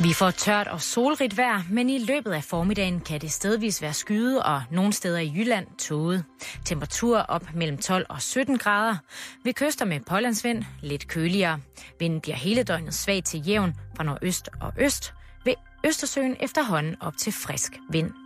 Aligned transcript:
Vi 0.00 0.12
får 0.12 0.30
tørt 0.30 0.68
og 0.68 0.80
solrigt 0.82 1.36
vejr, 1.36 1.62
men 1.70 1.90
i 1.90 1.98
løbet 1.98 2.32
af 2.32 2.44
formiddagen 2.44 3.00
kan 3.00 3.20
det 3.20 3.32
stedvis 3.32 3.82
være 3.82 3.92
skyde 3.92 4.42
og 4.42 4.62
nogle 4.70 4.92
steder 4.92 5.18
i 5.18 5.32
Jylland 5.36 5.66
tåget. 5.78 6.24
Temperatur 6.64 7.18
op 7.18 7.54
mellem 7.54 7.78
12 7.78 8.06
og 8.08 8.22
17 8.22 8.58
grader. 8.58 8.96
Ved 9.44 9.54
kyster 9.54 9.84
med 9.84 10.00
pålandsvind 10.00 10.64
lidt 10.82 11.08
køligere. 11.08 11.60
Vinden 12.00 12.20
bliver 12.20 12.36
hele 12.36 12.62
døgnet 12.62 12.94
svag 12.94 13.24
til 13.24 13.48
jævn 13.48 13.74
fra 13.96 14.04
nordøst 14.04 14.48
og 14.60 14.72
øst. 14.78 15.14
Ved 15.44 15.54
Østersøen 15.86 16.36
efterhånden 16.40 16.96
op 17.00 17.16
til 17.16 17.32
frisk 17.32 17.72
vind. 17.90 18.25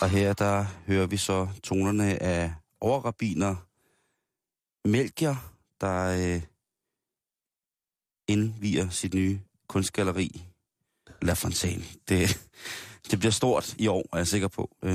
Og 0.00 0.10
her 0.10 0.32
der 0.32 0.64
hører 0.86 1.06
vi 1.06 1.16
så 1.16 1.48
tonerne 1.62 2.22
af 2.22 2.52
overrabiner 2.80 3.56
Melchior, 4.88 5.44
der 5.80 6.34
øh, 6.36 6.42
indviger 8.28 8.88
sit 8.88 9.14
nye 9.14 9.38
kunstgalleri 9.68 10.42
La 11.22 11.32
Fontaine. 11.32 11.82
Det, 12.08 12.40
det 13.10 13.18
bliver 13.18 13.32
stort 13.32 13.74
i 13.78 13.86
år, 13.86 14.04
er 14.12 14.16
jeg 14.16 14.26
sikker 14.26 14.48
på. 14.48 14.70
Øh, 14.82 14.92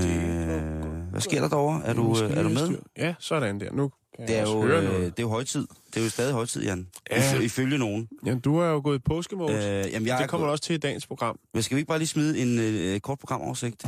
hvad 1.11 1.22
sker 1.22 1.42
der 1.42 1.50
derovre? 1.50 1.81
Er 1.86 1.94
du, 1.94 2.23
øh, 2.23 2.31
er 2.38 2.44
du 2.44 2.50
med? 2.50 2.78
Ja, 2.98 3.16
sådan 3.20 3.59
der. 3.59 3.72
Nu 3.72 3.92
kan 4.16 4.28
Det 4.28 4.38
er, 4.38 4.42
jo, 4.42 4.61
høre 4.61 4.78
øh, 4.78 4.83
noget. 4.83 5.17
det 5.17 5.20
er 5.20 5.23
jo 5.23 5.30
højtid. 5.30 5.67
Det 5.94 6.00
er 6.00 6.03
jo 6.03 6.09
stadig 6.09 6.33
højtid, 6.33 6.64
Jan. 6.64 6.88
Ja. 7.11 7.39
Ifølge 7.39 7.78
nogen. 7.78 8.09
Jamen, 8.26 8.39
du 8.39 8.58
er 8.58 8.67
jo 8.67 8.81
gået 8.83 8.95
i 8.95 9.00
påskemode. 9.00 9.53
Øh, 9.53 9.59
jamen, 9.61 10.08
jeg 10.08 10.17
det 10.17 10.23
er 10.23 10.28
kommer 10.28 10.45
gået- 10.48 10.52
også 10.52 10.64
til 10.64 10.73
i 10.76 10.78
dagens 10.78 11.08
program. 11.08 11.39
Men 11.53 11.64
skal 11.64 11.76
vi 11.76 11.80
ikke 11.80 11.88
bare 11.88 11.98
lige 12.00 12.08
smide 12.08 12.39
en 12.39 12.59
øh, 12.59 13.00
kort 13.00 13.20
programoversigt? 13.20 13.86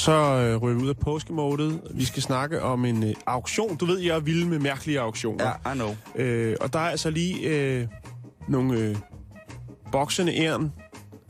Så 0.00 0.12
øh, 0.12 0.56
ryger 0.56 0.76
vi 0.78 0.84
ud 0.84 0.88
af 0.88 0.96
påskemodet. 0.96 1.80
Vi 1.90 2.04
skal 2.04 2.22
snakke 2.22 2.62
om 2.62 2.84
en 2.84 3.02
øh, 3.02 3.14
auktion. 3.26 3.76
Du 3.76 3.86
ved, 3.86 3.98
jeg 3.98 4.16
er 4.16 4.20
vild 4.20 4.44
med 4.44 4.58
mærkelige 4.58 5.00
auktioner. 5.00 5.52
Ja, 5.64 5.72
I 5.72 5.74
know. 5.74 5.96
Øh, 6.14 6.56
og 6.60 6.72
der 6.72 6.78
er 6.78 6.90
altså 6.90 7.10
lige 7.10 7.40
øh, 7.40 7.86
nogle 8.48 8.78
øh, 8.78 8.96
boksende 9.92 10.34
æren, 10.36 10.72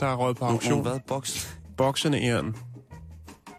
der 0.01 0.07
er 0.07 0.15
røget 0.15 0.37
på 0.37 0.45
auktion. 0.45 0.71
nogle 0.71 0.91
hvad? 0.91 1.01
Boks, 1.09 1.59
Boksende 1.77 2.23
æren. 2.23 2.57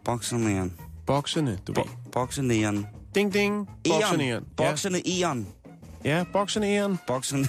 boksernæren. 0.06 0.73
Boksende, 1.06 1.58
du 1.68 1.73
ved. 1.73 1.84
Bo, 1.84 1.90
boksernæren. 2.12 2.88
Ding, 3.16 3.34
ding. 3.34 3.70
Boksende 3.90 4.25
æren. 4.25 4.44
Boksende 4.58 5.02
æren. 5.22 5.48
ja, 6.06 6.23
boksende 6.34 6.68
æren. 6.68 7.00
Boksende... 7.08 7.48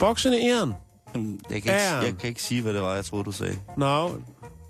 Boksende 0.00 0.40
æren. 0.48 0.74
Jeg, 1.14 1.22
kan 1.50 1.56
ikke, 1.56 1.72
jeg 1.72 2.14
kan 2.20 2.28
ikke 2.28 2.42
sige, 2.42 2.62
hvad 2.62 2.74
det 2.74 2.82
var, 2.82 2.94
jeg 2.94 3.04
troede, 3.04 3.24
du 3.24 3.32
sagde. 3.32 3.58
Nå, 3.76 4.10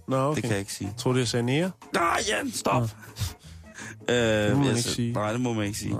Nå 0.08 0.16
okay. 0.16 0.34
Det 0.34 0.42
kan 0.42 0.50
jeg 0.52 0.58
ikke 0.60 0.72
sige. 0.72 0.92
Tror 0.98 1.12
du, 1.12 1.18
jeg 1.18 1.28
sagde 1.28 1.46
nære? 1.46 1.70
Nej, 1.94 2.20
Jan, 2.28 2.50
stop! 2.52 2.88
Øh, 4.08 4.16
Det 4.16 4.56
må 4.56 4.62
man 4.62 4.68
ikke 4.76 4.82
sige. 4.82 5.12
Nej, 5.12 5.32
det 5.32 5.40
må 5.40 5.52
man 5.52 5.66
ikke 5.66 5.78
sige. 5.78 5.96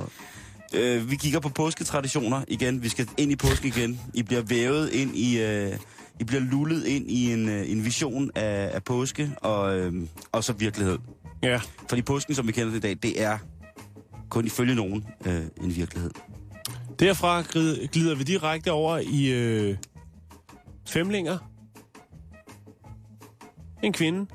Øh, 0.75 1.10
vi 1.10 1.16
kigger 1.16 1.41
på 1.41 1.49
påsketraditioner 1.49 2.44
igen. 2.49 2.83
Vi 2.83 2.88
skal 2.88 3.09
ind 3.16 3.33
i 3.33 3.37
påsken 3.37 3.69
igen. 3.69 4.00
I 4.15 4.22
bliver 4.22 4.43
vævet 4.43 4.91
ind 4.93 5.16
i... 5.16 5.43
Øh, 5.43 5.72
I 6.21 6.25
bliver 6.25 6.41
lullet 6.43 6.84
ind 6.87 7.10
i 7.10 7.33
en, 7.33 7.49
øh, 7.49 7.71
en 7.71 7.84
vision 7.84 8.31
af, 8.34 8.71
af 8.75 8.84
påske 8.84 9.31
og, 9.43 9.78
øh, 9.78 9.93
og 10.33 10.44
så 10.44 10.53
virkelighed. 10.53 10.99
Ja. 11.43 11.60
Fordi 11.88 12.03
påsken, 12.03 12.34
som 12.34 12.47
vi 12.47 12.53
kender 12.53 12.71
det 12.71 12.77
i 12.78 12.81
dag, 12.81 12.97
det 13.03 13.22
er 13.22 13.38
kun 14.31 14.47
ifølge 14.47 14.75
nogen 14.75 15.04
øh, 15.27 15.43
en 15.62 15.77
virkelighed. 15.77 16.10
Derfra 16.99 17.43
glider 17.93 18.15
vi 18.15 18.22
direkte 18.25 18.72
over 18.72 18.99
i 18.99 19.27
øh, 19.27 19.77
femlinger. 20.89 21.39
En 23.83 23.93
kvinde. 23.93 24.27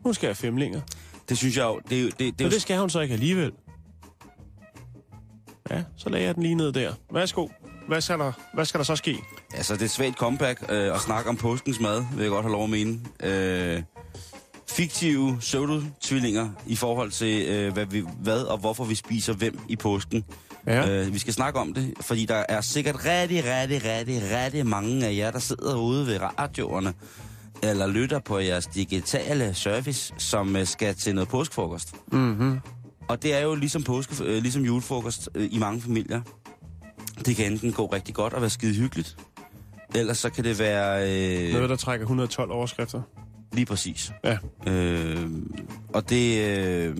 Hun 0.00 0.14
skal 0.14 0.26
have 0.26 0.34
femlinger. 0.34 0.80
Det 1.28 1.38
synes 1.38 1.56
jeg 1.56 1.64
jo... 1.64 1.80
Det, 1.90 1.90
det, 1.90 2.18
det, 2.18 2.40
Men 2.40 2.50
det 2.50 2.62
skal 2.62 2.78
hun 2.78 2.90
så 2.90 3.00
ikke 3.00 3.12
alligevel. 3.12 3.52
Ja, 5.70 5.82
så 5.96 6.08
lagde 6.08 6.26
jeg 6.26 6.34
den 6.34 6.42
lige 6.42 6.54
ned 6.54 6.72
der. 6.72 6.92
Værsgo. 7.12 7.48
Hvad 7.88 8.00
skal 8.00 8.18
der, 8.18 8.32
hvad 8.54 8.64
skal 8.64 8.78
der 8.78 8.84
så 8.84 8.96
ske? 8.96 9.18
Altså, 9.54 9.74
det 9.74 9.80
er 9.80 9.84
et 9.84 9.90
svagt 9.90 10.16
comeback 10.16 10.62
øh, 10.68 10.94
at 10.94 11.00
snakke 11.00 11.30
om 11.30 11.36
påskens 11.36 11.80
mad, 11.80 12.04
vil 12.14 12.22
jeg 12.22 12.30
godt 12.30 12.44
have 12.44 12.52
lov 12.52 12.64
at 12.64 12.70
mene. 12.70 13.00
Øh, 13.22 13.82
fiktive 14.68 15.36
pseudo-tvillinger 15.40 16.50
i 16.66 16.76
forhold 16.76 17.10
til, 17.10 17.48
øh, 17.48 17.72
hvad, 17.72 17.86
vi, 17.86 18.04
hvad 18.18 18.42
og 18.42 18.58
hvorfor 18.58 18.84
vi 18.84 18.94
spiser 18.94 19.32
hvem 19.32 19.58
i 19.68 19.76
påsken. 19.76 20.24
Ja. 20.66 20.90
Øh, 20.90 21.12
vi 21.14 21.18
skal 21.18 21.32
snakke 21.32 21.58
om 21.60 21.74
det, 21.74 21.94
fordi 22.00 22.24
der 22.24 22.44
er 22.48 22.60
sikkert 22.60 23.04
rigtig, 23.04 23.44
rigtig, 23.44 23.84
rigtig, 23.84 24.22
rigtig 24.36 24.66
mange 24.66 25.06
af 25.06 25.16
jer, 25.16 25.30
der 25.30 25.38
sidder 25.38 25.76
ude 25.76 26.06
ved 26.06 26.18
radioerne, 26.38 26.92
eller 27.62 27.86
lytter 27.86 28.18
på 28.18 28.38
jeres 28.38 28.66
digitale 28.66 29.54
service, 29.54 30.14
som 30.18 30.56
øh, 30.56 30.66
skal 30.66 30.94
til 30.94 31.14
noget 31.14 31.28
påskefrokost. 31.28 31.94
Mm-hmm. 32.12 32.60
Og 33.08 33.22
det 33.22 33.34
er 33.34 33.40
jo 33.40 33.54
ligesom, 33.54 33.82
påske, 33.82 34.24
øh, 34.24 34.42
ligesom 34.42 34.62
julefrokost 34.64 35.28
øh, 35.34 35.48
i 35.52 35.58
mange 35.58 35.80
familier. 35.82 36.20
Det 37.26 37.36
kan 37.36 37.52
enten 37.52 37.72
gå 37.72 37.86
rigtig 37.86 38.14
godt 38.14 38.32
og 38.32 38.40
være 38.40 38.50
skide 38.50 38.74
hyggeligt, 38.74 39.16
ellers 39.94 40.18
så 40.18 40.30
kan 40.30 40.44
det 40.44 40.58
være... 40.58 41.10
Øh, 41.48 41.52
Noget, 41.52 41.70
der 41.70 41.76
trækker 41.76 42.04
112 42.04 42.50
overskrifter. 42.50 43.02
Lige 43.52 43.66
præcis. 43.66 44.12
Ja. 44.24 44.38
Øh, 44.66 45.30
og 45.92 46.10
det... 46.10 46.44
Øh, 46.48 46.96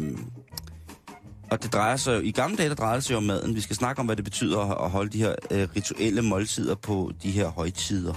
og 1.54 1.62
det 1.62 1.72
drejer 1.72 1.96
sig... 1.96 2.24
I 2.26 2.30
gamle 2.30 2.56
dage, 2.56 2.68
der 2.68 2.74
drejede 2.74 2.96
det 2.96 3.04
sig 3.04 3.12
jo 3.12 3.16
om 3.16 3.22
maden. 3.22 3.54
Vi 3.54 3.60
skal 3.60 3.76
snakke 3.76 4.00
om, 4.00 4.06
hvad 4.06 4.16
det 4.16 4.24
betyder 4.24 4.60
at- 4.84 4.90
holde 4.90 5.10
de 5.10 5.18
her 5.18 5.34
øh, 5.50 5.68
rituelle 5.76 6.22
måltider 6.22 6.74
på 6.74 7.12
de 7.22 7.30
her 7.30 7.48
højtider. 7.48 8.14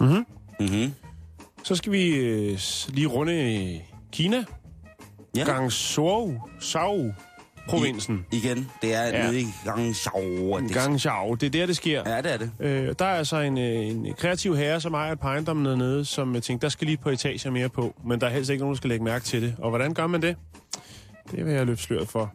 Mhm. 0.00 0.26
Mhm. 0.60 0.92
Så 1.64 1.74
skal 1.76 1.92
vi 1.92 2.06
øh, 2.14 2.58
lige 2.88 3.06
runde 3.06 3.32
øh, 3.74 3.80
Kina. 4.12 4.44
Ja. 5.36 5.44
Guangzhou, 5.44 6.40
Shao, 6.60 7.12
provinsen. 7.68 8.26
Igen, 8.32 8.70
det 8.82 8.94
er 8.94 9.02
Ja. 9.06 9.26
nede 9.26 9.40
i 9.40 9.46
Guangzhou. 9.64 10.58
Guangzhou, 10.72 11.34
det 11.34 11.46
er 11.46 11.50
der, 11.50 11.66
det 11.66 11.76
sker. 11.76 12.02
Ja, 12.10 12.22
det 12.22 12.32
er 12.32 12.36
det. 12.36 12.50
Øh, 12.60 12.94
der 12.98 13.04
er 13.04 13.14
altså 13.14 13.36
en, 13.40 13.58
øh, 13.58 13.86
en 13.86 14.14
kreativ 14.18 14.56
herre, 14.56 14.80
som 14.80 14.94
ejer 14.94 15.12
et 15.12 15.20
par 15.20 15.28
ejendomme 15.28 15.70
dernede, 15.70 16.04
som 16.04 16.34
jeg 16.34 16.42
tænkte, 16.42 16.64
der 16.64 16.68
skal 16.68 16.84
lige 16.86 16.94
et 16.94 17.00
par 17.00 17.10
etager 17.10 17.50
mere 17.50 17.68
på, 17.68 17.94
men 18.06 18.20
der 18.20 18.26
er 18.26 18.30
helst 18.30 18.50
ikke 18.50 18.60
nogen, 18.60 18.74
der 18.74 18.76
skal 18.76 18.88
lægge 18.88 19.04
mærke 19.04 19.24
til 19.24 19.42
det. 19.42 19.54
Og 19.58 19.68
hvordan 19.70 19.94
gør 19.94 20.06
man 20.06 20.22
det? 20.22 20.36
Det 21.30 21.44
vil 21.46 21.52
jeg 21.54 21.66
løfte 21.66 21.84
sløret 21.84 22.08
for. 22.08 22.32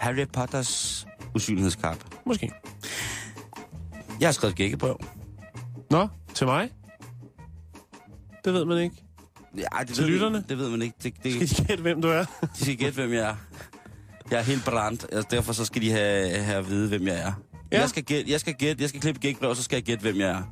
Harry 0.00 0.26
Potters 0.32 1.06
usynlighedskappe. 1.34 2.04
Måske. 2.26 2.52
Jeg 4.20 4.26
har 4.28 4.32
skrevet 4.32 4.56
gækkebrev. 4.56 5.00
Nå, 5.90 6.08
til 6.34 6.46
mig? 6.46 6.70
Det 8.44 8.52
ved 8.52 8.64
man 8.64 8.78
ikke. 8.78 8.96
Ja, 9.58 9.64
det 9.80 9.88
Til 9.94 10.04
ved 10.04 10.10
lytterne? 10.10 10.32
Man, 10.32 10.44
det 10.48 10.58
ved 10.58 10.70
man 10.70 10.82
ikke. 10.82 10.94
Det, 11.02 11.14
det, 11.24 11.50
Skal 11.50 11.64
de 11.64 11.68
gætte, 11.68 11.82
hvem 11.82 12.02
du 12.02 12.08
er? 12.08 12.24
De 12.58 12.62
skal 12.64 12.76
gætte, 12.76 12.94
hvem 13.00 13.12
jeg 13.12 13.30
er. 13.30 13.36
Jeg 14.30 14.38
er 14.38 14.42
helt 14.42 14.64
brændt, 14.64 15.06
altså 15.12 15.28
derfor 15.30 15.52
så 15.52 15.64
skal 15.64 15.82
de 15.82 15.90
have, 15.90 16.30
have 16.42 16.58
at 16.58 16.68
vide, 16.68 16.88
hvem 16.88 17.06
jeg 17.06 17.18
er. 17.20 17.32
Ja. 17.72 17.80
Jeg 17.80 17.88
skal 17.88 18.02
gætte, 18.04 18.30
jeg 18.30 18.40
skal 18.40 18.54
gætte, 18.54 18.82
jeg 18.82 18.88
skal 18.88 19.00
klippe 19.00 19.20
gækbrev, 19.20 19.50
og 19.50 19.56
så 19.56 19.62
skal 19.62 19.76
jeg 19.76 19.82
gætte, 19.82 20.02
hvem 20.02 20.16
jeg 20.16 20.28
er. 20.30 20.42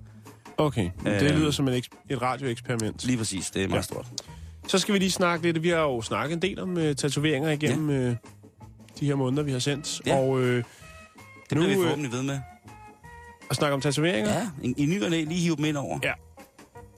Okay, 0.58 0.90
det 1.04 1.22
Øhm. 1.22 1.38
lyder 1.40 1.50
som 1.50 1.68
et, 1.68 1.88
et 2.10 2.22
radioeksperiment. 2.22 3.04
Lige 3.04 3.18
præcis, 3.18 3.50
det 3.50 3.64
er 3.64 3.68
meget 3.68 3.76
ja. 3.78 3.82
stort. 3.82 4.06
Så 4.68 4.78
skal 4.78 4.94
vi 4.94 4.98
lige 4.98 5.10
snakke 5.10 5.44
lidt. 5.52 5.62
Vi 5.62 5.68
har 5.68 5.80
jo 5.80 6.02
snakket 6.02 6.34
en 6.36 6.42
del 6.42 6.60
om 6.60 6.70
uh, 6.76 6.92
tatoveringer 6.92 7.50
igennem 7.50 7.90
ja. 7.90 8.08
uh, 8.10 8.16
de 9.00 9.06
her 9.06 9.14
måneder, 9.14 9.42
vi 9.42 9.52
har 9.52 9.58
sendt. 9.58 10.00
Ja. 10.06 10.16
Og 10.16 10.28
uh, 10.30 10.40
Det 10.42 10.64
Nu, 11.52 11.60
bliver 11.60 11.66
vi 11.66 11.72
øh, 11.72 11.80
forhåbentlig 11.82 12.12
ved 12.12 12.22
med. 12.22 12.40
at 13.50 13.56
snakke 13.56 13.74
om 13.74 13.80
tatoveringer. 13.80 14.32
Ja, 14.32 14.50
i, 14.62 14.74
i 14.76 14.86
ny 14.86 15.02
og 15.04 15.10
næ, 15.10 15.24
lige 15.24 15.40
hive 15.40 15.56
dem 15.56 15.64
ind 15.64 15.76
over. 15.76 15.98
Ja. 16.02 16.12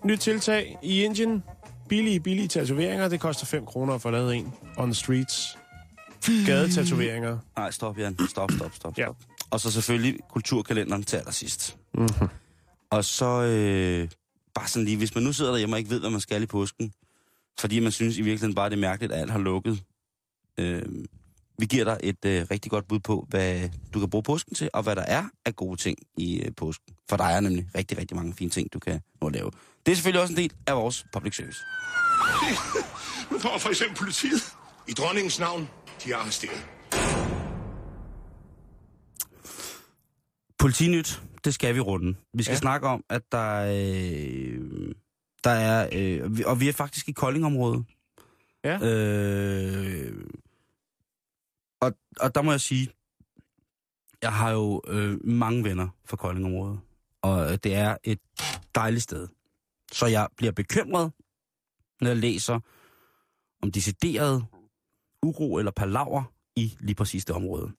Nyt 0.04 0.18
tiltag 0.18 0.78
i 0.82 1.02
Indien. 1.04 1.42
Billige, 1.88 2.20
billige 2.20 2.48
tatoveringer. 2.48 3.08
Det 3.08 3.20
koster 3.20 3.46
5 3.46 3.66
kroner 3.66 3.94
at 3.94 4.02
få 4.02 4.10
lavet 4.10 4.34
en 4.36 4.52
on 4.76 4.88
the 4.88 4.94
streets. 4.94 5.58
Gadetatoveringer. 6.46 7.38
Nej, 7.56 7.70
stop, 7.70 7.98
Jan. 7.98 8.16
Stop, 8.28 8.50
stop, 8.50 8.70
stop, 8.74 8.98
Ja. 8.98 9.04
stop. 9.04 9.16
Og 9.50 9.60
så 9.60 9.70
selvfølgelig 9.70 10.18
kulturkalenderen 10.30 11.02
til 11.02 11.16
allersidst. 11.16 11.76
Mm-hmm. 11.94 12.28
Og 12.90 13.04
så 13.04 13.26
øh, 13.42 14.08
bare 14.54 14.68
sådan 14.68 14.84
lige, 14.84 14.96
hvis 14.96 15.14
man 15.14 15.24
nu 15.24 15.32
sidder 15.32 15.50
derhjemme 15.50 15.74
og 15.74 15.78
ikke 15.78 15.90
ved, 15.90 16.00
hvad 16.00 16.10
man 16.10 16.20
skal 16.20 16.42
i 16.42 16.46
påsken, 16.46 16.92
fordi 17.60 17.80
man 17.80 17.92
synes 17.92 18.16
i 18.16 18.22
virkeligheden 18.22 18.54
bare, 18.54 18.70
det 18.70 18.76
er 18.76 18.80
mærkeligt, 18.80 19.12
at 19.12 19.20
alt 19.20 19.30
har 19.30 19.38
lukket, 19.38 19.82
øh, 20.58 20.82
Vi 21.58 21.66
giver 21.66 21.84
dig 21.84 21.98
et 22.02 22.24
øh, 22.24 22.46
rigtig 22.50 22.70
godt 22.70 22.88
bud 22.88 23.00
på, 23.00 23.26
hvad 23.28 23.68
du 23.94 23.98
kan 24.00 24.10
bruge 24.10 24.22
påsken 24.22 24.54
til, 24.54 24.70
og 24.72 24.82
hvad 24.82 24.96
der 24.96 25.02
er 25.02 25.24
af 25.46 25.56
gode 25.56 25.76
ting 25.76 25.98
i 26.16 26.40
øh, 26.40 26.52
påsken. 26.56 26.94
For 27.08 27.16
der 27.16 27.24
er 27.24 27.40
nemlig 27.40 27.68
rigtig, 27.74 27.98
rigtig 27.98 28.16
mange 28.16 28.34
fine 28.34 28.50
ting, 28.50 28.72
du 28.72 28.78
kan 28.78 29.00
nå 29.20 29.26
at 29.26 29.32
lave. 29.32 29.50
Det 29.86 29.92
er 29.92 29.96
selvfølgelig 29.96 30.22
også 30.22 30.32
en 30.32 30.36
del 30.36 30.52
af 30.66 30.76
vores 30.76 31.06
public 31.12 31.36
service. 31.36 31.58
Nu 33.30 33.38
kommer 33.38 33.58
for 33.58 33.68
eksempel 33.68 33.96
politiet. 33.96 34.42
I 34.88 34.92
dronningens 34.92 35.38
navn, 35.40 35.68
de 36.04 36.12
er 36.12 36.16
arresteret. 36.16 36.66
Politinyt, 40.58 41.22
det 41.44 41.54
skal 41.54 41.74
vi 41.74 41.80
runde. 41.80 42.14
Vi 42.34 42.42
skal 42.42 42.52
ja. 42.52 42.58
Snakke 42.58 42.86
om, 42.86 43.04
at 43.10 43.22
der, 43.32 43.54
øh, 43.60 44.58
der 45.44 45.50
er... 45.50 45.88
Øh, 45.92 46.30
og 46.46 46.60
vi 46.60 46.68
er 46.68 46.72
faktisk 46.72 47.08
i 47.08 47.12
Koldingområdet. 47.12 47.84
Ja. 48.64 48.78
Øh, 48.82 50.24
og, 51.80 51.92
og 52.20 52.34
der 52.34 52.42
må 52.42 52.50
jeg 52.50 52.60
sige, 52.60 52.88
jeg 54.22 54.32
har 54.32 54.50
jo 54.50 54.82
øh, 54.86 55.26
mange 55.26 55.64
venner 55.64 55.88
fra 56.04 56.16
Koldingområdet. 56.16 56.80
Og 57.22 57.52
øh, 57.52 57.58
det 57.64 57.74
er 57.74 57.96
et 58.04 58.18
dejligt 58.74 59.02
sted. 59.02 59.28
Så 59.92 60.06
jeg 60.06 60.28
bliver 60.36 60.52
bekymret, 60.52 61.12
når 62.00 62.08
jeg 62.08 62.16
læser 62.16 62.60
om 63.62 63.72
decideret 63.72 64.46
uro 65.22 65.58
eller 65.58 65.70
palaver 65.70 66.22
i 66.56 66.76
lige 66.80 66.94
præcis 66.94 67.24
det 67.24 67.36
område. 67.36 67.72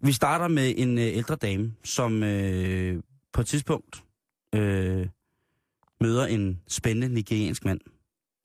Vi 0.00 0.12
starter 0.12 0.48
med 0.48 0.74
en 0.76 0.98
øh, 0.98 1.04
ældre 1.04 1.36
dame, 1.36 1.74
som 1.84 2.22
øh, 2.22 3.02
på 3.32 3.40
et 3.40 3.46
tidspunkt 3.46 4.04
øh, 4.54 5.08
møder 6.00 6.26
en 6.26 6.60
spændende 6.68 7.14
nigeriansk 7.14 7.64
mand. 7.64 7.80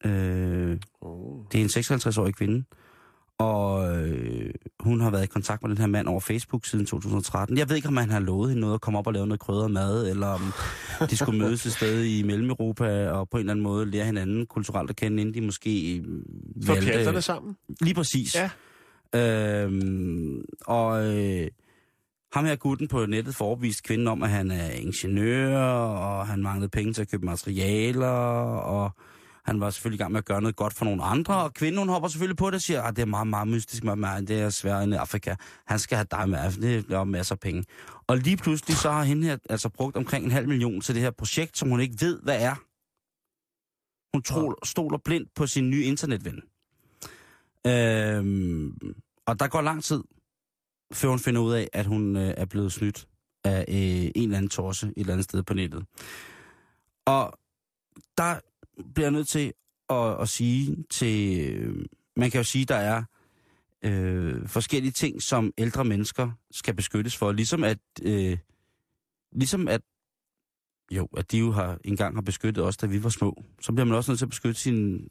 Øh, 0.05 0.77
Oh. 1.01 1.43
det 1.51 1.59
er 1.59 1.63
en 1.63 1.69
56-årig 1.69 2.35
kvinde, 2.35 2.63
og 3.37 3.97
øh, 3.97 4.53
hun 4.79 5.01
har 5.01 5.09
været 5.09 5.23
i 5.23 5.27
kontakt 5.27 5.61
med 5.61 5.69
den 5.69 5.77
her 5.77 5.87
mand 5.87 6.07
over 6.07 6.19
Facebook 6.19 6.65
siden 6.65 6.85
2013. 6.85 7.57
Jeg 7.57 7.69
ved 7.69 7.75
ikke, 7.75 7.87
om 7.87 7.97
han 7.97 8.09
har 8.09 8.19
lovet 8.19 8.49
hende 8.49 8.61
noget 8.61 8.73
at 8.73 8.81
komme 8.81 8.99
op 8.99 9.07
og 9.07 9.13
lave 9.13 9.27
noget 9.27 9.39
krydret 9.39 9.71
mad, 9.71 10.09
eller 10.09 10.27
om 10.27 10.41
de 11.09 11.17
skulle 11.17 11.39
mødes 11.39 11.65
et 11.65 11.71
sted 11.71 12.03
i 12.03 12.23
Mellem-Europa 12.23 13.09
og 13.09 13.29
på 13.29 13.37
en 13.37 13.39
eller 13.41 13.53
anden 13.53 13.63
måde 13.63 13.85
lære 13.85 14.05
hinanden 14.05 14.45
kulturelt 14.45 14.89
at 14.89 14.95
kende, 14.95 15.21
inden 15.21 15.33
de 15.35 15.41
måske 15.41 16.03
For 16.65 16.73
valgte- 16.73 16.85
pjalterne 16.87 17.21
sammen? 17.21 17.57
Lige 17.81 17.93
præcis. 17.95 18.35
Ja. 18.35 18.49
Øhm, 19.63 20.41
og 20.65 21.15
øh, 21.15 21.47
ham 22.35 22.45
her 22.45 22.55
gutten 22.55 22.87
på 22.87 23.05
nettet 23.05 23.35
forvist 23.35 23.83
kvinden 23.83 24.07
om, 24.07 24.23
at 24.23 24.29
han 24.29 24.51
er 24.51 24.69
ingeniør, 24.69 25.59
og 25.59 26.27
han 26.27 26.41
manglede 26.43 26.69
penge 26.69 26.93
til 26.93 27.01
at 27.01 27.11
købe 27.11 27.25
materialer, 27.25 28.07
og 28.07 28.91
han 29.45 29.59
var 29.59 29.69
selvfølgelig 29.69 29.97
i 29.97 30.01
gang 30.03 30.11
med 30.11 30.17
at 30.17 30.25
gøre 30.25 30.41
noget 30.41 30.55
godt 30.55 30.73
for 30.73 30.85
nogle 30.85 31.03
andre, 31.03 31.43
og 31.43 31.53
kvinden 31.53 31.79
hun 31.79 31.89
hopper 31.89 32.09
selvfølgelig 32.09 32.37
på 32.37 32.45
det 32.45 32.55
og 32.55 32.61
siger, 32.61 32.81
at 32.81 32.95
det 32.95 33.01
er 33.01 33.05
meget, 33.05 33.27
meget 33.27 33.47
mystisk 33.47 33.83
med 33.83 33.95
mig, 33.95 34.27
det 34.27 34.41
er 34.41 34.49
svært 34.49 34.83
end 34.83 34.93
i 34.93 34.95
Afrika. 34.95 35.35
Han 35.65 35.79
skal 35.79 35.95
have 35.97 36.07
dig 36.11 36.29
med, 36.29 36.51
for 36.51 36.61
det 36.61 36.91
er 36.91 37.03
masser 37.03 37.35
af 37.35 37.39
penge. 37.39 37.63
Og 38.07 38.17
lige 38.17 38.37
pludselig 38.37 38.77
så 38.77 38.91
har 38.91 39.03
hende 39.03 39.27
her 39.27 39.37
altså 39.49 39.69
brugt 39.69 39.97
omkring 39.97 40.25
en 40.25 40.31
halv 40.31 40.47
million 40.47 40.81
til 40.81 40.95
det 40.95 41.03
her 41.03 41.11
projekt, 41.11 41.57
som 41.57 41.69
hun 41.69 41.79
ikke 41.79 41.95
ved, 41.99 42.19
hvad 42.23 42.41
er. 42.41 42.55
Hun 44.13 44.21
tror, 44.21 44.65
stoler 44.65 44.97
blindt 44.97 45.29
på 45.35 45.47
sin 45.47 45.69
nye 45.69 45.83
internetven. 45.83 46.41
Øhm, 47.67 48.77
og 49.25 49.39
der 49.39 49.47
går 49.47 49.61
lang 49.61 49.83
tid, 49.83 50.03
før 50.93 51.09
hun 51.09 51.19
finder 51.19 51.41
ud 51.41 51.53
af, 51.53 51.69
at 51.73 51.85
hun 51.85 52.15
øh, 52.15 52.33
er 52.37 52.45
blevet 52.45 52.73
snydt 52.73 53.07
af 53.43 53.65
øh, 53.67 53.75
en 53.75 54.11
eller 54.15 54.37
anden 54.37 54.49
torse 54.49 54.87
et 54.87 54.93
eller 54.97 55.13
andet 55.13 55.23
sted 55.23 55.43
på 55.43 55.53
nettet. 55.53 55.85
Og 57.05 57.39
der 58.17 58.39
bliver 58.93 59.05
jeg 59.05 59.11
nødt 59.11 59.27
til 59.27 59.53
at, 59.89 60.21
at 60.21 60.29
sige 60.29 60.83
til... 60.89 61.39
Øh, 61.49 61.85
man 62.17 62.31
kan 62.31 62.39
jo 62.39 62.43
sige, 62.43 62.65
der 62.65 62.75
er 62.75 63.03
øh, 63.83 64.47
forskellige 64.47 64.91
ting, 64.91 65.21
som 65.21 65.53
ældre 65.57 65.85
mennesker 65.85 66.31
skal 66.51 66.75
beskyttes 66.75 67.17
for. 67.17 67.31
Ligesom 67.31 67.63
at... 67.63 67.79
Øh, 68.01 68.37
ligesom 69.31 69.67
at 69.67 69.81
jo, 70.91 71.07
at 71.17 71.31
de 71.31 71.37
jo 71.37 71.51
har, 71.51 71.77
engang 71.83 72.15
har 72.15 72.21
beskyttet 72.21 72.63
os, 72.63 72.77
da 72.77 72.87
vi 72.87 73.03
var 73.03 73.09
små. 73.09 73.43
Så 73.61 73.71
bliver 73.71 73.85
man 73.85 73.95
også 73.95 74.11
nødt 74.11 74.19
til 74.19 74.25
at 74.25 74.29
beskytte 74.29 74.61
sin, 74.61 75.07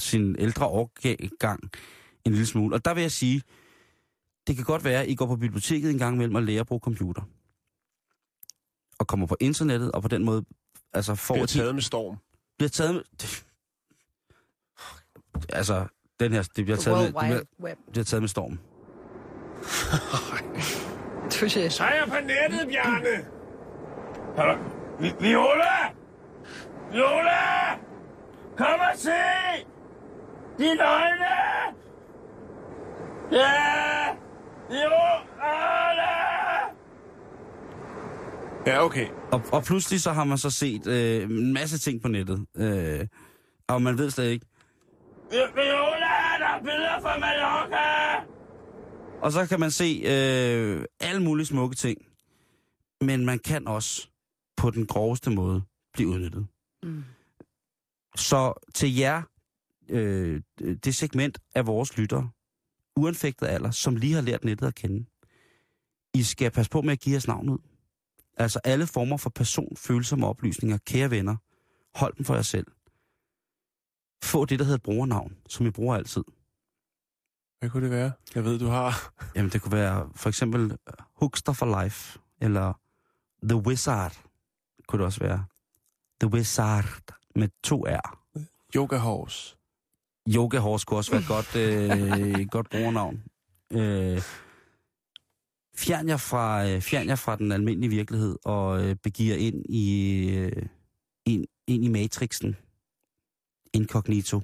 sin 0.00 0.36
ældre 0.38 0.66
årgang 0.66 1.70
en 2.24 2.32
lille 2.32 2.46
smule. 2.46 2.74
Og 2.74 2.84
der 2.84 2.94
vil 2.94 3.00
jeg 3.00 3.12
sige, 3.12 3.42
det 4.50 4.56
kan 4.56 4.64
godt 4.64 4.84
være, 4.84 5.02
at 5.02 5.08
I 5.08 5.14
går 5.14 5.26
på 5.26 5.36
biblioteket 5.36 5.90
en 5.90 5.98
gang 5.98 6.14
imellem 6.14 6.34
og 6.34 6.42
lærer 6.42 6.60
at 6.60 6.66
bruge 6.66 6.80
computer. 6.80 7.22
Og 8.98 9.06
kommer 9.06 9.26
på 9.26 9.36
internettet, 9.40 9.92
og 9.92 10.02
på 10.02 10.08
den 10.08 10.24
måde 10.24 10.44
altså 10.92 11.14
får 11.14 11.34
Bliver 11.34 11.46
taget 11.46 11.74
med 11.74 11.82
storm. 11.82 12.16
bliver 12.58 12.68
taget 12.68 12.94
med... 12.94 13.02
Altså, 15.48 15.86
den 16.20 16.32
her, 16.32 16.42
det 16.56 16.64
bliver 16.64 16.76
taget, 16.76 16.98
med, 16.98 17.06
det 17.06 17.14
bliver, 17.18 17.42
Web. 17.60 17.78
bliver 17.92 18.04
taget 18.04 18.22
med 18.22 18.28
storm. 18.28 18.58
Touché. 21.34 21.84
Jeg 21.84 22.04
på 22.08 22.14
nettet, 22.14 22.68
Bjarne! 22.68 23.26
Viola! 25.20 25.94
Viola! 26.92 27.74
Kom 28.56 28.80
og 28.80 28.96
se! 28.96 29.10
Dine 30.58 30.82
øjne! 30.82 31.26
Ja! 33.32 33.90
Viola! 34.70 36.10
Ja, 38.66 38.84
okay. 38.84 39.08
Og, 39.32 39.42
og 39.52 39.62
pludselig 39.62 40.00
så 40.00 40.12
har 40.12 40.24
man 40.24 40.38
så 40.38 40.50
set 40.50 40.86
øh, 40.86 41.22
en 41.22 41.52
masse 41.52 41.78
ting 41.78 42.02
på 42.02 42.08
nettet. 42.08 42.46
Øh, 42.56 43.06
og 43.68 43.82
man 43.82 43.98
ved 43.98 44.10
slet 44.10 44.30
ikke. 44.30 44.46
Viola, 45.30 46.14
der 46.40 46.46
er 46.46 46.60
billeder 46.62 47.00
fra 47.00 47.18
Mallorca! 47.18 48.26
Og 49.22 49.32
så 49.32 49.46
kan 49.46 49.60
man 49.60 49.70
se 49.70 50.02
øh, 50.04 50.84
alle 51.00 51.22
mulige 51.22 51.46
smukke 51.46 51.76
ting. 51.76 51.98
Men 53.00 53.26
man 53.26 53.38
kan 53.38 53.68
også 53.68 54.08
på 54.56 54.70
den 54.70 54.86
groveste 54.86 55.30
måde 55.30 55.62
blive 55.92 56.08
udnyttet. 56.08 56.46
Mm. 56.82 57.04
Så 58.16 58.66
til 58.74 58.96
jer, 58.96 59.22
øh, 59.88 60.40
det 60.58 60.94
segment 60.94 61.38
af 61.54 61.66
vores 61.66 61.98
lyttere, 61.98 62.30
uanfægtet 63.00 63.46
alder, 63.46 63.70
som 63.70 63.96
lige 63.96 64.14
har 64.14 64.20
lært 64.20 64.44
nettet 64.44 64.66
at 64.66 64.74
kende, 64.74 65.06
I 66.14 66.22
skal 66.22 66.50
passe 66.50 66.70
på 66.70 66.82
med 66.82 66.92
at 66.92 67.00
give 67.00 67.12
jeres 67.12 67.26
navn 67.26 67.48
ud. 67.48 67.58
Altså 68.36 68.60
alle 68.64 68.86
former 68.86 69.16
for 69.16 69.30
personfølsomme 69.30 70.26
oplysninger, 70.26 70.78
kære 70.78 71.10
venner, 71.10 71.36
hold 71.98 72.14
dem 72.16 72.24
for 72.24 72.34
jer 72.34 72.42
selv. 72.42 72.66
Få 74.22 74.44
det, 74.44 74.58
der 74.58 74.64
hedder 74.64 74.78
brugernavn, 74.78 75.36
som 75.48 75.66
I 75.66 75.70
bruger 75.70 75.96
altid. 75.96 76.24
Hvad 77.58 77.70
kunne 77.70 77.82
det 77.82 77.90
være? 77.90 78.12
Jeg 78.34 78.44
ved, 78.44 78.58
du 78.58 78.66
har... 78.66 79.12
Jamen 79.36 79.50
det 79.50 79.62
kunne 79.62 79.72
være 79.72 80.10
for 80.14 80.28
eksempel 80.28 80.70
øh, 80.70 80.94
Hookster 81.14 81.52
for 81.52 81.82
Life, 81.82 82.18
eller 82.40 82.72
The 83.42 83.56
Wizard, 83.56 84.24
kunne 84.88 84.98
det 84.98 85.06
også 85.06 85.20
være. 85.20 85.44
The 86.20 86.30
Wizard 86.32 87.14
med 87.36 87.48
to 87.64 87.86
R. 87.86 88.18
Yoga 88.76 88.96
Horse. 88.96 89.56
Yoga 90.34 90.58
Horse 90.58 90.86
kunne 90.86 90.98
også 90.98 91.10
være 91.10 91.24
godt, 91.28 91.56
øh, 91.56 92.46
godt 92.46 92.70
brugernavn. 92.70 93.22
Øh, 93.72 94.22
fjern, 95.76 96.08
jer 96.08 96.16
fra, 96.16 96.68
øh, 96.68 96.80
fjern 96.80 97.08
jer 97.08 97.14
fra 97.14 97.36
den 97.36 97.52
almindelige 97.52 97.90
virkelighed 97.90 98.36
og 98.44 98.84
øh, 98.84 98.96
begiver 99.02 99.36
ind 99.36 99.64
i, 99.68 100.28
øh, 100.36 100.62
ind, 101.26 101.44
ind 101.66 101.84
i 101.84 101.88
matrixen. 101.88 102.56
Incognito. 103.74 104.40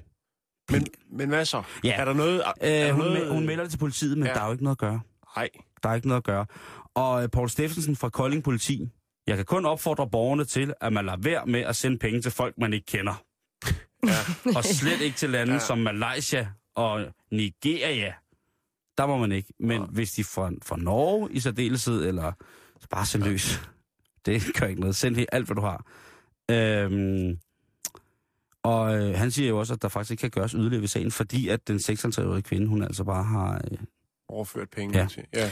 Men, 0.71 0.87
men 1.11 1.29
hvad 1.29 1.45
så? 1.45 1.63
Ja. 1.83 1.95
Er 1.95 2.05
der 2.05 2.13
noget... 2.13 2.43
Er 2.45 2.51
Øh, 2.61 2.87
der 2.87 2.93
hun, 2.93 3.03
noget... 3.05 3.31
hun 3.31 3.45
melder 3.45 3.63
det 3.63 3.71
til 3.71 3.77
politiet, 3.77 4.17
men. 4.17 4.27
Ja. 4.27 4.33
der 4.33 4.41
er 4.41 4.45
jo 4.45 4.51
ikke 4.51 4.63
noget 4.63 4.75
at 4.75 4.79
gøre. 4.79 4.99
Nej. 5.35 5.49
Der 5.83 5.89
er 5.89 5.95
ikke 5.95 6.07
noget 6.07 6.21
at 6.21 6.23
gøre. 6.25 6.45
Og 6.95 7.23
øh, 7.23 7.29
Paul 7.29 7.49
Steffensen 7.49 7.95
fra 7.95 8.09
Kolding 8.09 8.43
Politi. 8.43 8.89
Jeg 9.27 9.35
kan 9.35 9.45
kun 9.45 9.65
opfordre 9.65 10.09
borgerne 10.09 10.45
til, 10.45 10.73
at 10.81 10.93
man 10.93 11.05
lader 11.05 11.17
være 11.21 11.45
med 11.45 11.59
at 11.59 11.75
sende 11.75 11.97
penge 11.97 12.21
til 12.21 12.31
folk, 12.31 12.57
man 12.57 12.73
ikke 12.73 12.85
kender. 12.85 13.23
Ja. 14.03 14.09
Og 14.57 14.63
slet 14.63 15.01
ikke 15.01 15.17
til 15.17 15.29
lande 15.29 15.53
ja. 15.53 15.59
Ja. 15.59 15.65
som 15.65 15.77
Malaysia 15.77 16.47
og 16.75 17.05
Nigeria. 17.31 18.13
Der 18.97 19.07
må 19.07 19.17
man 19.17 19.31
ikke. 19.31 19.53
Men 19.59 19.81
ja. 19.81 19.87
hvis 19.87 20.11
de 20.11 20.23
fra, 20.23 20.51
fra 20.65 20.77
Norge 20.77 21.31
i 21.31 21.39
særdeleshed, 21.39 22.05
eller 22.07 22.31
bare 22.89 23.05
send 23.05 23.23
løs. 23.23 23.61
Det 24.25 24.43
gør 24.59 24.65
ikke 24.65 24.81
noget. 24.81 24.95
Send 24.95 25.15
helt 25.15 25.29
alt, 25.31 25.45
hvad 25.45 25.55
du 25.55 25.61
har. 25.61 25.85
Øhm, 26.51 27.37
og 28.63 28.97
øh, 28.97 29.15
han 29.17 29.31
siger 29.31 29.49
jo 29.49 29.59
også, 29.59 29.73
at 29.73 29.81
der 29.81 29.87
faktisk 29.87 30.11
ikke 30.11 30.21
kan 30.21 30.29
gøres 30.29 30.51
yderligere 30.51 30.81
ved 30.81 30.87
sagen, 30.87 31.11
fordi 31.11 31.47
at 31.47 31.67
den 31.67 31.77
56-årige 31.77 32.41
kvinde, 32.41 32.67
hun 32.67 32.83
altså 32.83 33.03
bare 33.03 33.23
har... 33.23 33.61
Øh, 33.71 33.77
Overført 34.29 34.69
penge 34.69 34.99
Ja. 34.99 35.07
til... 35.07 35.23
Ja. 35.33 35.51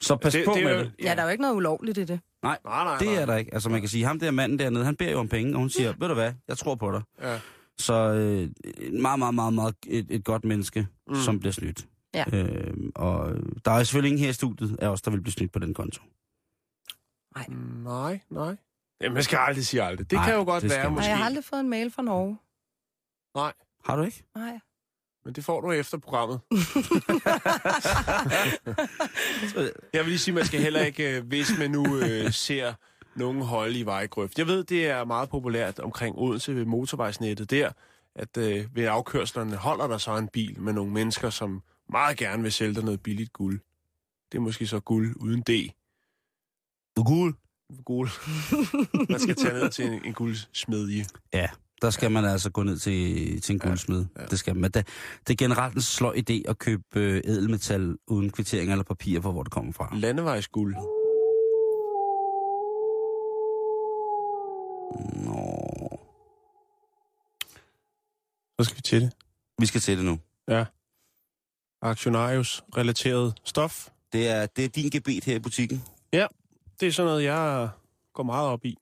så 0.00 0.16
pas 0.16 0.32
Det- 0.32 0.44
på 0.44 0.52
det 0.56 0.64
med 0.64 0.78
det. 0.78 0.92
Ja, 1.02 1.14
der 1.14 1.20
er 1.20 1.24
jo 1.24 1.28
ikke 1.30 1.42
noget 1.42 1.54
ulovligt 1.54 1.98
i 1.98 2.04
det. 2.04 2.20
Nej, 2.42 2.58
nej, 2.64 2.96
Det 2.98 3.06
nej. 3.06 3.16
er 3.16 3.26
der 3.26 3.36
ikke. 3.36 3.54
Altså 3.54 3.68
man 3.68 3.80
kan 3.80 3.88
sige, 3.88 4.04
ham 4.04 4.20
der 4.20 4.30
manden 4.30 4.58
dernede, 4.58 4.84
han 4.84 4.96
beder 4.96 5.10
jo 5.12 5.18
om 5.18 5.28
penge, 5.28 5.54
og 5.54 5.58
hun 5.58 5.70
siger, 5.70 5.92
ved 5.98 6.08
du 6.08 6.14
hvad, 6.14 6.32
jeg 6.48 6.58
tror 6.58 6.74
på 6.74 6.92
dig. 6.92 7.02
Ja. 7.22 7.38
Så 7.78 7.94
øh, 7.94 8.50
et 8.76 8.92
meget, 8.92 9.18
meget, 9.18 9.34
meget, 9.34 9.52
meget 9.54 9.74
et, 9.86 10.06
et 10.10 10.24
godt 10.24 10.44
menneske, 10.44 10.86
mm. 11.08 11.14
som 11.14 11.40
bliver 11.40 11.52
snydt. 11.52 11.86
Ja. 12.14 12.24
Øh, 12.32 12.74
og 12.94 13.34
der 13.64 13.70
er 13.70 13.84
selvfølgelig 13.84 14.08
ingen 14.08 14.24
her 14.24 14.30
i 14.30 14.32
studiet 14.32 14.76
af 14.78 14.88
os, 14.88 15.02
der 15.02 15.10
vil 15.10 15.20
blive 15.20 15.32
snydt 15.32 15.52
på 15.52 15.58
den 15.58 15.74
konto. 15.74 16.02
Nej, 17.84 18.20
nej. 18.30 18.56
Jamen, 19.00 19.14
man 19.14 19.22
skal 19.22 19.36
aldrig 19.36 19.66
sige 19.66 19.82
aldrig. 19.82 20.10
Det 20.10 20.16
Nej, 20.16 20.26
kan 20.26 20.34
jo 20.34 20.44
godt 20.44 20.64
være, 20.64 20.78
man. 20.78 20.82
Nej, 20.82 20.90
måske. 20.90 21.08
jeg 21.08 21.18
har 21.18 21.24
aldrig 21.24 21.44
fået 21.44 21.60
en 21.60 21.68
mail 21.70 21.90
fra 21.90 22.02
Norge. 22.02 22.38
Nej. 23.34 23.52
Har 23.84 23.96
du 23.96 24.02
ikke? 24.02 24.24
Nej. 24.34 24.58
Men 25.24 25.34
det 25.34 25.44
får 25.44 25.60
du 25.60 25.72
efter 25.72 25.98
programmet. 25.98 26.40
Jeg 29.92 30.00
vil 30.00 30.08
lige 30.08 30.18
sige, 30.18 30.32
at 30.32 30.34
man 30.34 30.44
skal 30.44 30.60
heller 30.60 30.80
ikke, 30.80 31.16
øh, 31.16 31.26
hvis 31.26 31.58
man 31.58 31.70
nu 31.70 31.96
øh, 31.96 32.32
ser 32.32 32.74
nogen 33.16 33.42
holde 33.42 33.78
i 33.78 33.82
vejgrøft. 33.82 34.38
Jeg 34.38 34.46
ved, 34.46 34.64
det 34.64 34.86
er 34.86 35.04
meget 35.04 35.28
populært 35.28 35.78
omkring 35.78 36.18
Odense 36.18 36.54
ved 36.54 36.64
motorvejsnettet 36.64 37.50
der, 37.50 37.70
at 38.14 38.36
øh, 38.36 38.76
ved 38.76 38.84
afkørslerne 38.84 39.56
holder 39.56 39.86
der 39.86 39.98
så 39.98 40.16
en 40.16 40.28
bil 40.28 40.60
med 40.60 40.72
nogle 40.72 40.92
mennesker, 40.92 41.30
som 41.30 41.62
meget 41.90 42.16
gerne 42.16 42.42
vil 42.42 42.52
sælge 42.52 42.74
dig 42.74 42.84
noget 42.84 43.02
billigt 43.02 43.32
guld. 43.32 43.60
Det 44.32 44.38
er 44.38 44.42
måske 44.42 44.66
så 44.66 44.80
guld 44.80 45.16
uden 45.16 45.40
D. 45.42 45.50
Guld. 46.96 47.34
Guld. 47.84 48.10
Man 49.10 49.20
skal 49.20 49.34
tage 49.34 49.54
ned 49.54 49.70
til 49.70 49.84
en, 49.86 50.04
en 50.04 50.12
guldsmedje. 50.12 51.04
Ja, 51.32 51.46
der 51.82 51.90
skal 51.90 52.10
man 52.10 52.24
altså 52.24 52.50
gå 52.50 52.62
ned 52.62 52.78
til, 52.78 53.40
til 53.40 53.52
en 53.52 53.58
guldsmed. 53.58 54.04
Ja, 54.16 54.22
ja. 54.22 54.26
Det 54.26 54.38
skal 54.38 54.56
man. 54.56 54.70
Det, 54.70 54.86
det 55.26 55.30
er 55.30 55.36
generelt 55.36 55.74
en 55.74 55.80
sløj 55.80 56.16
idé 56.16 56.42
at 56.48 56.58
købe 56.58 56.82
øh, 56.96 57.20
edelmetal 57.24 57.96
uden 58.06 58.30
kvittering 58.30 58.70
eller 58.70 58.84
papir 58.84 59.20
for, 59.20 59.32
hvor 59.32 59.42
det 59.42 59.52
kommer 59.52 59.72
fra. 59.72 59.90
Landevejsguld. 59.92 60.76
Så 68.60 68.64
skal 68.64 68.76
vi 68.76 68.82
til 68.82 69.02
det. 69.02 69.12
Vi 69.58 69.66
skal 69.66 69.80
til 69.80 69.96
det 69.96 70.04
nu. 70.04 70.18
Ja. 70.48 70.64
Aktionarius-relateret 71.82 73.34
stof. 73.44 73.88
Det 74.12 74.28
er, 74.28 74.46
det 74.46 74.64
er 74.64 74.68
din 74.68 74.90
gebet 74.90 75.24
her 75.24 75.36
i 75.36 75.38
butikken. 75.38 75.84
Ja, 76.12 76.26
det 76.80 76.88
er 76.88 76.92
sådan 76.92 77.08
noget, 77.08 77.24
jeg 77.24 77.70
går 78.12 78.22
meget 78.22 78.48
op 78.48 78.64
i. 78.64 78.76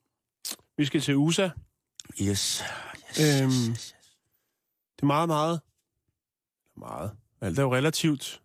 Vi 0.76 0.84
skal 0.84 1.00
til 1.00 1.16
USA. 1.16 1.48
Yes. 2.22 2.22
yes, 2.22 2.62
Øhm, 3.20 3.48
yes, 3.50 3.68
yes. 3.68 3.94
Det 4.96 5.02
er 5.02 5.06
meget, 5.06 5.28
meget... 5.28 5.60
Meget. 6.76 7.16
Alt 7.40 7.58
er 7.58 7.62
jo 7.62 7.74
relativt. 7.74 8.42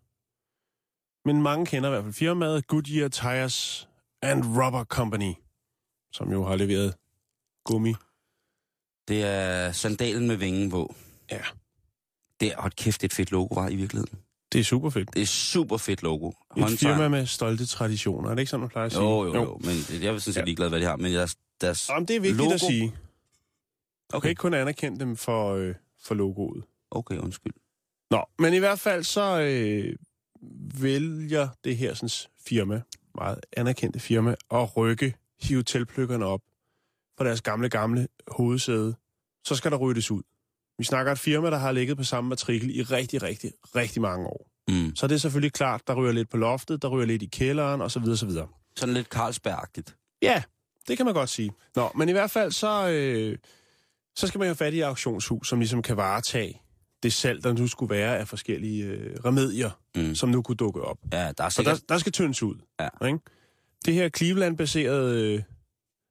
Men 1.25 1.41
mange 1.41 1.65
kender 1.65 1.89
i 1.89 1.91
hvert 1.91 2.03
fald 2.03 2.13
firmaet 2.13 2.67
Goodyear 2.67 3.07
Tires 3.07 3.89
and 4.21 4.43
Rubber 4.43 4.83
Company, 4.83 5.33
som 6.11 6.31
jo 6.31 6.43
har 6.45 6.55
leveret 6.55 6.95
gummi. 7.65 7.93
Det 9.07 9.23
er 9.23 9.71
sandalen 9.71 10.27
med 10.27 10.35
vingen 10.35 10.69
på. 10.69 10.95
Ja. 11.31 11.39
Det 12.39 12.47
er, 12.53 12.61
hold 12.61 12.71
kæft, 12.71 13.03
et 13.03 13.13
fedt 13.13 13.31
logo, 13.31 13.55
var 13.61 13.69
i 13.69 13.75
virkeligheden. 13.75 14.19
Det 14.53 14.59
er 14.59 14.63
super 14.63 14.89
fedt. 14.89 15.13
Det 15.13 15.21
er 15.21 15.25
super 15.25 15.77
fedt 15.77 16.03
logo. 16.03 16.31
Et 16.57 16.79
firma 16.79 17.07
med 17.07 17.25
stolte 17.25 17.65
traditioner. 17.65 18.29
Er 18.29 18.33
det 18.35 18.39
ikke 18.41 18.49
sådan, 18.49 18.59
man 18.61 18.69
plejer 18.69 18.85
at 18.85 18.91
sige? 18.91 19.01
Jo, 19.03 19.25
jo, 19.25 19.33
jo. 19.35 19.57
Men 19.61 19.69
det- 19.69 20.03
jeg 20.03 20.13
er 20.13 20.17
sådan 20.19 20.33
set 20.33 20.35
Ja. 20.39 20.43
ligeglad, 20.45 20.69
hvad 20.69 20.79
de 20.79 20.85
har. 20.85 20.95
Men 20.95 21.13
deres, 21.13 21.35
deres 21.61 21.89
Jamen, 21.89 22.07
det 22.07 22.15
er 22.15 22.19
vigtigt 22.19 22.37
logo... 22.37 22.53
at 22.53 22.59
sige. 22.61 22.85
Du 22.87 22.91
kan 24.11 24.17
Okay. 24.17 24.29
ikke 24.29 24.39
kun 24.39 24.53
anerkende 24.53 24.99
dem 24.99 25.15
for, 25.15 25.53
øh, 25.53 25.75
for 26.03 26.15
logoet. 26.15 26.63
okay, 26.91 27.17
undskyld. 27.17 27.53
Nå, 28.11 28.25
men 28.39 28.53
i 28.53 28.57
hvert 28.57 28.79
fald 28.79 29.03
så 29.03 29.39
øh, 29.39 29.95
vælger 30.81 31.47
det 31.63 31.77
her 31.77 31.93
sådan, 31.93 32.29
firma, 32.47 32.81
meget 33.15 33.39
anerkendte 33.57 33.99
firma, 33.99 34.35
at 34.51 34.77
rykke 34.77 35.13
hive 35.41 35.63
tilplykkerne 35.63 36.25
op 36.25 36.41
fra 37.17 37.25
deres 37.25 37.41
gamle, 37.41 37.69
gamle 37.69 38.07
hovedsæde. 38.27 38.95
Så 39.43 39.55
skal 39.55 39.71
der 39.71 39.77
ryddes 39.77 40.11
ud. 40.11 40.23
Vi 40.77 40.83
snakker 40.83 41.11
et 41.11 41.19
firma, 41.19 41.49
der 41.49 41.57
har 41.57 41.71
ligget 41.71 41.97
på 41.97 42.03
samme 42.03 42.29
matrikel 42.29 42.75
i 42.77 42.81
rigtig, 42.81 43.23
rigtig, 43.23 43.51
rigtig 43.75 44.01
mange 44.01 44.27
år. 44.27 44.47
Mm. 44.69 44.95
Så 44.95 45.07
det 45.07 45.15
er 45.15 45.19
selvfølgelig 45.19 45.53
klart, 45.53 45.81
der 45.87 45.95
ryger 45.95 46.11
lidt 46.11 46.29
på 46.29 46.37
loftet, 46.37 46.81
der 46.81 46.87
ryger 46.87 47.05
lidt 47.05 47.21
i 47.21 47.25
kælderen, 47.25 47.81
osv. 47.81 48.01
osv. 48.01 48.29
Sådan 48.75 48.93
lidt 48.93 49.07
Carlsberg-agtigt. 49.15 50.17
Ja, 50.21 50.43
det 50.87 50.97
kan 50.97 51.05
man 51.05 51.15
godt 51.15 51.29
sige. 51.29 51.51
Nå, 51.75 51.91
men 51.95 52.09
i 52.09 52.11
hvert 52.11 52.31
fald 52.31 52.51
så, 52.51 52.89
øh, 52.89 53.37
så 54.15 54.27
skal 54.27 54.39
man 54.39 54.45
jo 54.45 54.49
have 54.49 54.55
fat 54.55 54.73
i 54.73 54.79
et 54.79 54.83
auktionshus, 54.83 55.47
som 55.49 55.59
ligesom 55.59 55.81
kan 55.81 55.97
varetage 55.97 56.61
det 57.03 57.13
salg, 57.13 57.43
der 57.43 57.53
nu 57.53 57.67
skulle 57.67 57.89
være 57.95 58.17
af 58.17 58.27
forskellige 58.27 58.83
øh, 58.83 59.15
remedier, 59.25 59.69
Mm. 59.95 60.15
som 60.15 60.29
nu 60.29 60.41
kunne 60.41 60.55
dukke 60.55 60.81
op. 60.81 60.97
Ja, 61.13 61.17
der 61.17 61.23
er 61.25 61.31
Så 61.31 61.43
der, 61.43 61.49
sikkert... 61.49 61.89
der 61.89 61.97
skal 61.97 62.11
tyndes 62.11 62.43
ud. 62.43 62.55
Ja. 62.79 63.05
Ikke? 63.07 63.19
Det 63.85 63.93
her 63.93 64.09
Cleveland-baserede 64.09 65.33
øh, 65.35 65.43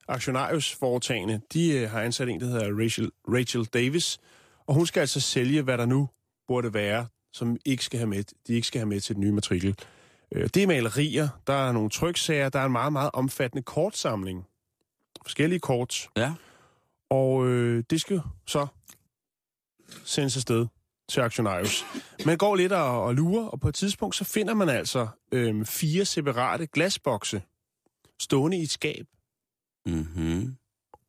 aktionarius-foretagende, 0.09 1.41
de 1.53 1.71
øh, 1.73 1.91
har 1.91 2.01
ansat 2.01 2.29
en, 2.29 2.41
der 2.41 2.47
hedder 2.47 2.83
Rachel, 2.83 3.11
Rachel 3.29 3.65
Davis, 3.65 4.19
og 4.67 4.75
hun 4.75 4.87
skal 4.87 5.01
altså 5.01 5.21
sælge, 5.21 5.63
hvad 5.63 5.79
der 5.79 5.87
nu 5.87 6.09
burde 6.49 6.75
være, 6.75 7.07
som 7.33 7.57
ikke 7.65 7.85
skal 7.85 7.99
have 7.99 8.09
med, 8.09 8.25
de 8.47 8.53
ikke 8.53 8.67
skal 8.67 8.79
have 8.79 8.89
med 8.89 9.01
til 9.01 9.15
den 9.15 9.21
nye 9.21 9.33
matrikel. 9.33 9.79
Øh, 10.33 10.49
det 10.55 10.63
er 10.63 10.67
malerier, 10.67 11.29
der 11.47 11.53
er 11.53 11.73
nogle 11.73 11.91
tryksager, 11.91 12.49
der 12.49 12.59
er 12.59 12.67
en 12.67 12.73
meget, 12.73 12.93
meget 12.93 13.11
omfattende 13.13 13.63
kortsamling. 13.63 14.47
Forskellige 15.23 15.61
kort. 15.61 16.09
Ja. 16.17 16.35
Og 17.11 17.47
øh, 17.47 17.85
det 17.91 18.01
skal 18.01 18.21
så 18.47 18.67
sendes 20.05 20.37
afsted 20.37 20.67
til 21.09 21.21
aktionarius. 21.21 21.85
Man 22.27 22.39
går 22.39 22.57
lidt 22.57 22.73
og, 22.73 23.03
og 23.03 23.15
lurer, 23.15 23.47
og 23.47 23.61
på 23.61 23.69
et 23.69 23.75
tidspunkt 23.75 24.17
så 24.17 24.25
finder 24.25 24.55
man 24.55 24.69
altså 24.69 25.09
øh, 25.33 25.65
fire 25.65 26.05
separate 26.05 26.67
glasbokse 26.67 27.43
stående 28.21 28.59
i 28.59 28.63
et 28.63 28.71
skab. 28.71 29.07
Mm-hmm. 29.87 30.57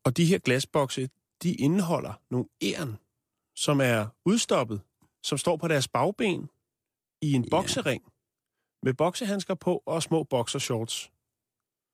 Og 0.04 0.16
de 0.16 0.24
her 0.24 0.38
glasbokse, 0.38 1.08
de 1.42 1.54
indeholder 1.54 2.20
nogle 2.30 2.46
æren, 2.62 2.96
som 3.58 3.80
er 3.80 4.06
udstoppet, 4.24 4.80
som 5.22 5.38
står 5.38 5.56
på 5.56 5.68
deres 5.68 5.88
bagben 5.88 6.48
i 7.22 7.32
en 7.32 7.42
Ja. 7.44 7.48
boksering 7.50 8.02
med 8.82 8.94
boksehandsker 8.94 9.54
på 9.54 9.82
og 9.86 10.02
små 10.02 10.22
boxershorts. 10.24 11.10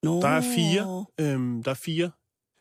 No. 0.02 0.21
Der 0.21 0.28
er 0.28 0.40
fire, 0.56 1.04
øhm, 1.21 1.62
der 1.62 1.71
er 1.71 1.75
fire, 1.75 2.11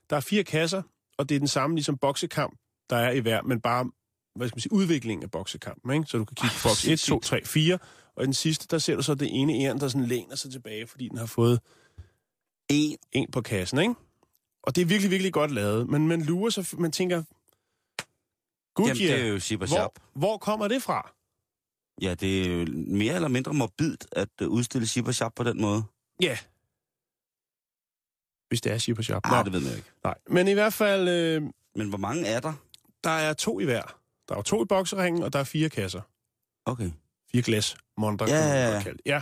der 0.09 0.15
er 0.15 0.19
fire 0.21 0.43
kasser, 0.43 0.81
og 1.17 1.29
det 1.29 1.35
er 1.35 1.39
den 1.39 1.47
samme 1.47 1.75
ligesom 1.75 1.97
boksekamp, 1.97 2.59
der 2.89 2.95
er 2.95 3.11
i 3.11 3.19
hver, 3.19 3.41
men 3.41 3.61
bare 3.61 3.91
hvad 4.35 4.47
skal 4.47 4.55
man 4.55 4.61
sige, 4.61 4.73
udviklingen 4.73 5.23
af 5.23 5.31
boksekampen, 5.31 5.91
ikke? 5.93 6.05
Så 6.05 6.17
du 6.17 6.25
kan 6.25 6.35
kigge 6.35 6.55
på 6.61 6.67
boks 6.69 6.85
1, 6.85 6.99
2, 6.99 7.05
sindssygt. 7.05 7.23
3, 7.23 7.45
4, 7.45 7.77
og 8.15 8.23
i 8.23 8.25
den 8.25 8.33
sidste, 8.33 8.67
der 8.71 8.77
ser 8.77 8.95
du 8.95 9.01
så 9.01 9.15
det 9.15 9.27
ene 9.31 9.53
æren, 9.53 9.79
der 9.79 9.87
sådan 9.87 10.07
læner 10.07 10.35
sig 10.35 10.51
tilbage, 10.51 10.87
fordi 10.87 11.09
den 11.09 11.17
har 11.17 11.25
fået 11.25 11.59
En. 12.69 12.97
en 13.11 13.31
på 13.31 13.41
kassen, 13.41 13.79
ikke? 13.79 13.93
Og 14.63 14.75
det 14.75 14.81
er 14.81 14.85
virkelig, 14.85 15.11
virkelig 15.11 15.33
godt 15.33 15.51
lavet, 15.51 15.89
men 15.89 16.07
man 16.07 16.21
lurer 16.21 16.49
så, 16.49 16.75
man 16.79 16.91
tænker, 16.91 17.23
Jamen, 18.79 18.89
Goodyear, 18.89 19.15
det 19.17 19.25
er 19.25 19.27
jo 19.27 19.39
Shop. 19.39 19.67
hvor, 19.67 20.19
hvor 20.19 20.37
kommer 20.37 20.67
det 20.67 20.83
fra? 20.83 21.13
Ja, 22.01 22.13
det 22.13 22.41
er 22.41 22.53
jo 22.53 22.65
mere 22.87 23.15
eller 23.15 23.27
mindre 23.27 23.53
morbidt 23.53 24.05
at 24.11 24.29
øh, 24.41 24.47
udstille 24.49 24.87
Ship 24.87 25.07
og 25.07 25.13
Shop 25.15 25.33
på 25.35 25.43
den 25.43 25.61
måde. 25.61 25.83
Ja. 26.21 26.37
Hvis 28.47 28.61
det 28.61 28.71
er 28.71 28.77
Ship 28.77 28.97
og 28.97 29.03
Shop. 29.03 29.21
Ah, 29.25 29.31
Nå, 29.31 29.43
det 29.51 29.53
ved 29.61 29.69
jo 29.71 29.75
ikke. 29.75 29.89
nej. 30.03 30.15
Men 30.29 30.47
i 30.47 30.53
hvert 30.53 30.73
fald, 30.73 31.09
øh, 31.09 31.41
Men 31.75 31.89
hvor 31.89 31.97
mange 31.97 32.25
er 32.27 32.39
der? 32.39 32.53
der 33.03 33.09
er 33.09 33.33
to 33.33 33.59
i 33.59 33.65
hver. 33.65 33.99
Der 34.29 34.35
er 34.35 34.41
to 34.41 34.63
i 34.63 34.65
bokseringen, 34.65 35.23
og 35.23 35.33
der 35.33 35.39
er 35.39 35.43
fire 35.43 35.69
kasser. 35.69 36.01
Okay. 36.65 36.91
Fire 37.31 37.41
glas 37.41 37.75
monter, 37.97 38.25
Ja, 38.27 38.35
ja, 38.35 38.71
ja. 38.71 38.83
ja. 39.05 39.21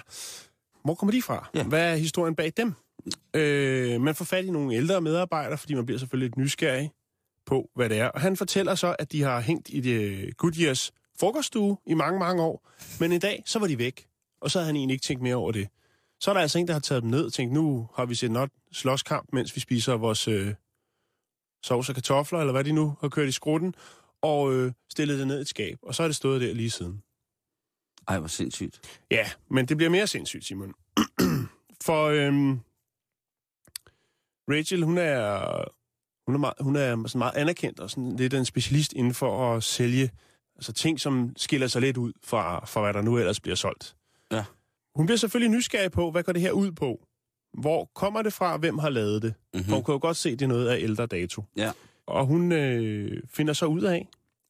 Hvor 0.83 0.95
kommer 0.95 1.11
de 1.11 1.21
fra? 1.21 1.49
Ja. 1.55 1.63
Hvad 1.63 1.91
er 1.91 1.95
historien 1.95 2.35
bag 2.35 2.53
dem? 2.57 2.73
Øh, 3.33 4.01
man 4.01 4.15
får 4.15 4.25
fat 4.25 4.45
i 4.45 4.49
nogle 4.49 4.75
ældre 4.75 5.01
medarbejdere, 5.01 5.57
fordi 5.57 5.73
man 5.73 5.85
bliver 5.85 5.99
selvfølgelig 5.99 6.25
lidt 6.29 6.37
nysgerrig 6.37 6.91
på, 7.45 7.69
hvad 7.75 7.89
det 7.89 7.99
er. 7.99 8.07
Og 8.07 8.21
han 8.21 8.37
fortæller 8.37 8.75
så, 8.75 8.95
at 8.99 9.11
de 9.11 9.21
har 9.21 9.39
hængt 9.39 9.69
i 9.69 9.79
det 9.79 10.37
Goodyears 10.37 10.91
frokoststue 11.19 11.77
i 11.85 11.93
mange, 11.93 12.19
mange 12.19 12.43
år. 12.43 12.69
Men 12.99 13.11
en 13.11 13.19
dag, 13.19 13.43
så 13.45 13.59
var 13.59 13.67
de 13.67 13.77
væk. 13.77 14.07
Og 14.41 14.51
så 14.51 14.59
havde 14.59 14.65
han 14.65 14.75
egentlig 14.75 14.93
ikke 14.93 15.03
tænkt 15.03 15.23
mere 15.23 15.35
over 15.35 15.51
det. 15.51 15.67
Så 16.19 16.31
er 16.31 16.33
der 16.33 16.41
altså 16.41 16.59
en, 16.59 16.67
der 16.67 16.73
har 16.73 16.79
taget 16.79 17.03
dem 17.03 17.11
ned 17.11 17.25
og 17.25 17.33
tænkt, 17.33 17.53
nu 17.53 17.89
har 17.95 18.05
vi 18.05 18.15
set 18.15 18.31
not 18.31 18.49
slåskamp, 18.71 19.33
mens 19.33 19.55
vi 19.55 19.61
spiser 19.61 19.93
vores 19.93 20.27
øh, 20.27 20.53
sovs 21.63 21.89
og 21.89 21.95
kartofler, 21.95 22.39
eller 22.39 22.51
hvad 22.51 22.63
de 22.63 22.71
nu 22.71 22.95
har 23.01 23.09
kørt 23.09 23.29
i 23.29 23.31
skrutten, 23.31 23.75
og 24.21 24.53
øh, 24.53 24.71
stillet 24.89 25.19
det 25.19 25.27
ned 25.27 25.37
i 25.37 25.41
et 25.41 25.47
skab. 25.47 25.77
Og 25.81 25.95
så 25.95 26.03
er 26.03 26.07
det 26.07 26.15
stået 26.15 26.41
der 26.41 26.53
lige 26.53 26.69
siden. 26.69 27.03
Ej, 28.07 28.19
hvor 28.19 28.27
sindssygt. 28.27 29.01
Ja, 29.11 29.29
men 29.49 29.65
det 29.65 29.77
bliver 29.77 29.89
mere 29.89 30.07
sindssygt, 30.07 30.45
Simon. 30.45 30.73
For 31.85 32.05
øhm, 32.05 32.59
Rachel, 34.49 34.83
hun 34.83 34.97
er, 34.97 35.63
hun 36.31 36.35
er, 36.35 36.39
meget, 36.39 36.53
hun 36.59 36.75
er 36.75 37.07
sådan 37.07 37.19
meget 37.19 37.35
anerkendt 37.35 37.79
og 37.79 37.89
sådan 37.89 38.15
lidt 38.15 38.33
en 38.33 38.45
specialist 38.45 38.93
inden 38.93 39.13
for 39.13 39.55
at 39.55 39.63
sælge 39.63 40.09
altså 40.55 40.73
ting, 40.73 40.99
som 40.99 41.33
skiller 41.37 41.67
sig 41.67 41.81
lidt 41.81 41.97
ud 41.97 42.13
fra, 42.23 42.65
fra 42.65 42.81
hvad 42.81 42.93
der 42.93 43.01
nu 43.01 43.17
ellers 43.17 43.39
bliver 43.39 43.55
solgt. 43.55 43.95
Ja. 44.31 44.43
Hun 44.95 45.05
bliver 45.05 45.17
selvfølgelig 45.17 45.57
nysgerrig 45.57 45.91
på, 45.91 46.11
hvad 46.11 46.23
går 46.23 46.33
det 46.33 46.41
her 46.41 46.51
ud 46.51 46.71
på? 46.71 47.01
Hvor 47.53 47.91
kommer 47.95 48.21
det 48.21 48.33
fra? 48.33 48.57
Hvem 48.57 48.77
har 48.77 48.89
lavet 48.89 49.21
det? 49.21 49.33
Mm-hmm. 49.53 49.69
For 49.69 49.75
hun 49.75 49.83
kan 49.83 49.93
jo 49.93 49.99
godt 50.01 50.17
se, 50.17 50.29
at 50.29 50.39
det 50.39 50.45
er 50.45 50.49
noget 50.49 50.67
af 50.67 50.79
ældre 50.79 51.05
dato. 51.05 51.43
Ja. 51.57 51.71
Og 52.07 52.25
hun 52.25 52.51
øh, 52.51 53.23
finder 53.29 53.53
så 53.53 53.65
ud 53.65 53.81
af, 53.81 54.07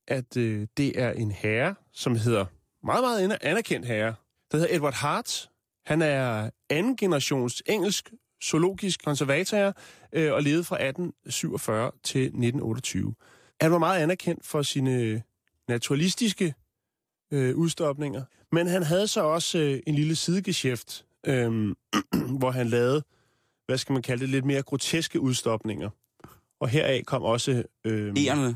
at 0.07 0.37
øh, 0.37 0.67
det 0.77 1.01
er 1.01 1.11
en 1.11 1.31
herre, 1.31 1.75
som 1.93 2.15
hedder, 2.15 2.45
meget, 2.83 3.03
meget 3.03 3.21
aner- 3.21 3.37
anerkendt 3.41 3.87
herre, 3.87 4.15
der 4.51 4.57
hedder 4.57 4.75
Edward 4.75 4.93
Hart. 4.93 5.49
Han 5.85 6.01
er 6.01 6.49
anden 6.69 6.95
generations 6.95 7.63
engelsk 7.65 8.11
zoologisk 8.43 9.03
konservator 9.03 9.73
øh, 10.13 10.33
og 10.33 10.43
levede 10.43 10.63
fra 10.63 10.75
1847 10.75 11.91
til 12.03 12.21
1928. 12.21 13.13
Han 13.61 13.71
var 13.71 13.77
meget 13.77 14.01
anerkendt 14.03 14.45
for 14.45 14.61
sine 14.61 15.23
naturalistiske 15.67 16.53
øh, 17.31 17.55
udstopninger, 17.55 18.23
men 18.51 18.67
han 18.67 18.83
havde 18.83 19.07
så 19.07 19.23
også 19.23 19.57
øh, 19.57 19.79
en 19.87 19.95
lille 19.95 20.15
sidegeschæft, 20.15 21.05
øh, 21.27 21.75
hvor 22.39 22.51
han 22.51 22.67
lavede, 22.67 23.03
hvad 23.65 23.77
skal 23.77 23.93
man 23.93 24.01
kalde 24.01 24.21
det, 24.21 24.29
lidt 24.29 24.45
mere 24.45 24.61
groteske 24.61 25.19
udstopninger. 25.19 25.89
Og 26.59 26.69
heraf 26.69 27.03
kom 27.05 27.23
også... 27.23 27.63
Øh, 27.85 28.13
Erne. 28.17 28.55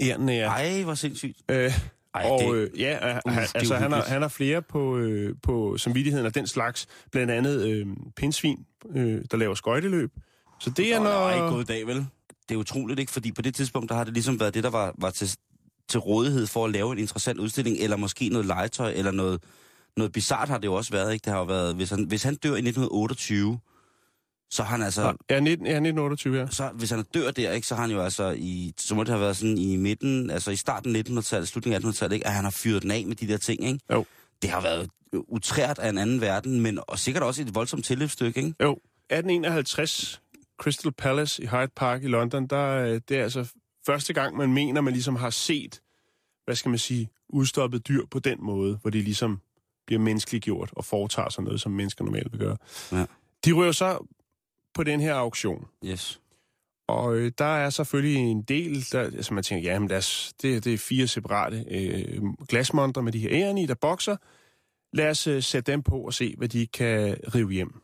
ærerne, 0.00 0.32
ja. 0.32 0.48
Ej, 0.48 0.82
hvor 0.82 0.94
sindssygt. 0.94 1.38
Øh, 1.50 1.72
Ej, 2.14 2.30
og 2.30 2.40
det- 2.40 2.54
øh, 2.54 2.80
ja, 2.80 3.08
øh, 3.14 3.20
Uh, 3.26 3.32
han, 3.32 3.42
det 3.42 3.54
er 3.54 3.58
altså, 3.58 3.74
han, 3.76 3.92
har, 3.92 4.02
han 4.02 4.22
har 4.22 4.28
flere 4.28 4.62
på, 4.62 4.96
øh, 4.96 5.34
på 5.42 5.76
samvittigheden 5.78 6.26
af 6.26 6.32
den 6.32 6.46
slags. 6.46 6.86
Blandt 7.12 7.32
andet 7.32 7.68
øh, 7.68 7.86
pindsvin, 8.16 8.66
øh, 8.94 9.20
der 9.30 9.36
laver 9.36 9.54
skøjteløb. 9.54 10.10
Så 10.60 10.70
det 10.70 10.78
er 10.78 10.86
ikke 10.86 10.98
når... 11.40 11.50
gået 11.50 11.62
i 11.62 11.66
dag, 11.66 11.86
vel? 11.86 12.06
Det 12.48 12.54
er 12.54 12.58
utroligt, 12.58 13.00
ikke? 13.00 13.12
Fordi 13.12 13.32
på 13.32 13.42
det 13.42 13.54
tidspunkt, 13.54 13.88
der 13.88 13.94
har 13.94 14.04
det 14.04 14.12
ligesom 14.12 14.40
været 14.40 14.54
det, 14.54 14.64
der 14.64 14.70
var, 14.70 14.94
var 14.98 15.10
til, 15.10 15.36
til 15.88 16.00
rådighed 16.00 16.46
for 16.46 16.64
at 16.64 16.70
lave 16.70 16.92
en 16.92 16.98
interessant 16.98 17.38
udstilling, 17.38 17.76
eller 17.78 17.96
måske 17.96 18.28
noget 18.28 18.46
legetøj, 18.46 18.92
eller 18.92 19.10
noget, 19.10 19.42
noget 19.96 20.12
bizart 20.12 20.48
har 20.48 20.58
det 20.58 20.64
jo 20.66 20.74
også 20.74 20.90
været, 20.92 21.12
ikke? 21.12 21.24
Det 21.24 21.32
har 21.32 21.38
jo 21.40 21.44
været, 21.46 21.74
hvis 21.74 21.90
han, 21.90 22.04
hvis 22.04 22.22
han 22.22 22.34
dør 22.34 22.48
i 22.54 22.58
1928, 22.58 23.58
så 24.52 24.62
han 24.62 24.82
altså... 24.82 25.14
Ja, 25.30 25.40
19, 25.40 25.66
ja, 25.66 25.72
1928, 25.72 26.38
ja. 26.38 26.46
Så, 26.50 26.70
hvis 26.74 26.90
han 26.90 27.04
dør 27.14 27.30
der, 27.30 27.52
ikke, 27.52 27.66
så 27.66 27.74
har 27.74 27.82
han 27.82 27.90
jo 27.90 28.02
altså 28.02 28.30
i, 28.38 28.74
så 28.76 28.94
må 28.94 29.04
det 29.04 29.08
have 29.08 29.20
været 29.20 29.36
sådan 29.36 29.58
i 29.58 29.76
midten, 29.76 30.30
altså 30.30 30.50
i 30.50 30.56
starten 30.56 30.96
af 30.96 31.02
1900-tallet, 31.08 31.48
slutningen 31.48 31.84
af 31.84 31.88
1800-tallet, 31.88 32.14
ikke, 32.14 32.26
at 32.26 32.32
han 32.32 32.44
har 32.44 32.50
fyret 32.50 32.82
den 32.82 32.90
af 32.90 33.04
med 33.06 33.16
de 33.16 33.28
der 33.28 33.36
ting, 33.36 33.64
ikke? 33.64 33.80
Jo. 33.92 34.04
Det 34.42 34.50
har 34.50 34.60
været 34.60 34.90
utrært 35.12 35.78
af 35.78 35.88
en 35.88 35.98
anden 35.98 36.20
verden, 36.20 36.60
men 36.60 36.78
og 36.86 36.98
sikkert 36.98 37.22
også 37.22 37.42
et 37.42 37.54
voldsomt 37.54 37.84
tilløbsstykke, 37.84 38.40
ikke? 38.40 38.54
Jo, 38.62 38.72
1851, 38.72 40.20
Crystal 40.60 40.92
Palace 40.92 41.42
i 41.42 41.46
Hyde 41.46 41.70
Park 41.76 42.04
i 42.04 42.06
London, 42.06 42.46
der, 42.46 42.68
øh, 42.68 43.00
det 43.08 43.18
er 43.18 43.22
altså 43.22 43.52
første 43.86 44.12
gang, 44.12 44.36
man 44.36 44.52
mener, 44.52 44.80
man 44.80 44.92
ligesom 44.92 45.16
har 45.16 45.30
set, 45.30 45.80
hvad 46.44 46.54
skal 46.54 46.68
man 46.68 46.78
sige, 46.78 47.08
udstoppet 47.28 47.88
dyr 47.88 48.06
på 48.10 48.18
den 48.18 48.38
måde, 48.40 48.78
hvor 48.82 48.90
de 48.90 49.02
ligesom 49.02 49.40
bliver 49.86 50.00
menneskeliggjort 50.00 50.70
og 50.72 50.84
foretager 50.84 51.28
sig 51.28 51.44
noget, 51.44 51.60
som 51.60 51.72
mennesker 51.72 52.04
normalt 52.04 52.32
vil 52.32 52.40
gøre. 52.40 52.56
Ja. 52.92 53.06
De 53.44 53.52
ryger 53.52 53.72
så 53.72 54.06
på 54.74 54.82
den 54.84 55.00
her 55.00 55.14
auktion, 55.14 55.66
Yes. 55.84 56.20
og 56.88 57.16
øh, 57.16 57.32
der 57.38 57.44
er 57.44 57.70
selvfølgelig 57.70 58.16
en 58.16 58.42
del, 58.42 58.84
der, 58.92 59.00
altså 59.00 59.34
man 59.34 59.42
tænker, 59.44 59.70
jamen 59.72 59.88
das, 59.88 60.32
det, 60.42 60.64
det 60.64 60.74
er 60.74 60.78
fire 60.78 61.06
separate 61.06 61.64
øh, 61.70 62.22
glasmonter 62.48 63.00
med 63.00 63.12
de 63.12 63.18
her 63.18 63.28
æren 63.32 63.58
i, 63.58 63.66
der 63.66 63.74
bokser. 63.74 64.16
Lad 64.92 65.10
os 65.10 65.26
øh, 65.26 65.42
sætte 65.42 65.72
dem 65.72 65.82
på 65.82 65.96
og 65.98 66.14
se, 66.14 66.34
hvad 66.38 66.48
de 66.48 66.66
kan 66.66 67.16
rive 67.34 67.50
hjem. 67.52 67.80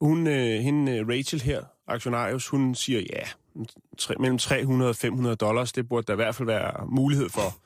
Hun, 0.00 0.26
øh, 0.26 0.60
hende, 0.60 0.92
øh, 0.92 1.08
Rachel 1.08 1.42
her, 1.42 1.64
aktionarius, 1.86 2.48
hun 2.48 2.74
siger, 2.74 3.00
ja, 3.12 3.22
tre, 3.98 4.14
mellem 4.20 4.38
300 4.38 4.88
og 4.88 4.96
500 4.96 5.36
dollars, 5.36 5.72
det 5.72 5.88
burde 5.88 6.06
der 6.06 6.12
i 6.12 6.16
hvert 6.16 6.34
fald 6.34 6.46
være 6.46 6.86
mulighed 6.86 7.28
for. 7.28 7.56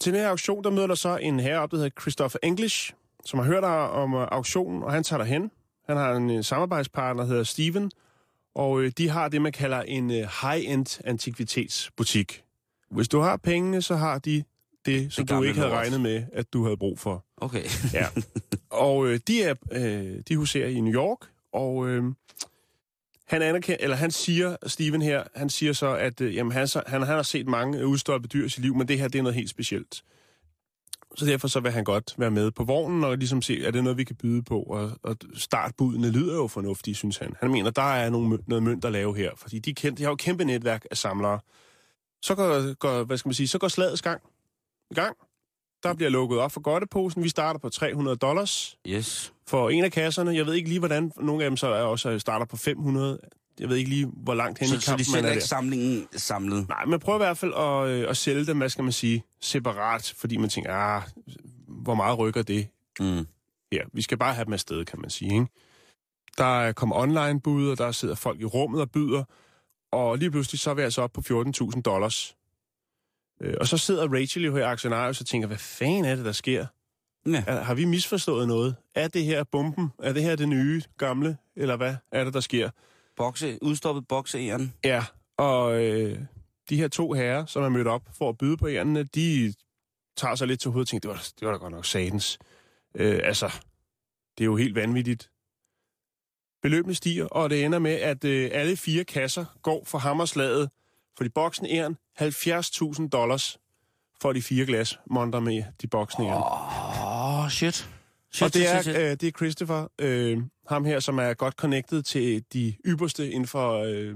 Til 0.00 0.12
den 0.12 0.20
her 0.20 0.28
auktion, 0.28 0.64
der 0.64 0.70
møder 0.70 0.86
der 0.86 0.94
så 0.94 1.16
en 1.16 1.40
herre 1.40 1.58
op, 1.60 1.70
der 1.70 1.76
hedder 1.76 2.00
Christopher 2.00 2.38
English, 2.42 2.92
som 3.24 3.38
har 3.38 3.46
hørt 3.46 3.64
om 3.64 4.14
øh, 4.14 4.28
auktionen, 4.30 4.82
og 4.82 4.92
han 4.92 5.02
tager 5.04 5.18
derhen. 5.18 5.50
Han 5.86 5.96
har 5.96 6.12
en 6.14 6.30
øh, 6.30 6.44
samarbejdspartner, 6.44 7.22
der 7.22 7.28
hedder 7.30 7.44
Steven, 7.44 7.90
og 8.54 8.82
øh, 8.82 8.92
de 8.98 9.08
har 9.08 9.28
det, 9.28 9.42
man 9.42 9.52
kalder 9.52 9.82
en 9.82 10.10
øh, 10.10 10.28
high-end 10.42 11.00
antikvitetsbutik. 11.04 12.44
Hvis 12.90 13.08
du 13.08 13.20
har 13.20 13.36
pengene, 13.36 13.82
så 13.82 13.96
har 13.96 14.18
de 14.18 14.44
det, 14.86 15.12
som 15.12 15.26
Det 15.26 15.36
du 15.36 15.42
ikke 15.42 15.58
havde 15.58 15.70
lort. 15.70 15.78
regnet 15.78 16.00
med, 16.00 16.22
at 16.32 16.52
du 16.52 16.64
havde 16.64 16.76
brug 16.76 16.98
for. 16.98 17.24
Okay. 17.36 17.64
Ja. 17.92 18.06
og 18.84 19.06
øh, 19.06 19.20
de 19.28 19.42
er 19.42 19.54
øh, 19.72 20.18
de 20.28 20.36
huserer 20.36 20.68
i 20.68 20.80
New 20.80 20.94
York, 20.94 21.18
og 21.52 21.88
øh, 21.88 22.04
han 23.26 23.42
anerkender, 23.42 23.76
eller 23.84 23.96
han 23.96 24.10
siger, 24.10 24.56
Steven 24.66 25.02
her, 25.02 25.24
han 25.34 25.50
siger 25.50 25.72
så, 25.72 25.94
at 25.94 26.20
øh, 26.20 26.34
jamen, 26.36 26.52
han, 26.52 26.68
så, 26.68 26.82
han, 26.86 27.02
han 27.02 27.14
har 27.16 27.22
set 27.22 27.46
mange 27.48 27.86
udstoppede 27.86 28.32
dyr 28.32 28.46
i 28.46 28.48
sit 28.48 28.62
liv, 28.62 28.74
men 28.76 28.88
det 28.88 28.98
her, 28.98 29.08
det 29.08 29.18
er 29.18 29.22
noget 29.22 29.34
helt 29.34 29.50
specielt. 29.50 30.02
Så 31.16 31.26
derfor 31.26 31.48
så 31.48 31.60
vil 31.60 31.72
han 31.72 31.84
godt 31.84 32.14
være 32.18 32.30
med 32.30 32.50
på 32.50 32.64
vognen 32.64 33.04
og 33.04 33.18
ligesom 33.18 33.42
se, 33.42 33.64
er 33.64 33.70
det 33.70 33.84
noget, 33.84 33.98
vi 33.98 34.04
kan 34.04 34.16
byde 34.16 34.42
på? 34.42 34.62
Og, 34.62 34.90
og 35.02 35.16
startbudene 35.34 36.10
lyder 36.10 36.34
jo 36.36 36.46
fornuftige, 36.46 36.94
synes 36.94 37.16
han. 37.18 37.34
Han 37.40 37.50
mener, 37.50 37.70
der 37.70 37.82
er 37.82 38.10
nogle, 38.10 38.38
noget 38.46 38.62
mønt 38.62 38.84
at 38.84 38.92
lave 38.92 39.16
her, 39.16 39.30
fordi 39.36 39.58
de, 39.58 39.74
kend, 39.74 39.96
de 39.96 40.02
har 40.02 40.10
jo 40.10 40.14
et 40.14 40.20
kæmpe 40.20 40.44
netværk 40.44 40.86
af 40.90 40.96
samlere. 40.96 41.40
Så 42.22 42.34
går, 42.34 42.74
går, 42.74 43.04
hvad 43.04 43.16
skal 43.18 43.28
man 43.28 43.34
sige, 43.34 43.48
så 43.48 43.58
går 43.58 43.68
slagets 43.68 44.02
gang. 44.02 44.22
I 44.90 44.94
gang. 44.94 45.16
Der 45.82 45.94
bliver 45.94 46.10
lukket 46.10 46.38
op 46.38 46.52
for 46.52 46.60
godteposen. 46.60 47.22
Vi 47.24 47.28
starter 47.28 47.60
på 47.60 47.68
300 47.68 48.16
dollars 48.16 48.76
Yes. 48.88 49.32
for 49.46 49.70
en 49.70 49.84
af 49.84 49.92
kasserne. 49.92 50.36
Jeg 50.36 50.46
ved 50.46 50.54
ikke 50.54 50.68
lige, 50.68 50.78
hvordan 50.78 51.12
nogle 51.16 51.44
af 51.44 51.50
dem 51.50 51.56
så 51.56 51.66
er 51.66 51.82
også 51.82 52.18
starter 52.18 52.46
på 52.46 52.56
500. 52.56 53.18
Jeg 53.60 53.68
ved 53.68 53.76
ikke 53.76 53.90
lige, 53.90 54.06
hvor 54.06 54.34
langt 54.34 54.58
hen 54.58 54.66
i 54.66 54.70
Så, 54.70 54.80
så 54.80 54.92
de 54.92 55.04
kampen 55.04 55.12
man 55.14 55.24
er 55.24 55.30
ikke 55.30 55.40
der. 55.40 55.46
samlingen 55.46 56.08
samlet? 56.12 56.68
Nej, 56.68 56.84
men 56.84 57.00
prøv 57.00 57.16
i 57.16 57.18
hvert 57.18 57.38
fald 57.38 57.52
at, 57.54 57.88
øh, 57.88 58.10
at 58.10 58.16
sælge 58.16 58.46
dem, 58.46 58.58
hvad 58.58 58.68
skal 58.68 58.84
man 58.84 58.92
sige, 58.92 59.24
separat, 59.40 60.14
fordi 60.16 60.36
man 60.36 60.48
tænker, 60.48 60.72
ah, 60.74 61.02
hvor 61.68 61.94
meget 61.94 62.18
rykker 62.18 62.42
det 62.42 62.68
Mm. 63.00 63.26
her? 63.72 63.84
Vi 63.92 64.02
skal 64.02 64.18
bare 64.18 64.34
have 64.34 64.44
dem 64.44 64.52
afsted, 64.52 64.84
kan 64.84 65.00
man 65.00 65.10
sige, 65.10 65.32
ikke? 65.32 65.46
Der 66.38 66.72
kommer 66.72 66.96
online-bud, 66.96 67.68
og 67.70 67.78
der 67.78 67.92
sidder 67.92 68.14
folk 68.14 68.40
i 68.40 68.44
rummet 68.44 68.80
og 68.80 68.90
byder, 68.90 69.24
og 69.92 70.18
lige 70.18 70.30
pludselig 70.30 70.60
så 70.60 70.70
er 70.70 70.74
vi 70.74 70.82
altså 70.82 71.02
op 71.02 71.12
på 71.12 71.20
14.000 71.20 71.80
dollars. 71.82 72.36
Øh, 73.40 73.54
Og 73.60 73.66
så 73.68 73.78
sidder 73.78 74.08
Rachel 74.12 74.44
jo 74.44 74.52
her 74.56 74.60
i 74.60 74.62
aktionarius 74.70 75.20
og 75.20 75.26
tænker, 75.26 75.46
hvad 75.48 75.58
fanden 75.58 76.04
er 76.04 76.16
det, 76.16 76.24
der 76.24 76.32
sker? 76.32 76.66
Ja. 77.26 77.44
Er, 77.46 77.62
har 77.62 77.74
vi 77.74 77.84
misforstået 77.84 78.48
noget? 78.48 78.76
Er 78.94 79.08
det 79.08 79.24
her 79.24 79.44
bomben? 79.44 79.92
Er 80.02 80.12
det 80.12 80.22
her 80.22 80.36
det 80.36 80.48
nye, 80.48 80.82
gamle? 80.98 81.36
Eller 81.56 81.76
hvad 81.76 81.94
er 82.12 82.24
det, 82.24 82.34
der 82.34 82.40
sker? 82.40 82.70
Bokse, 83.16 83.58
udstoppet 83.62 84.08
bokseæren. 84.08 84.74
Ja, 84.84 85.04
og 85.36 85.84
øh, 85.84 86.18
de 86.68 86.76
her 86.76 86.88
to 86.88 87.12
herrer, 87.12 87.46
som 87.46 87.62
er 87.62 87.68
mødt 87.68 87.86
op 87.86 88.02
for 88.18 88.28
at 88.28 88.38
byde 88.38 88.56
på 88.56 88.68
ærende, 88.68 89.04
de 89.04 89.54
tager 90.16 90.34
sig 90.34 90.48
lidt 90.48 90.60
til 90.60 90.70
hovedet 90.70 90.86
og 90.86 90.88
tænker, 90.88 91.08
det 91.08 91.16
var, 91.16 91.28
det 91.40 91.46
var 91.46 91.52
da 91.52 91.58
godt 91.58 91.72
nok 91.72 91.84
satans. 91.86 92.38
Øh, 92.94 93.20
altså, 93.24 93.46
det 94.38 94.44
er 94.44 94.46
jo 94.46 94.56
helt 94.56 94.74
vanvittigt. 94.74 95.30
Beløbene 96.62 96.94
stiger, 96.94 97.26
og 97.26 97.50
det 97.50 97.64
ender 97.64 97.78
med, 97.78 97.92
at 97.92 98.24
øh, 98.24 98.50
alle 98.52 98.76
fire 98.76 99.04
kasser 99.04 99.44
går 99.62 99.84
for 99.84 99.98
hammerslaget, 99.98 100.70
for 101.16 101.24
de 101.24 101.30
boksende 101.30 101.70
æren 101.70 101.96
70.000 102.20 103.08
dollars 103.08 103.58
for 104.20 104.32
de 104.32 104.42
fire 104.42 104.66
glas 104.66 104.98
monter 105.10 105.40
med 105.40 105.64
de 105.82 105.86
boksende 105.86 106.28
æren. 106.28 106.42
Åh, 106.42 107.44
oh, 107.44 107.50
shit. 107.50 107.93
Shit. 108.34 108.42
Og 108.46 108.54
det 108.54 108.68
er, 108.68 108.82
shit, 108.82 108.94
shit. 108.94 109.04
øh, 109.04 109.10
det 109.10 109.22
er 109.22 109.30
Christopher, 109.30 109.88
øh, 109.98 110.38
ham 110.68 110.84
her, 110.84 111.00
som 111.00 111.18
er 111.18 111.34
godt 111.34 111.54
connected 111.54 112.02
til 112.02 112.44
de 112.52 112.74
ypperste 112.86 113.30
inden 113.30 113.46
for, 113.46 113.72
øh, 113.78 114.14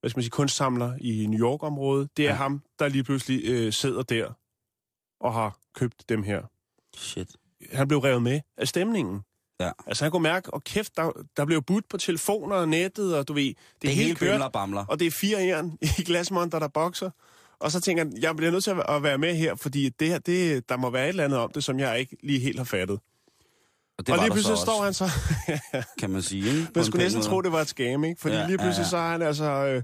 hvad 0.00 0.10
skal 0.10 0.18
man 0.18 0.22
sige, 0.22 0.30
kunstsamler 0.30 0.94
i 1.00 1.26
New 1.26 1.40
York-området. 1.40 2.08
Det 2.16 2.24
er 2.24 2.28
ja. 2.30 2.34
Ham, 2.34 2.62
der 2.78 2.88
lige 2.88 3.04
pludselig 3.04 3.42
øh, 3.44 3.72
sidder 3.72 4.02
der 4.02 4.32
og 5.20 5.32
har 5.34 5.58
købt 5.74 6.08
dem 6.08 6.22
her. 6.22 6.42
Shit. 6.96 7.28
Han 7.72 7.88
blev 7.88 7.98
revet 8.00 8.22
med 8.22 8.40
af 8.56 8.68
stemningen. 8.68 9.20
Ja. 9.60 9.70
Altså 9.86 10.04
han 10.04 10.10
kunne 10.12 10.22
mærke, 10.22 10.54
og 10.54 10.64
kæft, 10.64 10.96
der, 10.96 11.12
der 11.36 11.44
blev 11.44 11.62
budt 11.62 11.88
på 11.88 11.96
telefoner 11.96 12.56
og 12.56 12.68
nettet, 12.68 13.16
og 13.18 13.28
du 13.28 13.32
ved, 13.32 13.44
det, 13.44 13.56
Det 13.82 14.10
er 14.10 14.14
kørt, 14.14 14.18
bimler 14.18 14.44
og 14.44 14.52
bamler. 14.52 14.84
og 14.88 14.98
det 14.98 15.06
er 15.06 15.10
fire 15.10 15.38
jern 15.38 15.78
i 15.98 16.02
glasmonter, 16.04 16.58
der 16.58 16.68
bokser. 16.68 17.10
Og 17.58 17.70
så 17.70 17.80
tænker 17.80 18.04
han, 18.04 18.16
jeg 18.22 18.36
bliver 18.36 18.52
nødt 18.52 18.64
til 18.64 18.70
at 18.70 18.84
at 18.88 19.02
være 19.02 19.18
med 19.18 19.34
her, 19.36 19.54
fordi 19.54 19.88
det 19.88 20.08
her, 20.08 20.18
det, 20.18 20.68
der 20.68 20.76
må 20.76 20.90
være 20.90 21.04
et 21.04 21.08
eller 21.08 21.24
andet 21.24 21.38
om 21.38 21.50
det, 21.52 21.64
som 21.64 21.78
jeg 21.78 22.00
ikke 22.00 22.16
lige 22.22 22.38
helt 22.40 22.58
har 22.58 22.64
fattet. 22.64 23.00
Og, 23.98 24.04
og 24.08 24.16
var 24.16 24.22
lige 24.24 24.32
pludselig 24.32 24.56
så 24.56 24.62
står 24.62 24.84
han 24.84 24.94
så... 24.94 25.04
kan 26.00 26.10
man 26.10 26.22
sige. 26.22 26.46
Ikke? 26.50 26.68
Man 26.74 26.84
skulle 26.84 27.04
næsten 27.04 27.22
tro, 27.22 27.40
det 27.40 27.52
var 27.52 27.60
et 27.60 27.68
scam, 27.68 28.04
ikke? 28.04 28.20
Fordi 28.20 28.34
Ja, 28.34 28.46
lige 28.46 28.58
pludselig 28.58 28.76
ja, 28.78 28.82
ja. 28.86 28.88
så 28.90 28.96
har 28.96 29.10
han 29.12 29.22
altså 29.22 29.44
øh, 29.44 29.82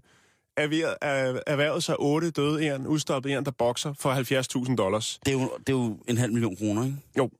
erhvervet, 0.56 0.96
er, 1.02 1.40
erhvervet 1.46 1.84
sig 1.84 1.96
otte 2.00 2.30
døde 2.30 2.64
æren, 2.64 2.86
udstoppet 2.86 3.30
æren, 3.30 3.44
der 3.44 3.50
bokser 3.50 3.92
for 3.92 4.64
70.000 4.68 4.76
dollars. 4.76 5.18
Det 5.26 5.34
er, 5.34 5.38
jo, 5.40 5.50
det 5.58 5.68
er 5.68 5.72
jo 5.72 5.98
en 6.08 6.16
halv 6.16 6.32
million 6.32 6.56
kroner, 6.56 6.84
ikke? 6.84 7.30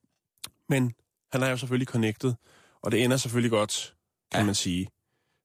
Men 0.68 0.92
han 1.32 1.42
er 1.42 1.48
jo 1.50 1.56
selvfølgelig 1.56 1.88
connected, 1.88 2.34
og 2.82 2.92
det 2.92 3.04
ender 3.04 3.16
selvfølgelig 3.16 3.50
godt, 3.50 3.94
kan 4.32 4.40
Ja. 4.40 4.46
man 4.46 4.54
sige. 4.54 4.88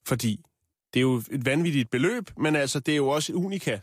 Fordi 0.08 0.46
det 0.94 1.00
er 1.00 1.02
jo 1.02 1.16
et 1.32 1.46
vanvittigt 1.46 1.90
beløb, 1.90 2.30
men 2.38 2.56
altså, 2.56 2.80
det 2.80 2.92
er 2.92 2.96
jo 2.96 3.10
også 3.10 3.34
unika. 3.34 3.80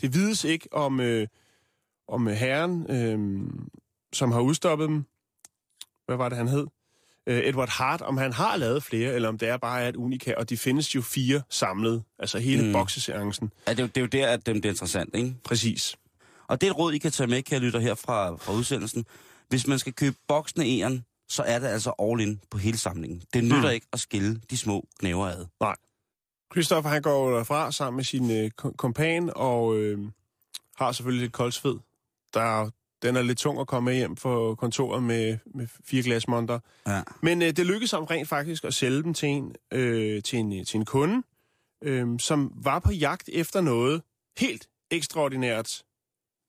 Det 0.00 0.14
vides 0.14 0.44
ikke 0.44 0.68
om, 0.72 1.00
øh, 1.00 1.26
om 2.08 2.26
herren, 2.26 2.86
øh, 2.90 3.40
som 4.12 4.32
har 4.32 4.40
udstoppet 4.40 4.88
dem. 4.88 5.04
Hvad 6.06 6.16
var 6.16 6.28
det, 6.28 6.38
han 6.38 6.48
hed? 6.48 6.66
Øh, 7.26 7.38
Edward 7.44 7.68
Hart, 7.68 8.02
om 8.02 8.16
han 8.16 8.32
har 8.32 8.56
lavet 8.56 8.82
flere, 8.82 9.12
eller 9.14 9.28
om 9.28 9.38
det 9.38 9.48
er 9.48 9.56
bare 9.56 9.88
et 9.88 9.96
unika, 9.96 10.34
og 10.36 10.50
de 10.50 10.56
findes 10.56 10.94
jo 10.94 11.02
fire 11.02 11.42
samlet. 11.50 12.02
Altså 12.18 12.38
hele 12.38 12.66
Mm. 12.66 12.72
bokseseancen. 12.72 13.52
Ja, 13.66 13.72
det, 13.72 13.78
er 13.78 13.82
jo, 13.82 13.86
det 13.86 13.96
er 13.96 14.00
jo 14.00 14.06
der, 14.06 14.28
at 14.32 14.46
det 14.46 14.60
bliver 14.60 14.72
interessant, 14.72 15.14
ikke? 15.14 15.34
Præcis. 15.44 15.96
Og 16.48 16.60
det 16.60 16.66
er 16.66 16.70
et 16.70 16.78
råd, 16.78 16.92
I 16.92 16.98
kan 16.98 17.10
tage 17.12 17.26
med, 17.26 17.42
kan 17.42 17.60
lytter 17.62 17.80
her 17.80 17.94
fra, 17.94 18.36
fra 18.36 18.52
udsendelsen. 18.52 19.04
Hvis 19.48 19.66
man 19.66 19.78
skal 19.78 19.92
købe 19.92 20.16
boksende 20.28 20.78
æren, 20.80 21.04
så 21.28 21.42
er 21.42 21.58
det 21.58 21.66
altså 21.66 21.92
all 21.98 22.20
in 22.20 22.40
på 22.50 22.58
hele 22.58 22.78
samlingen. 22.78 23.22
Det 23.34 23.44
nytter 23.44 23.68
Mm. 23.68 23.74
ikke 23.74 23.86
at 23.92 24.00
skille 24.00 24.40
de 24.50 24.56
små 24.56 24.86
knæver 24.98 25.26
ad. 25.26 25.46
Christopher, 26.52 26.90
han 26.90 27.02
går 27.02 27.36
derfra 27.36 27.72
sammen 27.72 27.96
med 27.96 28.04
sin 28.04 28.30
øh, 28.30 28.50
kom- 28.50 28.74
kompan, 28.78 29.32
og 29.36 29.76
øh, 29.78 29.98
har 30.76 30.92
selvfølgelig 30.92 31.22
lidt 31.22 31.32
koldsved. 31.32 31.76
Der 32.34 32.40
er, 32.40 32.70
den 33.02 33.16
er 33.16 33.22
lidt 33.22 33.38
tung 33.38 33.60
at 33.60 33.66
komme 33.66 33.92
hjem 33.92 34.14
på 34.14 34.54
kontoret 34.54 35.02
med, 35.02 35.38
med 35.54 35.66
fire 35.84 36.02
glasmonter. 36.02 36.58
Ja. 36.86 37.02
Men 37.22 37.42
øh, 37.42 37.48
det 37.48 37.66
lykkedes 37.66 37.90
ham 37.90 38.04
rent 38.04 38.28
faktisk 38.28 38.64
at 38.64 38.74
sælge 38.74 39.02
dem 39.02 39.14
til 39.14 39.28
en, 39.28 39.54
øh, 39.72 40.22
til 40.22 40.38
en, 40.38 40.64
til 40.64 40.78
en 40.78 40.84
kunde, 40.84 41.22
øh, 41.82 42.06
som 42.18 42.52
var 42.64 42.78
på 42.78 42.92
jagt 42.92 43.28
efter 43.32 43.60
noget 43.60 44.02
helt 44.38 44.68
ekstraordinært. 44.90 45.82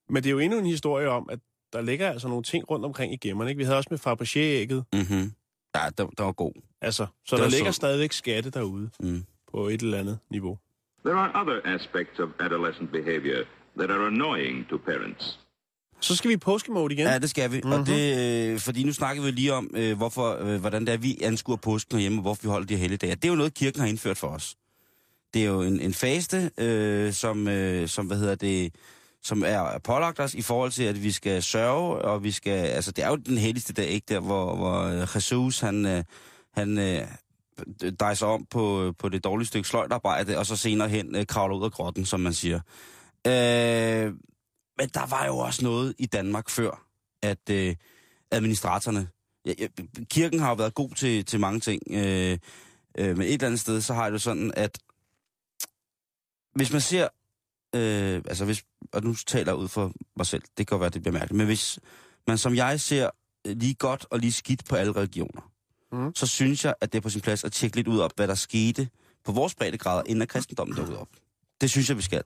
Men 0.09 0.23
det 0.23 0.29
er 0.29 0.31
jo 0.31 0.39
endnu 0.39 0.59
en 0.59 0.65
historie 0.65 1.09
om, 1.09 1.29
at 1.31 1.39
der 1.73 1.81
ligger 1.81 2.09
altså 2.09 2.27
nogle 2.27 2.43
ting 2.43 2.69
rundt 2.69 2.85
omkring 2.85 3.13
i 3.13 3.17
gemmerne. 3.17 3.49
Ikke? 3.49 3.57
Vi 3.57 3.63
havde 3.63 3.77
også 3.77 3.87
med 3.91 3.99
Fabergé-ægget. 3.99 4.83
Mm-hmm. 4.93 5.31
Ja, 5.75 5.89
der, 5.97 6.07
der 6.17 6.23
var 6.23 6.31
god. 6.31 6.53
Altså, 6.81 7.05
så 7.25 7.35
Det 7.35 7.43
der 7.43 7.49
ligger 7.49 7.71
så- 7.71 7.75
stadigvæk 7.75 8.11
skatte 8.11 8.49
derude 8.49 8.89
Mm. 8.99 9.25
på 9.51 9.67
et 9.67 9.81
eller 9.81 9.97
andet 9.99 10.19
niveau. 10.29 10.57
There 11.05 11.15
are 11.17 11.41
other 11.41 11.61
aspects 11.75 12.19
of 12.19 12.29
adolescent 12.39 12.91
behavior 12.91 13.43
that 13.77 13.91
are 13.91 14.07
annoying 14.07 14.69
to 14.69 14.77
parents. 14.77 15.39
Så 16.03 16.15
skal 16.15 16.29
vi 16.29 16.33
i 16.33 16.37
påskemode 16.37 16.93
igen. 16.93 17.07
Ja, 17.07 17.19
det 17.19 17.29
skal 17.29 17.51
vi. 17.51 17.57
Mm-hmm. 17.57 17.79
Og 17.79 17.87
det, 17.87 18.17
øh, 18.49 18.59
fordi 18.59 18.83
nu 18.83 18.93
snakker 18.93 19.23
vi 19.23 19.31
lige 19.31 19.53
om, 19.53 19.69
øh, 19.73 19.97
hvorfor, 19.97 20.37
øh, 20.41 20.59
hvordan 20.59 20.85
det 20.85 20.93
er, 20.93 20.97
vi 20.97 21.17
anskuer 21.21 21.55
påsken 21.57 21.99
hjemme, 21.99 22.17
og 22.17 22.21
hvorfor 22.21 22.41
vi 22.41 22.47
holder 22.47 22.67
de 22.67 22.73
her 22.73 22.81
helligdage. 22.81 23.15
Det 23.15 23.25
er 23.25 23.29
jo 23.29 23.35
noget, 23.35 23.53
kirken 23.53 23.79
har 23.79 23.87
indført 23.87 24.17
for 24.17 24.27
os. 24.27 24.55
Det 25.33 25.41
er 25.41 25.45
jo 25.45 25.61
en, 25.61 25.79
en 25.79 25.93
faste, 25.93 26.51
øh, 26.57 27.13
som, 27.13 27.47
øh, 27.47 27.87
som, 27.87 28.05
hvad 28.05 28.17
hedder 28.17 28.35
det, 28.35 28.75
som 29.23 29.43
er 29.45 29.79
pålagt 29.83 30.19
os 30.19 30.33
i 30.33 30.41
forhold 30.41 30.71
til, 30.71 30.83
at 30.83 31.03
vi 31.03 31.11
skal 31.11 31.43
sørge, 31.43 31.97
og 31.97 32.23
vi 32.23 32.31
skal, 32.31 32.65
altså 32.65 32.91
det 32.91 33.03
er 33.03 33.09
jo 33.09 33.15
den 33.15 33.37
helligste 33.37 33.73
dag, 33.73 33.87
ikke 33.87 34.05
der, 34.09 34.19
hvor, 34.19 34.55
hvor 34.55 34.81
øh, 34.81 35.15
Jesus, 35.15 35.59
han, 35.59 35.85
øh, 35.85 36.03
han 36.53 36.77
øh, 36.77 37.07
dejser 37.99 38.25
om 38.25 38.45
på, 38.51 38.93
på 38.99 39.09
det 39.09 39.23
dårlige 39.23 39.47
stykke 39.47 39.67
sløjtarbejde, 39.67 40.37
og 40.37 40.45
så 40.45 40.55
senere 40.55 40.89
hen 40.89 41.15
øh, 41.15 41.25
kravler 41.25 41.55
ud 41.55 41.65
af 41.65 41.71
grotten, 41.71 42.05
som 42.05 42.19
man 42.19 42.33
siger. 42.33 42.59
Øh, 43.27 44.13
men 44.77 44.89
der 44.93 45.05
var 45.05 45.25
jo 45.25 45.37
også 45.37 45.63
noget 45.63 45.95
i 45.99 46.05
Danmark 46.05 46.49
før, 46.49 46.85
at 47.21 47.49
øh, 47.49 47.75
administratorerne... 48.31 49.07
Ja, 49.45 49.53
ja, 49.59 49.67
kirken 50.09 50.39
har 50.39 50.49
jo 50.49 50.55
været 50.55 50.73
god 50.73 50.89
til, 50.89 51.25
til 51.25 51.39
mange 51.39 51.59
ting, 51.59 51.81
øh, 51.91 52.37
øh, 52.97 53.17
men 53.17 53.21
et 53.21 53.33
eller 53.33 53.47
andet 53.47 53.59
sted, 53.59 53.81
så 53.81 53.93
har 53.93 54.05
det 54.05 54.13
jo 54.13 54.17
sådan, 54.17 54.53
at 54.55 54.79
hvis 56.55 56.71
man 56.71 56.81
ser... 56.81 57.07
Øh, 57.75 58.21
altså 58.27 58.45
hvis, 58.45 58.63
og 58.93 59.03
nu 59.03 59.15
taler 59.15 59.51
jeg 59.51 59.55
ud 59.55 59.67
for 59.67 59.91
mig 60.15 60.25
selv, 60.25 60.41
det 60.41 60.55
kan 60.55 60.65
godt 60.65 60.79
være, 60.79 60.89
det 60.89 61.01
bliver 61.01 61.13
mærkeligt, 61.13 61.37
men 61.37 61.45
hvis 61.45 61.79
man 62.27 62.37
som 62.37 62.55
jeg 62.55 62.81
ser 62.81 63.09
lige 63.45 63.73
godt 63.73 64.05
og 64.09 64.19
lige 64.19 64.31
skidt 64.31 64.65
på 64.69 64.75
alle 64.75 64.95
religioner, 64.95 65.51
mm. 65.91 66.15
så 66.15 66.27
synes 66.27 66.65
jeg, 66.65 66.75
at 66.81 66.93
det 66.93 66.97
er 66.97 67.01
på 67.01 67.09
sin 67.09 67.21
plads 67.21 67.43
at 67.43 67.51
tjekke 67.51 67.75
lidt 67.75 67.87
ud 67.87 67.99
op, 67.99 68.11
hvad 68.15 68.27
der 68.27 68.35
skete 68.35 68.89
på 69.25 69.31
vores 69.31 69.55
breddegrader, 69.55 70.03
inden 70.05 70.21
at 70.21 70.29
kristendommen 70.29 70.77
dukkede 70.77 70.99
op. 70.99 71.09
Det 71.63 71.71
synes 71.71 71.89
jeg, 71.89 71.97
vi 71.97 72.01
skal. 72.01 72.21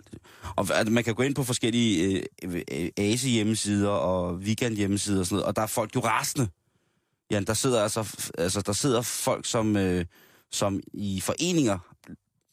Og 0.55 0.67
altså, 0.73 0.93
man 0.93 1.03
kan 1.03 1.15
gå 1.15 1.23
ind 1.23 1.35
på 1.35 1.43
forskellige 1.43 2.21
øh, 2.43 2.61
øh, 2.71 2.89
ASI 2.97 3.29
hjemmesider 3.29 3.89
og 3.89 4.35
weekend 4.35 4.75
hjemmesider 4.75 5.19
og 5.19 5.25
sådan 5.25 5.35
noget, 5.35 5.45
og 5.45 5.55
der 5.55 5.61
er 5.61 5.67
folk 5.67 5.95
jo 5.95 5.99
rasende. 5.99 6.47
Ja, 7.31 7.39
der 7.39 7.53
sidder 7.53 7.83
altså, 7.83 8.29
altså 8.37 8.61
der 8.61 8.73
sidder 8.73 9.01
folk, 9.01 9.45
som, 9.45 9.77
øh, 9.77 10.05
som 10.51 10.79
i 10.93 11.21
foreninger 11.21 11.77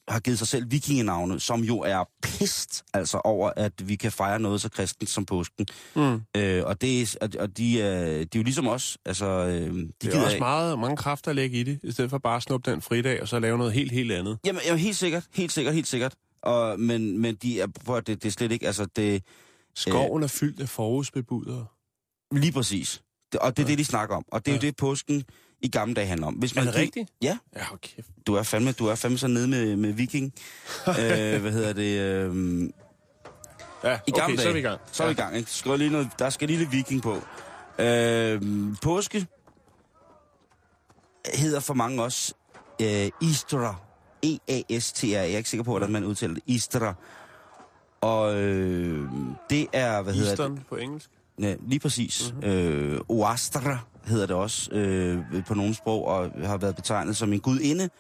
har 0.09 0.21
givet 0.21 0.39
sig 0.39 0.49
selv 0.49 0.71
vikingenavne, 0.71 1.41
som 1.41 1.61
jo 1.61 1.79
er 1.81 2.05
pist 2.23 2.85
altså 2.95 3.19
over, 3.19 3.51
at 3.57 3.89
vi 3.89 3.97
kan 3.97 4.13
fejre 4.13 4.41
noget 4.41 4.61
så 4.61 4.69
kristent 4.69 5.11
som 5.11 5.27
påsken. 5.27 5.67
Mm. 5.97 6.21
Øh, 6.37 6.63
og 6.65 6.81
det 6.81 7.03
er, 7.03 7.17
og 7.41 7.57
de, 7.57 7.83
er, 7.83 8.05
de 8.05 8.21
er 8.21 8.27
jo 8.37 8.43
ligesom 8.43 8.69
os. 8.69 8.99
Altså, 9.05 9.27
øh, 9.27 9.75
de 9.75 9.93
det 10.03 10.15
er 10.15 10.25
også 10.25 10.39
meget, 10.39 10.79
mange 10.79 10.97
kræfter 10.97 11.31
at 11.31 11.37
lægge 11.37 11.61
i 11.61 11.63
det, 11.63 11.81
i 11.83 11.93
stedet 11.93 12.11
for 12.11 12.19
bare 12.19 12.37
at 12.37 12.43
snuppe 12.43 12.71
den 12.71 12.83
fridag, 12.83 13.23
og 13.23 13.29
så 13.29 13.39
lave 13.39 13.59
noget 13.59 13.73
helt, 13.73 13.93
helt 13.93 14.13
andet. 14.13 14.39
Jamen, 14.47 14.63
jamen 14.67 14.81
helt 14.81 14.97
sikkert, 14.97 15.25
helt 15.35 15.53
sikkert, 15.53 15.75
helt 15.75 15.89
sikkert. 15.89 16.15
Og, 16.45 16.81
men, 16.81 17.19
men 17.19 17.35
de 17.35 17.61
er, 17.61 17.67
prøv, 17.85 17.97
det, 17.97 18.23
det 18.23 18.25
er 18.25 18.33
slet 18.33 18.53
ikke, 18.53 18.67
altså 18.67 18.87
det... 18.97 19.23
Skoven 19.75 20.23
øh, 20.23 20.25
er 20.25 20.29
fyldt 20.29 20.61
af 20.61 20.69
forårsbebudere. 20.69 21.67
Lige 22.33 22.53
præcis. 22.53 23.03
Det, 23.33 23.41
og 23.41 23.57
det 23.57 23.63
er 23.63 23.67
ja. 23.67 23.71
det, 23.71 23.79
de 23.79 23.85
snakker 23.85 24.17
om. 24.17 24.25
Og 24.29 24.47
det 24.47 24.53
er 24.53 24.55
ja. 24.55 24.61
jo 24.61 24.67
det, 24.67 24.77
påsken 24.77 25.25
i 25.63 25.69
gamle 25.69 25.95
dage 25.95 26.07
handler 26.07 26.27
om. 26.27 26.35
Hvis 26.35 26.55
man 26.55 26.67
er 26.67 26.71
det 26.71 26.81
rigtigt? 26.81 27.11
Ja. 27.23 27.39
Ja, 27.57 27.73
okay. 27.73 28.03
Du 28.27 28.35
er 28.35 28.43
fandme, 28.43 28.73
du 28.73 28.87
er 28.87 28.95
fandme 28.95 29.19
så 29.19 29.27
nede 29.27 29.49
med, 29.49 29.77
med 29.77 29.93
viking. 29.93 30.35
øh, 30.89 31.41
hvad 31.41 31.53
hedder 31.53 31.73
det? 31.73 32.01
Øh, 32.01 32.71
ja, 33.85 33.99
I 34.07 34.11
gamle 34.11 34.25
okay, 34.25 34.27
dage, 34.27 34.39
så 34.39 34.49
er 34.49 34.53
vi 34.53 34.59
i 34.59 34.63
gang. 34.63 34.81
Så 34.93 35.03
er 35.03 35.07
vi 35.07 35.13
i 35.13 35.17
gang, 35.17 35.37
ikke? 35.37 35.51
Skal 35.51 35.79
lige 35.79 35.91
noget, 35.91 36.11
der 36.19 36.31
skal 36.31 36.49
lige 36.49 36.59
lidt 36.59 36.73
viking 36.73 37.03
på. 37.03 37.23
Øh, 37.79 38.43
påske 38.83 39.27
hedder 41.35 41.61
for 41.61 41.75
mange 41.75 42.03
også 42.03 42.35
øh, 42.83 43.11
Easter. 43.23 43.84
E-A-S-T-R. 44.25 45.07
Jeg 45.07 45.33
er 45.33 45.37
ikke 45.37 45.51
sikker 45.51 45.65
på, 45.65 45.71
hvordan 45.71 45.93
man 45.93 46.05
udtaler 46.05 46.35
det. 46.35 46.43
Easter. 46.49 46.95
Og 48.01 48.37
øh, 48.37 49.09
det 49.51 49.67
er, 49.73 50.03
hvad 50.03 50.15
hedder 50.15 50.31
Eastern 50.31 50.57
det? 50.57 50.67
på 50.69 50.77
engelsk? 50.77 51.11
Ja, 51.41 51.55
lige 51.67 51.81
præcis. 51.81 52.33
Mm-hmm. 52.33 52.51
Øh, 52.51 53.01
Oastra 53.09 53.79
hedder 54.05 54.27
det 54.27 54.37
også 54.37 54.71
øh, 54.73 55.45
på 55.47 55.55
nogle 55.55 55.75
sprog, 55.75 56.05
og 56.05 56.31
har 56.45 56.57
været 56.57 56.77
betegnet 56.77 57.17
som 57.17 57.33
en 57.33 57.41
gudinde. 57.41 57.91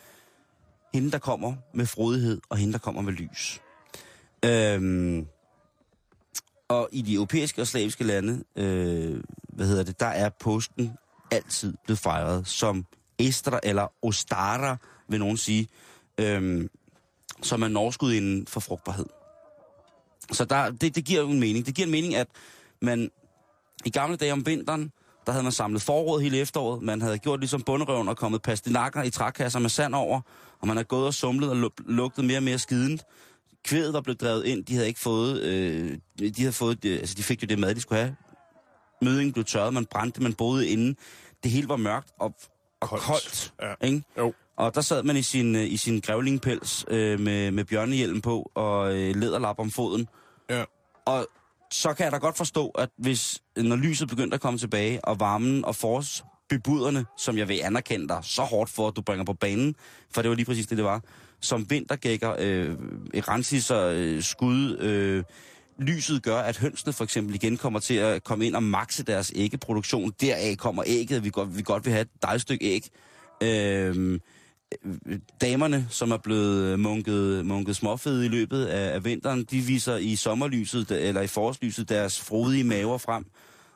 Hende, 0.94 1.10
der 1.10 1.18
kommer 1.18 1.54
med 1.74 1.86
frodighed, 1.86 2.40
og 2.48 2.56
hende, 2.56 2.72
der 2.72 2.78
kommer 2.78 3.02
med 3.02 3.12
lys. 3.12 3.60
Øhm, 4.44 5.26
og 6.68 6.88
i 6.92 7.02
de 7.02 7.14
europæiske 7.14 7.60
og 7.60 7.66
slaviske 7.66 8.04
lande, 8.04 8.44
øh, 8.56 9.20
hvad 9.48 9.66
hedder 9.66 9.82
det, 9.82 10.00
der 10.00 10.06
er 10.06 10.28
påsken 10.40 10.92
altid 11.30 11.74
blevet 11.84 11.98
fejret 11.98 12.46
som 12.46 12.86
Estra 13.18 13.60
eller 13.62 13.92
Ostara, 14.02 14.76
vil 15.08 15.20
nogen 15.20 15.36
sige, 15.36 15.68
øh, 16.20 16.68
som 17.42 17.62
er 17.62 17.68
norskudinde 17.68 18.50
for 18.50 18.60
frugtbarhed. 18.60 19.06
Så 20.32 20.44
der, 20.44 20.70
det, 20.70 20.94
det 20.94 21.04
giver 21.04 21.20
jo 21.20 21.28
en 21.28 21.40
mening. 21.40 21.66
Det 21.66 21.74
giver 21.74 21.86
en 21.86 21.92
mening, 21.92 22.14
at 22.14 22.28
man 22.82 23.10
i 23.84 23.90
gamle 23.90 24.16
dage 24.16 24.32
om 24.32 24.46
vinteren, 24.46 24.92
der 25.26 25.32
havde 25.32 25.42
man 25.42 25.52
samlet 25.52 25.82
forråd 25.82 26.20
hele 26.20 26.38
efteråret. 26.38 26.82
Man 26.82 27.02
havde 27.02 27.18
gjort 27.18 27.40
ligesom 27.40 27.62
bunderøven 27.62 28.08
og 28.08 28.16
kommet 28.16 28.42
pastinakker 28.42 29.02
i 29.02 29.10
trækasser 29.10 29.58
med 29.58 29.70
sand 29.70 29.94
over. 29.94 30.20
Og 30.60 30.66
man 30.66 30.76
havde 30.76 30.86
gået 30.86 31.06
og 31.06 31.14
sumlet 31.14 31.50
og 31.50 31.72
lugtet 31.86 32.24
mere 32.24 32.38
og 32.38 32.42
mere 32.42 32.58
skident. 32.58 33.04
Kvædet, 33.64 33.94
der 33.94 34.00
blev 34.00 34.16
drevet 34.16 34.44
ind, 34.44 34.64
de 34.64 34.74
havde 34.74 34.88
ikke 34.88 35.00
fået... 35.00 35.42
Øh, 35.42 35.98
de, 36.18 36.32
havde 36.38 36.52
fået 36.52 36.82
det, 36.82 36.98
altså, 36.98 37.14
de 37.14 37.22
fik 37.22 37.42
jo 37.42 37.46
det 37.46 37.58
mad, 37.58 37.74
de 37.74 37.80
skulle 37.80 38.00
have. 38.00 38.16
Mødingen 39.02 39.32
blev 39.32 39.44
tørret, 39.44 39.74
man 39.74 39.86
brændte, 39.86 40.22
man 40.22 40.34
boede 40.34 40.68
inde. 40.68 40.94
Det 41.42 41.50
hele 41.50 41.68
var 41.68 41.76
mørkt 41.76 42.10
og, 42.20 42.34
og 42.80 42.88
koldt. 42.88 43.04
koldt 43.04 43.52
ja. 43.62 43.86
ikke? 43.86 44.02
Jo. 44.18 44.34
Og 44.56 44.74
der 44.74 44.80
sad 44.80 45.02
man 45.02 45.16
i 45.16 45.22
sin, 45.22 45.54
i 45.54 45.76
sin 45.76 46.00
grævlingpels 46.00 46.84
øh, 46.88 47.20
med, 47.20 47.50
med 47.50 47.64
bjørnehjelm 47.64 48.20
på 48.20 48.50
og 48.54 48.96
øh, 48.96 49.16
læderlap 49.16 49.58
om 49.58 49.70
foden. 49.70 50.08
Ja. 50.50 50.64
Og 51.06 51.26
så 51.70 51.94
kan 51.94 52.04
jeg 52.04 52.12
da 52.12 52.18
godt 52.18 52.36
forstå, 52.36 52.68
at 52.68 52.88
hvis, 52.98 53.42
når 53.56 53.76
lyset 53.76 54.08
begyndte 54.08 54.34
at 54.34 54.40
komme 54.40 54.58
tilbage, 54.58 55.04
og 55.04 55.20
varmen 55.20 55.64
og 55.64 55.76
forårs 55.76 56.24
bebuderne, 56.48 57.04
som 57.16 57.38
jeg 57.38 57.48
vil 57.48 57.60
anerkende 57.62 58.08
dig 58.08 58.18
så 58.22 58.42
hårdt 58.42 58.70
for, 58.70 58.88
at 58.88 58.96
du 58.96 59.02
bringer 59.02 59.24
på 59.24 59.32
banen, 59.32 59.74
for 60.14 60.22
det 60.22 60.28
var 60.28 60.34
lige 60.34 60.46
præcis 60.46 60.66
det, 60.66 60.76
det 60.78 60.84
var, 60.84 61.02
som 61.40 61.70
vintergækker, 61.70 62.36
øh, 62.38 62.76
rensiser, 63.14 63.80
øh, 63.94 64.22
skud, 64.22 64.76
øh, 64.78 65.24
lyset 65.78 66.22
gør, 66.22 66.38
at 66.38 66.56
hønsene 66.58 66.92
for 66.92 67.04
eksempel 67.04 67.34
igen 67.34 67.56
kommer 67.56 67.80
til 67.80 67.94
at 67.94 68.24
komme 68.24 68.46
ind 68.46 68.54
og 68.54 68.62
makse 68.62 69.04
deres 69.04 69.32
æggeproduktion. 69.36 70.12
Deraf 70.20 70.56
kommer 70.56 70.82
ægget, 70.86 71.24
vi 71.24 71.30
godt, 71.30 71.56
vi 71.56 71.62
godt 71.62 71.84
vil 71.84 71.92
have 71.92 72.02
et 72.02 72.22
dejligt 72.22 72.42
stykke 72.42 72.64
æg. 72.64 72.88
Øh, 73.42 74.20
damerne, 75.40 75.86
som 75.90 76.10
er 76.10 76.16
blevet 76.16 76.80
munket, 76.80 77.46
munket 77.46 77.76
småfede 77.76 78.26
i 78.26 78.28
løbet 78.28 78.66
af, 78.66 78.94
af 78.94 79.04
vinteren, 79.04 79.44
de 79.44 79.60
viser 79.60 79.96
i 79.96 80.16
sommerlyset, 80.16 80.90
eller 80.90 81.20
i 81.20 81.26
forårslyset, 81.26 81.88
deres 81.88 82.20
frodige 82.20 82.64
maver 82.64 82.98
frem, 82.98 83.24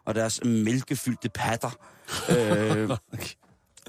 og 0.05 0.15
deres 0.15 0.45
mælkefyldte 0.45 1.29
patter. 1.29 1.71
øh, 2.39 2.91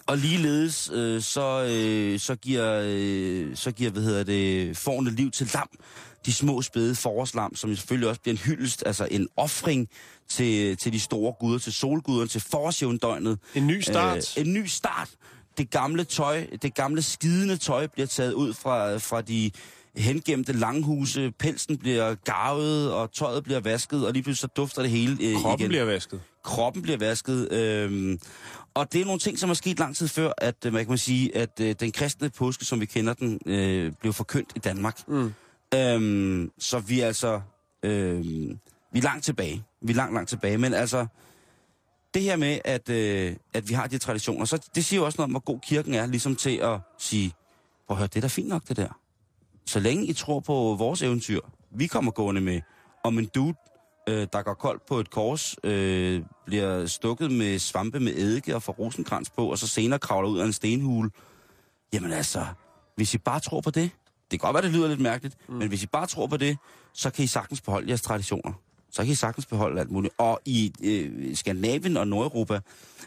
og 0.08 0.18
ligeledes, 0.18 0.92
øh, 0.94 1.22
så, 1.22 1.64
øh, 1.72 2.20
så 2.20 2.36
giver, 2.36 2.82
øh, 2.86 3.56
så 3.56 3.72
giver 3.72 3.92
hvad 3.92 4.04
hedder 4.04 4.24
det, 4.24 4.78
forne 4.78 5.12
liv 5.12 5.32
til 5.32 5.52
lam. 5.54 5.70
De 6.26 6.34
små 6.34 6.62
spæde 6.62 6.96
forårslam, 6.96 7.56
som 7.56 7.76
selvfølgelig 7.76 8.10
også 8.10 8.22
bliver 8.22 8.34
en 8.34 8.38
hyldest, 8.38 8.84
altså 8.86 9.08
en 9.12 9.28
offring 9.38 9.90
til, 10.30 10.78
til 10.78 10.94
de 10.94 11.00
store 11.00 11.34
guder, 11.40 11.60
til 11.60 11.74
solguderne, 11.74 12.28
til 12.28 12.42
forårsjævndøgnet. 12.42 13.40
En 13.56 13.68
ny 13.68 13.82
start. 13.82 14.38
Øh, 14.38 14.46
en 14.46 14.54
ny 14.54 14.66
start 14.66 15.10
det 15.60 15.69
gamle 15.69 16.04
tøj, 16.04 16.48
det 16.62 16.74
gamle 16.76 17.02
skidende 17.02 17.58
tøj 17.58 17.88
bliver 17.88 18.08
taget 18.08 18.34
ud 18.34 18.54
fra, 18.54 18.98
fra 18.98 19.22
de 19.22 19.52
hengemte 19.95 20.54
langhuse, 20.54 21.32
pelsen 21.39 21.78
bliver 21.78 22.15
garvet, 22.15 22.93
og 22.93 23.12
tøjet 23.12 23.43
bliver 23.43 23.60
vasket, 23.60 24.08
og 24.08 24.13
lige 24.13 24.24
pludselig 24.24 24.41
så 24.41 24.48
dufter 24.48 24.82
det 24.82 24.91
hele 24.91 25.17
øh, 25.22 25.36
Kroppen 25.36 25.60
igen. 25.60 25.69
bliver 25.69 25.86
vasket. 25.86 26.22
Kroppen 26.43 26.82
bliver 26.82 26.98
vasket. 26.98 27.52
Øh, 27.54 28.17
og 28.74 28.93
det 28.93 29.02
er 29.02 29.06
nogle 29.06 29.19
ting, 29.19 29.39
som 29.39 29.50
er 29.50 29.54
sket 29.54 29.80
lang 29.80 29.95
tid 29.95 30.08
før, 30.08 30.32
at 30.38 30.65
øh, 30.65 30.74
man 30.74 30.86
kan 30.86 30.98
sige, 30.98 31.38
at 31.38 31.60
øh, 31.62 31.76
den 31.80 31.91
kristne 31.91 32.30
påske, 32.30 32.65
som 32.65 32.82
vi 32.82 32.86
kender 32.86 33.13
den, 33.13 33.39
øh, 33.45 33.91
blev 34.02 34.13
forkyndt 34.13 34.50
i 34.56 34.60
Danmark. 34.60 35.08
Mm. 35.08 35.34
Øh, 35.76 36.50
så 36.60 36.80
vi 36.80 37.00
er 37.00 37.08
altså... 37.08 37.41
Øh, 37.84 38.26
vi 38.91 39.00
er 39.00 39.04
langt 39.04 39.26
tilbage. 39.26 39.63
Vi 39.82 39.91
er 39.91 39.95
langt, 39.95 40.13
langt 40.13 40.30
tilbage. 40.30 40.58
Men 40.58 40.74
altså, 40.74 41.06
det 42.13 42.22
her 42.22 42.36
med, 42.36 42.60
at, 42.65 42.89
øh, 42.89 43.36
at 43.54 43.69
vi 43.69 43.74
har 43.74 43.88
de 43.88 43.98
traditioner, 43.98 44.45
så 44.45 44.69
det 44.76 44.86
siger 44.86 45.00
jo 45.00 45.06
også 45.06 45.17
noget 45.17 45.28
om, 45.28 45.32
hvor 45.32 45.39
god 45.39 45.60
kirken 45.60 45.93
er, 45.93 46.06
ligesom 46.06 46.36
til 46.36 46.58
at 46.58 46.80
sige, 46.98 47.34
prøv 47.88 47.95
at 47.95 47.98
høre, 47.98 48.08
det 48.08 48.15
er 48.15 48.22
da 48.22 48.28
fint 48.28 48.48
nok, 48.48 48.67
det 48.67 48.78
der. 48.78 49.00
Så 49.65 49.80
længe 49.80 50.06
I 50.06 50.13
tror 50.13 50.39
på 50.39 50.76
vores 50.80 51.02
eventyr, 51.02 51.39
vi 51.72 51.88
kommer 51.88 52.12
gående 52.12 52.41
med, 52.41 52.62
om 53.04 53.19
en 53.19 53.26
dude, 53.26 53.54
øh, 54.10 54.28
der 54.34 54.41
går 54.41 54.54
koldt 54.54 54.86
på 54.86 55.00
et 55.00 55.10
kors, 55.10 55.56
øh, 55.63 56.22
bliver 56.45 56.86
stukket 56.86 57.32
med 57.32 57.60
svampe 57.60 58.00
med 58.00 58.13
eddike 58.13 58.56
og 58.56 58.63
får 58.63 58.74
rosenkrans 58.74 59.30
på, 59.30 59.52
og 59.52 59.58
så 59.58 59.67
senere 59.67 60.00
kravler 60.00 60.30
ud 60.30 60.39
af 60.39 60.45
en 60.45 60.54
stenhule. 60.54 61.10
Jamen 61.93 62.12
altså, 62.12 62.45
hvis 62.95 63.13
I 63.13 63.17
bare 63.17 63.39
tror 63.39 63.62
på 63.62 63.72
det, 63.72 63.91
det 64.32 64.39
kan 64.39 64.48
godt 64.48 64.54
være, 64.54 64.63
det 64.63 64.72
lyder 64.72 64.88
lidt 64.88 65.00
mærkeligt, 65.00 65.38
mm. 65.50 65.56
men 65.56 65.67
hvis 65.67 65.84
I 65.84 65.88
bare 65.88 66.08
tror 66.08 66.28
på 66.28 66.38
det, 66.38 66.58
så 66.93 67.10
kan 67.10 67.24
I 67.24 67.28
sagtens 67.28 67.62
beholde 67.62 67.88
jeres 67.88 68.02
traditioner 68.02 68.54
så 68.91 69.02
kan 69.04 69.12
I 69.12 69.15
sagtens 69.15 69.45
beholde 69.45 69.82
alt 69.82 69.91
muligt. 69.91 70.13
Og 70.17 70.39
i 70.45 70.73
øh, 70.84 71.36
Skandinavien 71.36 71.97
og 71.97 72.08
Nordeuropa, 72.08 72.60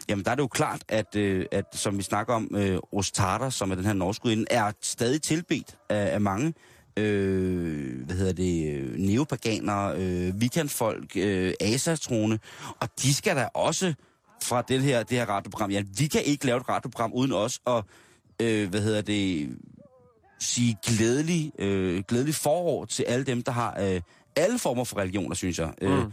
jamen 0.09 0.25
der 0.25 0.31
er 0.31 0.35
det 0.35 0.41
jo 0.41 0.47
klart, 0.47 0.81
at, 0.87 1.15
øh, 1.15 1.45
at 1.51 1.65
som 1.73 1.97
vi 1.97 2.03
snakker 2.03 2.33
om, 2.33 2.49
øh, 2.55 2.79
Ostater, 2.91 3.49
som 3.49 3.71
er 3.71 3.75
den 3.75 3.85
her 3.85 3.93
norskudinde, 3.93 4.45
er 4.51 4.71
stadig 4.81 5.21
tilbedt 5.21 5.77
af, 5.89 6.13
af 6.13 6.21
mange. 6.21 6.53
øh, 6.97 8.05
hvad 8.05 8.15
hedder 8.15 8.33
det, 8.33 8.73
øh, 8.73 8.95
neopaganere, 8.97 9.97
øh, 9.97 10.35
weekendfolk, 10.35 11.11
øh, 11.15 11.53
asatrone, 11.59 12.39
og 12.79 12.89
de 13.01 13.13
skal 13.13 13.35
da 13.35 13.47
også 13.53 13.93
fra 14.43 14.61
det 14.61 14.81
her, 14.81 15.03
det 15.03 15.17
her 15.17 15.25
radioprogram, 15.25 15.71
ja, 15.71 15.83
vi 15.97 16.07
kan 16.07 16.23
ikke 16.23 16.45
lave 16.45 16.57
et 16.57 16.69
radioprogram 16.69 17.13
uden 17.13 17.31
os 17.33 17.59
og, 17.65 17.85
øh, 18.41 18.69
hvad 18.69 18.81
hedder 18.81 19.01
det, 19.01 19.49
sige 20.39 20.77
glædelig, 20.85 21.51
øh, 21.59 22.03
glædelig 22.07 22.35
forår 22.35 22.85
til 22.85 23.03
alle 23.03 23.25
dem, 23.25 23.43
der 23.43 23.51
har 23.51 23.81
øh, 23.81 24.01
alle 24.35 24.59
former 24.59 24.83
for 24.83 24.97
religioner, 24.97 25.35
synes 25.35 25.59
jeg. 25.59 25.73
Mm. 25.81 25.87
Øh, 25.87 26.05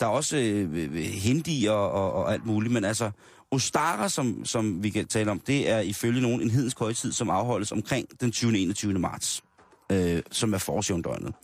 der 0.00 0.06
er 0.06 0.10
også 0.10 0.36
øh, 0.36 0.94
hindi 0.96 1.66
og, 1.66 1.90
og, 1.90 2.12
og 2.12 2.32
alt 2.32 2.46
muligt, 2.46 2.72
men 2.72 2.84
altså, 2.84 3.10
Ostara, 3.50 4.08
som, 4.08 4.44
som 4.44 4.82
vi 4.82 4.90
kan 4.90 5.06
tale 5.06 5.30
om, 5.30 5.40
det 5.40 5.70
er 5.70 5.80
ifølge 5.80 6.22
nogen 6.22 6.40
en 6.40 6.50
hedensk 6.50 6.78
højtid, 6.78 7.12
som 7.12 7.30
afholdes 7.30 7.72
omkring 7.72 8.20
den 8.20 8.32
20. 8.32 8.58
21. 8.58 8.92
marts, 8.92 9.42
øh, 9.92 10.22
som 10.30 10.54
er 10.54 10.58
forsjævndøgnet. 10.58 11.34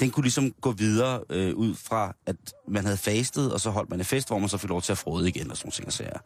Den 0.00 0.10
kunne 0.10 0.22
ligesom 0.24 0.52
gå 0.60 0.72
videre 0.72 1.20
øh, 1.30 1.54
ud 1.54 1.74
fra, 1.74 2.14
at 2.26 2.36
man 2.68 2.84
havde 2.84 2.96
fastet, 2.96 3.52
og 3.52 3.60
så 3.60 3.70
holdt 3.70 3.90
man 3.90 3.98
en 3.98 4.04
fest, 4.04 4.28
hvor 4.28 4.38
man 4.38 4.48
så 4.48 4.58
fik 4.58 4.70
lov 4.70 4.82
til 4.82 4.92
at 4.92 4.98
frode 4.98 5.28
igen, 5.28 5.50
og 5.50 5.56
sådan 5.56 5.66
nogle 5.66 5.72
ting 5.72 5.86
og 5.86 5.92
sager. 5.92 6.18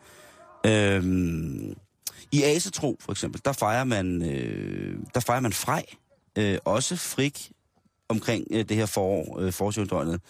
Øhm, 0.66 1.74
I 2.32 2.42
Asetro, 2.42 2.96
for 3.00 3.12
eksempel, 3.12 3.40
der 3.44 3.52
fejrer 3.52 3.84
man, 3.84 4.22
øh, 4.22 4.98
der 5.14 5.20
fejrer 5.20 5.40
man 5.40 5.52
frej, 5.52 5.84
øh, 6.38 6.58
også 6.64 6.96
frik 6.96 7.50
omkring 8.08 8.46
øh, 8.50 8.64
det 8.68 8.76
her 8.76 8.86
forår, 8.86 9.40
øh, 9.40 9.52
forsjævndøgnet. 9.52 10.20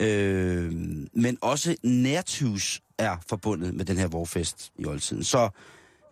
Øh, 0.00 0.72
men 1.12 1.38
også 1.40 1.76
nærtus 1.82 2.82
er 2.98 3.16
forbundet 3.28 3.74
med 3.74 3.84
den 3.84 3.96
her 3.96 4.08
vorfest 4.08 4.72
i 4.78 4.86
oldtiden. 4.86 5.24
Så 5.24 5.48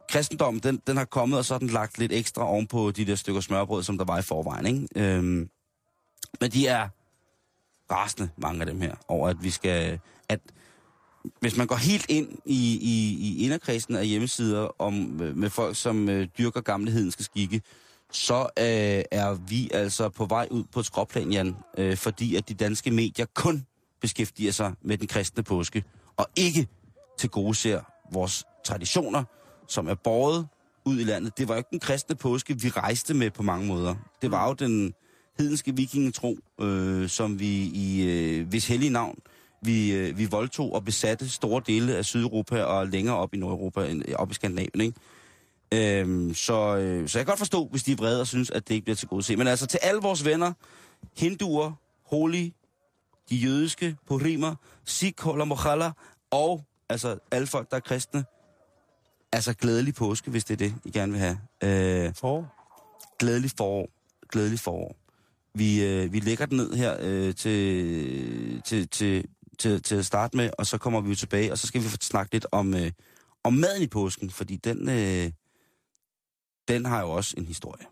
kristendommen, 0.09 0.63
den, 0.63 0.83
den 0.87 0.97
har 0.97 1.05
kommet, 1.05 1.39
og 1.39 1.45
så 1.45 1.55
har 1.55 1.59
den 1.59 1.69
lagt 1.69 1.99
lidt 1.99 2.13
ekstra 2.13 2.49
ovenpå 2.49 2.91
de 2.91 3.05
der 3.05 3.15
stykker 3.15 3.41
smørbrød, 3.41 3.83
som 3.83 3.99
der 3.99 4.05
var 4.05 4.19
i 4.19 4.23
forvejen. 4.23 4.67
Ikke? 4.67 4.89
Øhm, 4.97 5.49
men 6.41 6.51
de 6.51 6.67
er 6.67 6.89
rasende, 7.91 8.31
mange 8.37 8.61
af 8.61 8.67
dem 8.67 8.81
her, 8.81 8.95
over 9.09 9.29
at 9.29 9.37
vi 9.43 9.51
skal... 9.51 10.01
At 10.29 10.41
hvis 11.41 11.57
man 11.57 11.67
går 11.67 11.77
helt 11.77 12.07
ind 12.09 12.29
i, 12.45 12.79
i, 12.83 13.17
i 13.29 13.45
inderkredsen 13.45 13.97
af 13.97 14.07
hjemmesider 14.07 14.81
om, 14.81 15.21
øh, 15.23 15.37
med 15.37 15.51
folk, 15.51 15.77
som 15.77 16.09
øh, 16.09 16.29
dyrker 16.39 16.61
gamle 16.61 16.91
hedenske 16.91 17.23
skikke, 17.23 17.63
så 18.15 18.41
øh, 18.41 19.05
er 19.11 19.47
vi 19.49 19.71
altså 19.73 20.09
på 20.09 20.25
vej 20.27 20.49
ud 20.51 20.65
på 20.73 20.81
et 20.81 20.87
skråplan, 20.87 21.33
Jan, 21.33 21.57
øh, 21.79 21.97
fordi 21.97 22.37
at 22.37 22.49
de 22.49 22.55
danske 22.55 22.91
medier 22.91 23.27
kun 23.35 23.67
beskæftiger 24.01 24.53
sig 24.53 24.73
med 24.83 24.99
den 24.99 25.07
kristne 25.07 25.43
påske, 25.43 25.85
og 26.17 26.27
ikke 26.37 26.69
til 27.19 27.31
gode 27.31 27.55
ser 27.55 27.81
vores 28.13 28.45
traditioner, 28.65 29.25
som 29.69 29.89
er 29.89 29.95
båret 29.95 30.47
ud 30.85 31.01
i 31.01 31.05
landet. 31.05 31.39
Det 31.39 31.49
var 31.49 31.55
jo 31.55 31.59
ikke 31.59 31.71
den 31.71 31.81
kristne 31.81 32.17
påske, 32.17 32.61
vi 32.61 32.69
rejste 32.69 33.15
med 33.15 33.31
på 33.31 33.43
mange 33.43 33.67
måder. 33.67 33.95
Det 34.23 34.31
var 34.31 34.49
jo 34.49 34.55
den 34.55 34.95
hedenske 35.39 35.77
vikingetro, 35.77 36.37
øh, 36.61 37.09
som 37.09 37.41
vi 37.41 37.71
i 37.75 38.05
øh, 38.05 38.49
hvis 38.49 38.69
hellige 38.69 38.91
navn, 38.91 39.19
vi, 39.63 39.93
øh, 39.93 40.19
vi 40.19 40.25
voldtog 40.25 40.73
og 40.73 40.85
besatte 40.85 41.29
store 41.29 41.63
dele 41.67 41.97
af 41.97 42.05
Sydeuropa 42.05 42.63
og 42.63 42.87
længere 42.87 43.17
op 43.17 43.35
i 43.35 43.37
Nordeuropa, 43.37 43.87
end 43.87 44.03
op 44.15 44.31
i 44.31 44.35
Skandinavien, 44.35 44.81
ikke? 44.81 44.99
Øhm, 45.75 46.35
så, 46.35 46.77
øh, 46.77 47.09
så 47.09 47.19
jeg 47.19 47.27
kan 47.27 47.33
godt 47.33 47.39
forstå, 47.39 47.69
hvis 47.71 47.83
de 47.83 47.93
er 47.93 47.97
vrede 47.97 48.21
og 48.21 48.27
synes, 48.27 48.51
at 48.51 48.69
det 48.69 48.75
ikke 48.75 48.85
bliver 48.85 48.97
til 48.97 49.09
gode 49.09 49.23
se. 49.23 49.37
Men 49.37 49.47
altså 49.47 49.67
til 49.67 49.79
alle 49.83 50.01
vores 50.01 50.25
venner, 50.25 50.53
hinduer, 51.17 51.73
holi, 52.07 52.55
de 53.31 53.37
jødiske, 53.37 53.97
purimer, 54.07 54.55
sikh, 54.85 55.27
mochalla, 55.27 55.93
og 56.31 56.65
altså 56.89 57.19
alle 57.31 57.47
folk, 57.47 57.71
der 57.71 57.77
er 57.77 57.81
kristne, 57.81 58.25
altså 59.33 59.55
glædelig 59.55 59.95
påske, 59.95 60.31
hvis 60.31 60.45
det 60.45 60.55
er 60.55 60.69
det, 60.69 60.75
I 60.85 60.91
gerne 60.91 61.13
vil 61.13 61.21
have. 61.21 61.39
Øh, 61.63 62.15
For? 62.15 62.53
glædelig 63.19 63.51
forår. 63.57 63.89
Glædelig 64.33 64.61
forår. 64.61 64.97
Vi, 65.55 65.85
øh, 65.85 66.13
vi 66.13 66.21
lægger 66.21 66.47
den 66.47 66.57
ned 66.57 66.73
her 66.75 66.97
øh, 67.01 67.35
til, 67.35 68.63
til, 68.63 68.89
til, 68.89 69.25
til, 69.59 69.83
til 69.83 69.97
at 69.97 70.07
starte 70.07 70.37
med, 70.37 70.51
og 70.59 70.67
så 70.67 70.79
kommer 70.79 71.01
vi 71.01 71.09
jo 71.09 71.15
tilbage, 71.15 71.53
og 71.53 71.59
så 71.59 71.67
skal 71.67 71.83
vi 71.83 71.89
få 71.89 71.97
snakke 72.01 72.33
lidt 72.33 72.47
om, 72.53 72.75
øh, 72.75 72.91
om 73.45 73.53
maden 73.53 73.83
i 73.83 73.87
påsken, 73.87 74.31
fordi 74.31 74.57
den, 74.57 74.89
øh, 74.89 75.31
den 76.69 76.85
har 76.85 77.01
jo 77.01 77.11
også 77.11 77.35
en 77.39 77.45
historie. 77.45 77.87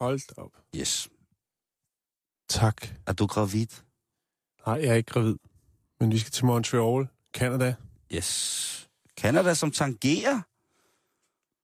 Hold 0.00 0.20
op. 0.38 0.50
Yes. 0.76 1.08
Tak. 2.48 2.76
Er 3.06 3.12
du 3.12 3.26
gravid? 3.26 3.66
Nej, 4.66 4.74
jeg 4.80 4.88
er 4.88 4.94
ikke 4.94 5.10
gravid. 5.12 5.36
Men 6.00 6.10
vi 6.12 6.18
skal 6.18 6.30
til 6.32 6.44
Montreal, 6.44 7.08
Canada. 7.34 7.74
Yes. 8.14 8.88
Canada 9.20 9.54
som 9.54 9.70
tangerer? 9.70 10.40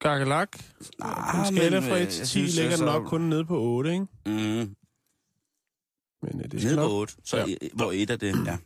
Gagalak. 0.01 0.49
Nej, 0.99 1.49
en 1.49 1.57
skala 1.57 1.79
fra 1.79 1.97
øh, 1.97 2.03
1 2.03 2.09
til 2.09 2.19
jeg 2.19 2.27
10 2.27 2.31
synes, 2.31 2.55
ligger 2.55 2.71
altså- 2.71 2.85
nok 2.85 3.07
kun 3.07 3.21
nede 3.21 3.45
på 3.45 3.59
8, 3.61 3.93
ikke? 3.93 4.07
Mm, 4.27 4.33
Men 6.23 6.41
øh, 6.41 6.51
det 6.51 6.55
nede 6.65 6.77
på 6.77 6.81
nok. 6.83 6.91
8. 6.93 7.15
Så 7.25 7.37
Ja. 7.37 7.47
ja. 7.47 7.57
hvor 7.75 7.93
et 7.93 8.11
af 8.11 8.19
det, 8.19 8.47
ja. 8.47 8.59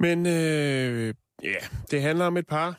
Men 0.00 0.26
øh, 0.26 1.14
ja, 1.42 1.54
det 1.90 2.02
handler 2.02 2.26
om 2.26 2.36
et 2.36 2.46
par. 2.46 2.78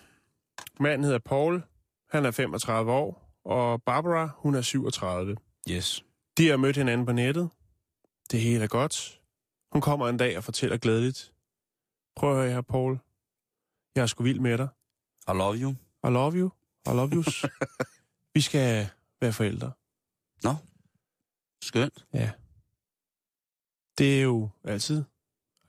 Manden 0.81 1.03
hedder 1.03 1.19
Paul. 1.19 1.63
Han 2.09 2.25
er 2.25 2.31
35 2.31 2.91
år. 2.91 3.37
Og 3.45 3.83
Barbara, 3.83 4.29
hun 4.37 4.55
er 4.55 4.61
37. 4.61 5.37
Yes. 5.69 6.05
De 6.37 6.47
har 6.47 6.57
mødt 6.57 6.77
hinanden 6.77 7.05
på 7.05 7.11
nettet. 7.11 7.49
Det 8.31 8.41
hele 8.41 8.63
er 8.63 8.67
godt. 8.67 9.21
Hun 9.71 9.81
kommer 9.81 10.09
en 10.09 10.17
dag 10.17 10.37
og 10.37 10.43
fortæller 10.43 10.77
glædeligt. 10.77 11.33
Prøv 12.15 12.31
at 12.31 12.37
høre 12.37 12.53
her, 12.53 12.61
Paul. 12.61 12.99
Jeg 13.95 14.01
er 14.01 14.05
sgu 14.05 14.23
vild 14.23 14.39
med 14.39 14.57
dig. 14.57 14.67
I 15.27 15.31
love 15.37 15.55
you. 15.55 15.71
I 16.03 16.07
love 16.07 16.33
you. 16.33 16.51
I 16.87 16.89
love 16.89 17.09
yous. 17.13 17.45
Vi 18.33 18.41
skal 18.41 18.89
være 19.21 19.33
forældre. 19.33 19.71
Skønt. 21.63 22.05
Ja. 22.13 22.31
Det 23.97 24.19
er 24.19 24.23
jo 24.23 24.49
altid, 24.63 25.03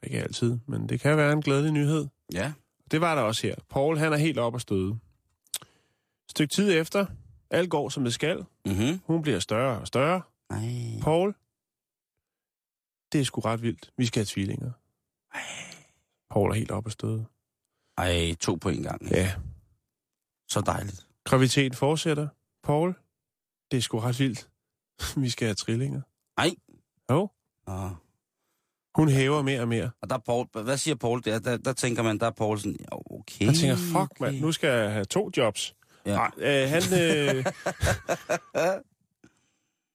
ikke 0.02 0.22
altid, 0.22 0.58
men 0.66 0.88
det 0.88 1.00
kan 1.00 1.16
være 1.16 1.32
en 1.32 1.42
glædelig 1.42 1.72
nyhed. 1.72 2.06
Ja. 2.32 2.52
Det 2.92 3.00
var 3.00 3.14
der 3.14 3.22
også 3.22 3.46
her. 3.46 3.54
Paul, 3.68 3.98
han 3.98 4.12
er 4.12 4.16
helt 4.16 4.38
op 4.38 4.54
at 4.54 4.60
støde. 4.60 4.98
Stykke 6.28 6.54
tid 6.54 6.80
efter, 6.80 7.06
alt 7.50 7.70
går 7.70 7.88
som 7.88 8.04
det 8.04 8.14
skal. 8.14 8.44
Mhm. 8.66 9.00
Hun 9.04 9.22
bliver 9.22 9.38
større 9.38 9.80
og 9.80 9.86
større. 9.86 10.22
Nej. 10.50 11.00
Paul, 11.02 11.34
det 13.12 13.20
er 13.20 13.24
sgu 13.24 13.40
ret 13.40 13.62
vildt. 13.62 13.90
Vi 13.96 14.06
skal 14.06 14.20
have 14.20 14.26
tvillinger. 14.26 14.72
Paul 16.30 16.50
er 16.50 16.54
helt 16.54 16.70
op 16.70 16.86
at 16.86 16.92
støde. 16.92 17.26
Ej, 17.98 18.34
to 18.40 18.54
på 18.54 18.68
en 18.68 18.82
gang. 18.82 19.10
Ja. 19.10 19.34
Så 20.48 20.60
dejligt. 20.60 21.06
Graviditeten 21.24 21.74
fortsætter. 21.74 22.28
Paul, 22.62 22.94
det 23.70 23.76
er 23.76 23.80
sgu 23.80 23.98
ret 23.98 24.18
vildt. 24.18 24.48
Vi 25.22 25.30
skal 25.30 25.46
have 25.46 25.54
trillinger. 25.54 26.00
Ej. 26.38 26.50
Jo. 27.10 27.28
Og, 27.66 27.96
Hun 28.94 29.08
hæver 29.08 29.42
mere 29.42 29.60
og 29.60 29.68
mere. 29.68 29.90
og 30.02 30.10
der 30.10 30.16
er 30.16 30.20
Paul, 30.20 30.46
hvad 30.62 30.76
siger 30.76 30.94
Paul 30.94 31.24
der? 31.24 31.38
Der, 31.38 31.56
der 31.56 31.72
tænker 31.72 32.02
man, 32.02 32.18
der 32.18 32.26
er 32.26 32.30
Paul 32.30 32.58
sådan, 32.58 32.76
ja, 32.80 32.96
okay. 33.16 33.44
Han 33.44 33.54
tænker, 33.54 33.76
fuck 33.76 33.96
okay. 33.96 34.24
mand, 34.24 34.40
nu 34.40 34.52
skal 34.52 34.68
jeg 34.70 34.92
have 34.92 35.04
to 35.04 35.30
jobs. 35.36 35.74
Ja. 36.06 36.14
Nej, 36.14 36.30
øh, 36.36 36.68
han, 36.68 36.82
øh, 37.00 37.44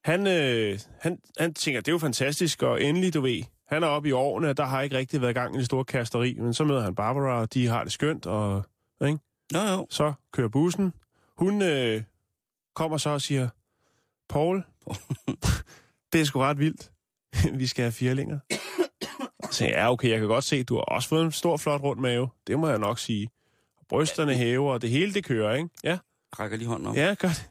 han, 0.11 0.27
øh, 0.27 0.79
han, 1.01 1.19
han 1.37 1.53
tænker, 1.53 1.81
det 1.81 1.87
er 1.87 1.91
jo 1.91 1.97
fantastisk, 1.97 2.63
og 2.63 2.83
endelig, 2.83 3.13
du 3.13 3.21
ved, 3.21 3.43
han 3.67 3.83
er 3.83 3.87
oppe 3.87 4.09
i 4.09 4.11
årene, 4.11 4.49
og 4.49 4.57
der 4.57 4.65
har 4.65 4.81
ikke 4.81 4.97
rigtig 4.97 5.21
været 5.21 5.35
gang 5.35 5.55
i 5.55 5.57
det 5.57 5.65
store 5.65 5.85
kasteri, 5.85 6.33
men 6.39 6.53
så 6.53 6.63
møder 6.63 6.81
han 6.81 6.95
Barbara, 6.95 7.41
og 7.41 7.53
de 7.53 7.67
har 7.67 7.83
det 7.83 7.93
skønt, 7.93 8.25
og 8.25 8.63
ikke? 9.05 9.19
Jo, 9.53 9.59
jo. 9.59 9.87
så 9.89 10.13
kører 10.33 10.47
bussen. 10.47 10.93
Hun 11.37 11.61
øh, 11.61 12.03
kommer 12.75 12.97
så 12.97 13.09
og 13.09 13.21
siger, 13.21 13.49
Paul, 14.29 14.63
det 16.13 16.21
er 16.21 16.25
sgu 16.25 16.39
ret 16.39 16.59
vildt. 16.59 16.91
Vi 17.59 17.67
skal 17.67 17.83
have 17.83 17.91
firlinger. 17.91 18.39
Jeg, 19.61 19.69
ja, 19.69 19.91
okay, 19.91 20.09
jeg 20.09 20.19
kan 20.19 20.27
godt 20.27 20.43
se, 20.43 20.63
du 20.63 20.75
har 20.75 20.81
også 20.81 21.09
fået 21.09 21.25
en 21.25 21.31
stor, 21.31 21.57
flot 21.57 21.81
rund 21.81 21.99
mave. 21.99 22.29
Det 22.47 22.59
må 22.59 22.69
jeg 22.69 22.79
nok 22.79 22.99
sige. 22.99 23.29
Brysterne 23.89 24.33
hæver, 24.35 24.73
og 24.73 24.81
det 24.81 24.89
hele, 24.89 25.13
det 25.13 25.23
kører, 25.23 25.55
ikke? 25.55 25.69
Ja, 25.83 25.97
Rækker 26.39 26.57
lige 26.57 26.67
hånden 26.67 26.87
op. 26.87 26.95
ja 26.95 27.15
godt. 27.19 27.49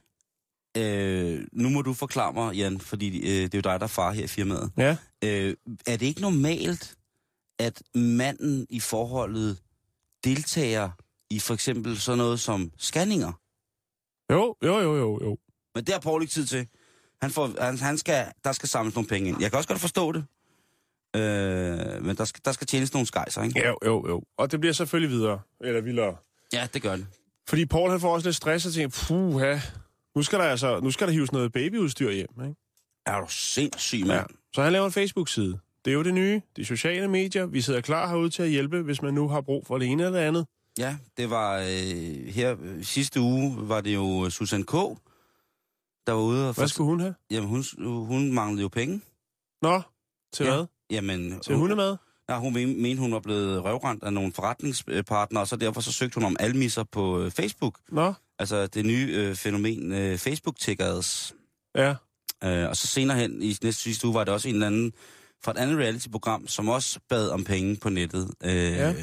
Øh, 0.77 1.47
nu 1.53 1.69
må 1.69 1.83
du 1.83 1.95
forklare 1.95 2.33
mig, 2.33 2.55
Jan, 2.55 2.81
fordi 2.81 3.19
øh, 3.19 3.43
det 3.43 3.55
er 3.55 3.59
jo 3.59 3.61
dig, 3.61 3.81
der 3.81 3.85
er 3.85 3.87
far 3.87 4.13
her 4.13 4.25
i 4.25 4.27
firmaet. 4.27 4.73
Ja. 4.77 4.97
Øh, 5.25 5.55
er 5.87 5.97
det 5.97 6.07
ikke 6.07 6.21
normalt, 6.21 6.97
at 7.59 7.83
manden 7.95 8.67
i 8.71 8.81
forholdet 8.81 9.59
deltager 10.25 10.91
i 11.31 11.39
for 11.39 11.55
eksempel 11.55 11.99
sådan 12.01 12.19
noget 12.19 12.41
som 12.41 12.73
scanninger? 12.79 13.33
Jo, 14.33 14.57
jo, 14.63 14.79
jo, 14.81 14.97
jo, 14.97 15.19
jo. 15.23 15.39
Men 15.75 15.85
det 15.85 15.95
har 15.95 16.01
Paul 16.01 16.23
ikke 16.23 16.33
tid 16.33 16.47
til. 16.47 16.67
Han 17.23 17.31
får, 17.31 17.51
han, 17.61 17.79
han 17.79 17.99
skal, 17.99 18.27
der 18.45 18.53
skal 18.53 18.69
samles 18.69 18.95
nogle 18.95 19.09
penge 19.09 19.29
ind. 19.29 19.41
Jeg 19.41 19.51
kan 19.51 19.57
også 19.57 19.69
godt 19.69 19.81
forstå 19.81 20.13
det. 20.13 20.25
Øh, 21.17 22.05
men 22.05 22.17
der 22.17 22.25
skal, 22.25 22.41
der 22.45 22.53
skal 22.53 22.67
tjenes 22.67 22.93
nogle 22.93 23.07
skejser, 23.07 23.43
ikke? 23.43 23.67
Jo, 23.67 23.77
jo, 23.85 24.09
jo. 24.09 24.23
Og 24.39 24.53
det 24.53 24.61
bliver 24.61 24.73
selvfølgelig 24.73 25.11
videre, 25.19 25.41
eller 25.61 25.81
vildere. 25.81 26.17
Ja, 26.53 26.69
det 26.75 26.83
gør 26.83 26.97
det. 26.97 27.07
Fordi 27.49 27.67
Paul, 27.67 27.91
han 27.91 28.01
får 28.01 28.15
også 28.15 28.27
lidt 28.27 28.37
stress 28.37 28.67
og 28.67 28.73
tænker, 28.73 29.05
puha, 29.09 29.59
nu 30.17 30.23
skal 30.23 30.39
der 30.39 30.45
altså, 30.45 30.81
nu 30.81 30.91
skal 30.91 31.07
der 31.07 31.13
hives 31.13 31.33
noget 31.33 31.53
babyudstyr 31.53 32.11
hjem, 32.11 32.29
ikke? 32.45 32.57
Er 33.07 33.21
du 33.21 33.27
sindssyg, 33.29 34.07
mand? 34.07 34.27
Så 34.55 34.63
han 34.63 34.73
laver 34.73 34.87
en 34.87 34.93
Facebook-side. 34.93 35.59
Det 35.85 35.91
er 35.91 35.95
jo 35.95 36.03
det 36.03 36.15
nye. 36.15 36.41
De 36.57 36.65
sociale 36.65 37.09
medier. 37.09 37.47
Vi 37.47 37.61
sidder 37.61 37.81
klar 37.81 38.09
herude 38.09 38.31
til 38.31 38.43
at 38.43 38.49
hjælpe, 38.49 38.83
hvis 38.83 39.03
man 39.03 39.15
nu 39.15 39.29
har 39.29 39.41
brug 39.41 39.67
for 39.67 39.79
det 39.79 39.89
ene 39.89 40.05
eller 40.05 40.19
det 40.19 40.27
andet. 40.27 40.47
Ja, 40.79 40.97
det 41.17 41.31
var 41.31 41.59
øh, 41.59 42.27
her 42.27 42.57
øh, 42.63 42.85
sidste 42.85 43.21
uge, 43.21 43.69
var 43.69 43.81
det 43.81 43.95
jo 43.95 44.31
Susan 44.31 44.63
K., 44.63 44.73
der 46.07 46.13
var 46.13 46.21
ude 46.21 46.49
og... 46.49 46.55
Hvad 46.55 46.69
skulle 46.69 46.89
hun 46.91 47.01
have? 47.01 47.15
Jamen, 47.31 47.49
hun, 47.49 47.65
hun 48.07 48.33
manglede 48.33 48.63
jo 48.63 48.69
penge. 48.69 49.01
Nå, 49.63 49.83
til 50.33 50.47
Ja. 50.47 50.55
hvad? 50.57 50.67
Jamen, 50.91 51.41
Til 51.41 51.55
hundemad? 51.57 51.97
Ja, 52.29 52.39
hun 52.39 52.53
men- 52.53 52.83
mente, 52.83 53.01
hun 53.01 53.13
var 53.13 53.21
blevet 53.21 53.65
røvrendt 53.65 54.05
af 54.05 54.13
nogle 54.13 54.33
forretningspartnere, 54.33 55.43
og 55.43 55.49
så 55.49 55.57
derfor 55.57 55.81
så 55.81 55.93
søgte 55.93 56.15
hun 56.15 56.25
om 56.25 56.37
almisser 56.41 56.85
på 56.85 57.21
øh, 57.21 57.31
Facebook. 57.31 57.79
Nå, 57.89 58.13
Altså 58.39 58.67
det 58.67 58.85
nye 58.87 59.13
øh, 59.17 59.35
fænomen 59.35 59.93
øh, 59.93 60.19
Facebook-tickers. 60.19 61.35
ja. 61.75 61.95
Øh, 62.45 62.69
og 62.69 62.77
så 62.77 62.87
senere 62.87 63.17
hen 63.19 63.43
i 63.43 63.47
næste 63.63 63.73
sidste 63.73 64.07
uge 64.07 64.15
var 64.15 64.25
det 64.25 64.35
også 64.35 64.49
en 64.49 64.55
eller 64.55 64.67
anden 64.67 64.93
fra 65.45 65.53
et 65.53 65.57
andet 65.59 65.79
reality-program, 65.79 66.49
som 66.49 66.69
også 66.69 67.01
bad 67.09 67.29
om 67.31 67.45
penge 67.45 67.77
på 67.77 67.89
nettet. 67.89 68.31
Øh, 68.45 68.53
Ja. 68.53 68.95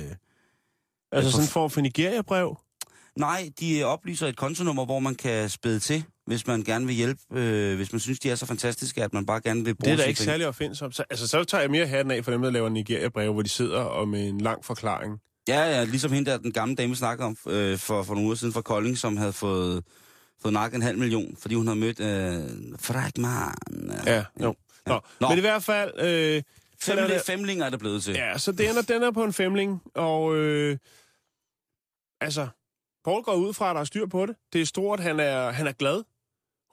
Altså 1.11 1.31
sådan 1.31 1.43
en 1.45 1.49
form 1.49 1.69
for 1.69 1.81
Nigeria-brev? 1.81 2.57
Nej, 3.17 3.51
de 3.59 3.83
oplyser 3.83 4.27
et 4.27 4.37
kontonummer, 4.37 4.85
hvor 4.85 4.99
man 4.99 5.15
kan 5.15 5.49
spæde 5.49 5.79
til, 5.79 6.03
hvis 6.25 6.47
man 6.47 6.63
gerne 6.63 6.85
vil 6.85 6.95
hjælpe, 6.95 7.21
øh, 7.33 7.75
hvis 7.75 7.91
man 7.91 7.99
synes, 7.99 8.19
de 8.19 8.29
er 8.29 8.35
så 8.35 8.45
fantastiske, 8.45 9.03
at 9.03 9.13
man 9.13 9.25
bare 9.25 9.41
gerne 9.41 9.63
vil 9.65 9.75
bruge 9.75 9.85
Det 9.85 9.99
er 9.99 10.03
da 10.03 10.03
ikke 10.09 10.17
penge. 10.17 10.25
særlig 10.31 10.47
opfindsomt. 10.47 10.95
Så, 10.95 11.03
altså, 11.09 11.27
så 11.27 11.43
tager 11.43 11.61
jeg 11.61 11.71
mere 11.71 11.87
hatten 11.87 12.11
af 12.11 12.23
for 12.23 12.31
dem, 12.31 12.41
der 12.41 12.49
laver 12.49 12.69
Nigeria-breve, 12.69 13.33
hvor 13.33 13.41
de 13.41 13.49
sidder 13.49 13.79
og 13.81 14.07
med 14.07 14.29
en 14.29 14.41
lang 14.41 14.65
forklaring. 14.65 15.19
Ja, 15.47 15.59
ja, 15.61 15.83
ligesom 15.83 16.11
hende 16.11 16.31
der, 16.31 16.37
den 16.37 16.51
gamle 16.51 16.75
dame, 16.75 16.89
vi 16.89 16.95
snakkede 16.95 17.25
om 17.25 17.37
øh, 17.47 17.77
for, 17.77 18.03
for 18.03 18.13
nogle 18.13 18.25
uger 18.25 18.35
siden 18.35 18.53
fra 18.53 18.61
Kolding, 18.61 18.97
som 18.97 19.17
havde 19.17 19.33
fået, 19.33 19.83
fået 20.41 20.53
nakket 20.53 20.75
en 20.75 20.81
halv 20.81 20.97
million, 20.97 21.35
fordi 21.39 21.55
hun 21.55 21.67
havde 21.67 21.79
mødt 21.79 21.99
øh, 21.99 22.77
Fragman. 22.79 23.55
Ja, 24.05 24.23
jo. 24.41 24.55
Nå. 24.85 24.99
Nå. 25.21 25.29
Men 25.29 25.37
i 25.37 25.41
hvert 25.41 25.63
fald... 25.63 25.91
Øh, 25.99 26.41
så 26.79 26.91
Fem, 26.91 26.97
er 27.03 27.07
der- 27.07 27.21
femlinger 27.25 27.65
er 27.65 27.69
det 27.69 27.79
blevet 27.79 28.03
til. 28.03 28.13
Ja, 28.13 28.37
så 28.37 28.51
det 28.51 28.69
ender, 28.69 28.81
den 28.81 29.03
er 29.03 29.11
på 29.11 29.23
en 29.23 29.33
femling, 29.33 29.81
og 29.95 30.35
øh, 30.35 30.77
altså, 32.21 32.47
Paul 33.05 33.23
går 33.23 33.33
ud 33.33 33.53
fra, 33.53 33.69
at 33.69 33.73
der 33.75 33.81
er 33.81 33.85
styr 33.85 34.05
på 34.05 34.25
det. 34.25 34.35
Det 34.53 34.61
er 34.61 34.65
stort, 34.65 34.99
han 34.99 35.19
er, 35.19 35.51
han 35.51 35.67
er 35.67 35.71
glad. 35.71 36.03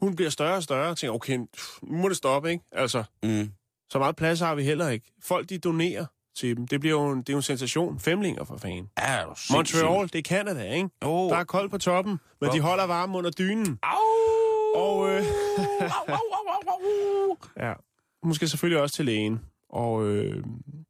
Hun 0.01 0.17
bliver 0.17 0.31
større 0.31 0.57
og 0.57 0.63
større, 0.63 0.91
og 0.91 0.97
tænker, 0.97 1.15
okay, 1.15 1.39
nu 1.83 1.97
må 1.97 2.09
det 2.09 2.17
stoppe, 2.17 2.51
ikke? 2.51 2.65
Altså, 2.73 3.05
Mm. 3.23 3.51
så 3.91 3.99
meget 3.99 4.17
plads 4.17 4.41
har 4.41 4.55
vi 4.55 4.63
heller 4.63 4.89
ikke. 4.89 5.13
Folk, 5.23 5.49
de 5.49 5.59
donerer 5.59 6.07
til 6.37 6.57
dem. 6.57 6.67
Det 6.67 6.81
bliver 6.81 7.01
jo 7.03 7.11
en, 7.11 7.19
det 7.19 7.29
er 7.29 7.33
jo 7.33 7.37
en 7.39 7.43
sensation. 7.43 8.01
Femlinger 8.01 8.45
for 8.45 8.57
fanden. 8.57 8.91
Ja. 8.99 9.25
Montreal, 9.53 10.03
det 10.13 10.15
er 10.15 10.23
Canada, 10.23 10.73
ikke? 10.75 10.89
Oh. 11.03 11.31
Der 11.31 11.37
er 11.37 11.45
koldt 11.45 11.71
på 11.71 11.79
toppen, 11.79 12.21
men 12.41 12.51
de 12.53 12.61
holder 12.61 12.85
varme 12.87 13.19
under 13.19 13.31
dynen. 13.31 13.79
Au! 13.83 13.97
Og, 14.75 15.09
øh, 15.11 15.23
au, 15.81 15.87
au, 16.09 16.15
au, 16.15 16.49
au, 16.49 17.29
au. 17.31 17.37
Ja, 17.67 17.73
hun 18.23 18.35
skal 18.35 18.49
selvfølgelig 18.49 18.83
også 18.83 18.95
til 18.97 19.05
lægen. 19.05 19.41
Og 19.69 20.05
øh, 20.07 20.45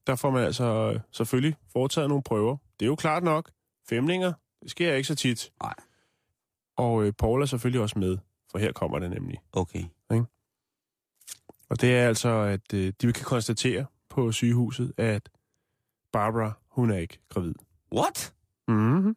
der 0.06 0.16
får 0.16 0.30
man 0.30 0.44
altså 0.44 0.64
øh, 0.94 1.00
selvfølgelig 1.12 1.56
foretaget 1.72 2.08
nogle 2.08 2.22
prøver. 2.22 2.56
Det 2.80 2.86
er 2.86 2.88
jo 2.88 2.94
klart 2.96 3.22
nok. 3.22 3.50
Femlinger, 3.88 4.32
det 4.62 4.70
sker 4.70 4.94
ikke 4.94 5.06
så 5.06 5.14
tit. 5.14 5.50
Nej. 5.62 5.74
Og 6.76 7.04
øh, 7.04 7.12
Paul 7.12 7.42
er 7.42 7.46
selvfølgelig 7.46 7.80
også 7.80 7.98
med, 7.98 8.18
for 8.50 8.58
her 8.58 8.72
kommer 8.72 8.98
det 8.98 9.10
nemlig. 9.10 9.38
Okay. 9.52 9.84
Og 11.70 11.80
det 11.80 11.96
er 11.96 12.08
altså, 12.08 12.28
at 12.28 12.74
øh, 12.74 12.92
de 13.00 13.12
kan 13.12 13.24
konstatere 13.24 13.86
på 14.08 14.32
sygehuset, 14.32 14.92
at 14.96 15.28
Barbara, 16.12 16.52
hun 16.68 16.90
er 16.90 16.98
ikke 16.98 17.18
gravid. 17.28 17.54
What? 17.94 18.34
Mm-hmm. 18.68 19.16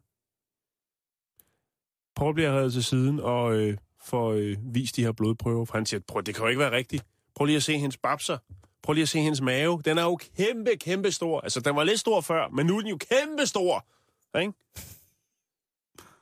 Paul 2.15 2.33
bliver 2.33 2.51
reddet 2.51 2.73
til 2.73 2.83
siden 2.83 3.19
og 3.19 3.55
øh, 3.55 3.77
får 4.01 4.31
øh, 4.31 4.57
vist 4.61 4.95
de 4.95 5.03
her 5.03 5.11
blodprøver, 5.11 5.65
for 5.65 5.77
han 5.77 5.85
siger, 5.85 6.01
prøv, 6.07 6.21
det 6.21 6.35
kan 6.35 6.43
jo 6.43 6.49
ikke 6.49 6.59
være 6.59 6.71
rigtigt. 6.71 7.05
Prøv 7.35 7.45
lige 7.45 7.55
at 7.55 7.63
se 7.63 7.77
hendes 7.77 7.97
babser. 7.97 8.37
Prøv 8.81 8.93
lige 8.93 9.03
at 9.03 9.09
se 9.09 9.19
hendes 9.19 9.41
mave. 9.41 9.81
Den 9.85 9.97
er 9.97 10.03
jo 10.03 10.15
kæmpe, 10.15 10.75
kæmpe 10.79 11.11
stor. 11.11 11.41
Altså, 11.41 11.59
den 11.59 11.75
var 11.75 11.83
lidt 11.83 11.99
stor 11.99 12.21
før, 12.21 12.49
men 12.49 12.65
nu 12.65 12.75
er 12.77 12.79
den 12.79 12.89
jo 12.89 12.97
kæmpe 12.97 13.45
stor. 13.45 13.85
Ikke? 14.39 14.53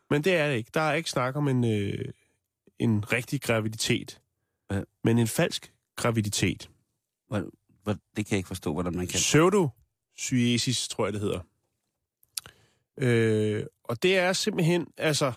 Men 0.10 0.24
det 0.24 0.36
er 0.36 0.50
det 0.50 0.56
ikke. 0.56 0.71
Der 0.74 0.82
er 0.82 0.93
ikke 0.93 1.10
snak 1.10 1.36
om 1.36 1.47
en, 1.47 1.63
øh, 1.63 2.06
en 2.84 3.12
rigtig 3.13 3.41
graviditet, 3.41 4.22
Ja. 4.72 4.82
men 5.04 5.17
en 5.20 5.28
falsk 5.28 5.74
graviditet. 5.96 6.70
Hvad, 7.30 7.44
hvad, 7.84 7.96
det 8.15 8.26
kan 8.26 8.32
jeg 8.32 8.38
ikke 8.38 8.48
forstå, 8.48 8.74
hvordan 8.74 8.96
man 8.96 9.08
kan. 9.08 9.17
Pseudopsyesis, 9.17 10.88
tror 10.88 11.06
jeg, 11.06 11.13
det 11.13 11.22
hedder. 11.22 11.39
Øh, 12.98 13.65
og 13.84 14.04
det 14.04 14.17
er 14.17 14.34
simpelthen, 14.34 14.88
altså... 14.98 15.32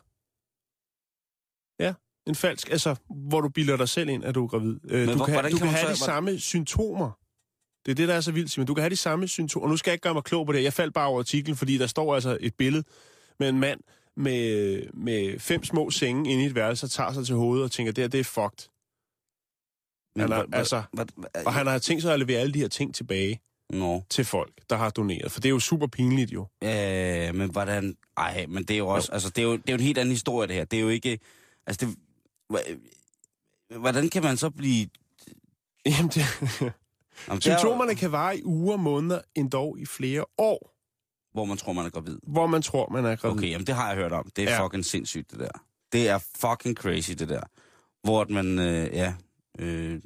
Ja, 1.78 1.94
en 2.26 2.34
falsk, 2.34 2.70
altså, 2.70 2.94
hvor 3.28 3.40
du 3.40 3.48
bilder 3.48 3.76
dig 3.76 3.88
selv 3.88 4.08
ind, 4.08 4.24
at 4.24 4.34
du 4.34 4.44
er 4.44 4.48
gravid. 4.48 4.80
Øh, 4.88 5.08
du 5.08 5.14
hvor- 5.16 5.24
kan, 5.24 5.34
hvordan 5.34 5.50
du 5.52 5.58
kan 5.58 5.66
kan 5.68 5.76
have 5.76 5.86
så- 5.96 6.04
de 6.04 6.06
samme 6.06 6.38
symptomer. 6.38 7.10
Det 7.86 7.90
er 7.90 7.94
det, 7.96 8.08
der 8.08 8.14
er 8.14 8.20
så 8.20 8.32
vildt, 8.32 8.50
Simon. 8.50 8.66
Du 8.66 8.74
kan 8.74 8.82
have 8.82 8.90
de 8.90 8.96
samme 8.96 9.28
symptomer. 9.28 9.64
Og 9.64 9.70
nu 9.70 9.76
skal 9.76 9.90
jeg 9.90 9.94
ikke 9.94 10.02
gøre 10.02 10.14
mig 10.14 10.24
klog 10.24 10.46
på 10.46 10.52
det. 10.52 10.62
Jeg 10.62 10.72
faldt 10.72 10.94
bare 10.94 11.06
over 11.08 11.18
artiklen, 11.18 11.56
fordi 11.56 11.78
der 11.78 11.86
står 11.86 12.14
altså 12.14 12.38
et 12.40 12.54
billede 12.54 12.84
med 13.38 13.48
en 13.48 13.60
mand 13.60 13.80
med, 14.16 14.82
med 14.92 15.38
fem 15.38 15.64
små 15.64 15.90
senge 15.90 16.32
inde 16.32 16.42
i 16.42 16.46
et 16.46 16.54
værelse 16.54 16.86
og 16.86 16.90
tager 16.90 17.12
sig 17.12 17.26
til 17.26 17.34
hovedet 17.34 17.64
og 17.64 17.70
tænker, 17.70 17.92
det 17.92 18.02
her, 18.04 18.08
det 18.08 18.20
er 18.20 18.24
fucked. 18.24 18.68
Han 20.16 20.32
er- 20.32 20.36
hvad- 20.46 20.58
altså, 20.58 20.82
hvad, 20.92 21.06
hvad, 21.16 21.46
Og 21.46 21.54
han 21.54 21.66
har 21.66 21.78
tænkt 21.78 22.02
sig 22.02 22.12
at 22.12 22.18
levere 22.18 22.38
alle 22.40 22.54
de 22.54 22.58
her 22.58 22.68
ting 22.68 22.94
tilbage 22.94 23.40
Nå. 23.70 24.02
til 24.10 24.24
folk, 24.24 24.52
der 24.70 24.76
har 24.76 24.90
doneret. 24.90 25.32
For 25.32 25.40
det 25.40 25.48
er 25.48 25.50
jo 25.50 25.60
super 25.60 25.86
pinligt 25.86 26.32
jo. 26.32 26.46
Øh, 26.64 27.34
men 27.34 27.50
hvordan... 27.50 27.96
Ej, 28.16 28.46
men 28.48 28.64
det 28.64 28.74
er 28.74 28.78
jo 28.78 28.88
også... 28.88 29.12
Altså, 29.12 29.30
det 29.30 29.38
er 29.42 29.46
jo, 29.46 29.52
det 29.52 29.68
er 29.68 29.72
jo 29.72 29.76
en 29.78 29.80
helt 29.84 29.98
anden 29.98 30.12
historie, 30.12 30.48
det 30.48 30.56
her. 30.56 30.64
Det 30.64 30.76
er 30.76 30.80
jo 30.80 30.88
ikke... 30.88 31.18
Altså, 31.66 31.86
det... 31.86 31.96
Hvordan 33.78 34.08
kan 34.08 34.22
man 34.22 34.36
så 34.36 34.50
blive... 34.50 34.88
Jamen, 35.86 36.08
det, 36.10 36.16
Jamen, 36.60 36.72
er 37.28 37.34
jo- 37.34 37.40
symptomerne 37.40 37.94
kan 37.94 38.12
vare 38.12 38.38
i 38.38 38.44
uger, 38.44 38.76
måneder, 38.76 39.20
endda 39.34 39.72
i 39.78 39.86
flere 39.86 40.24
år, 40.38 40.73
Hvor 41.34 41.44
man 41.44 41.56
tror, 41.56 41.72
man 41.72 41.86
er 41.86 41.90
gravid. 41.90 42.18
hvor 42.22 42.46
man 42.46 42.62
tror, 42.62 42.88
man 42.92 43.04
er 43.04 43.16
gravid. 43.16 43.38
Okay, 43.38 43.50
jamen 43.50 43.66
det 43.66 43.74
har 43.74 43.86
jeg 43.88 43.96
hørt 43.96 44.12
om. 44.12 44.30
Det 44.36 44.44
er 44.44 44.50
Ja. 44.52 44.64
fucking 44.64 44.84
sindssygt, 44.84 45.30
det 45.30 45.38
der. 45.38 45.48
Det 45.92 46.08
er 46.08 46.18
fucking 46.18 46.76
crazy, 46.76 47.10
det 47.10 47.28
der. 47.28 47.40
Hvor 48.02 48.26
man, 48.30 48.58
øh, 48.58 48.86
ja... 48.92 49.14
Øh, 49.58 50.00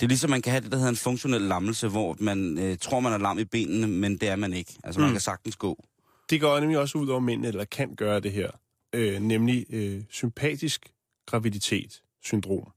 det 0.00 0.06
er 0.06 0.08
ligesom, 0.08 0.30
man 0.30 0.42
kan 0.42 0.50
have 0.50 0.60
det, 0.60 0.70
der 0.72 0.76
hedder 0.76 0.90
en 0.90 0.96
funktionel 0.96 1.40
lammelse, 1.42 1.88
hvor 1.88 2.16
man 2.20 2.58
øh, 2.58 2.78
tror, 2.78 3.00
man 3.00 3.12
er 3.12 3.18
lam 3.18 3.38
i 3.38 3.44
benene, 3.44 3.86
men 3.86 4.16
det 4.16 4.28
er 4.28 4.36
man 4.36 4.52
ikke. 4.52 4.74
Altså, 4.84 5.00
man 5.00 5.08
Mm. 5.10 5.14
kan 5.14 5.20
sagtens 5.20 5.56
gå. 5.56 5.84
Det 6.30 6.40
går 6.40 6.60
nemlig 6.60 6.78
også 6.78 6.98
ud 6.98 7.08
over 7.08 7.20
mænd, 7.20 7.46
eller 7.46 7.64
kan 7.64 7.94
gøre 7.96 8.20
det 8.20 8.32
her. 8.32 8.50
Øh, 8.92 9.20
nemlig 9.20 9.66
øh, 9.70 10.02
sympatisk 10.10 10.92
graviditet-syndrom. 11.26 12.72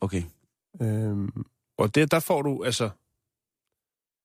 Okay. 0.00 0.22
Øh, 0.82 1.28
og 1.78 1.94
det, 1.94 2.10
der 2.10 2.20
får 2.20 2.42
du, 2.42 2.64
altså... 2.64 2.90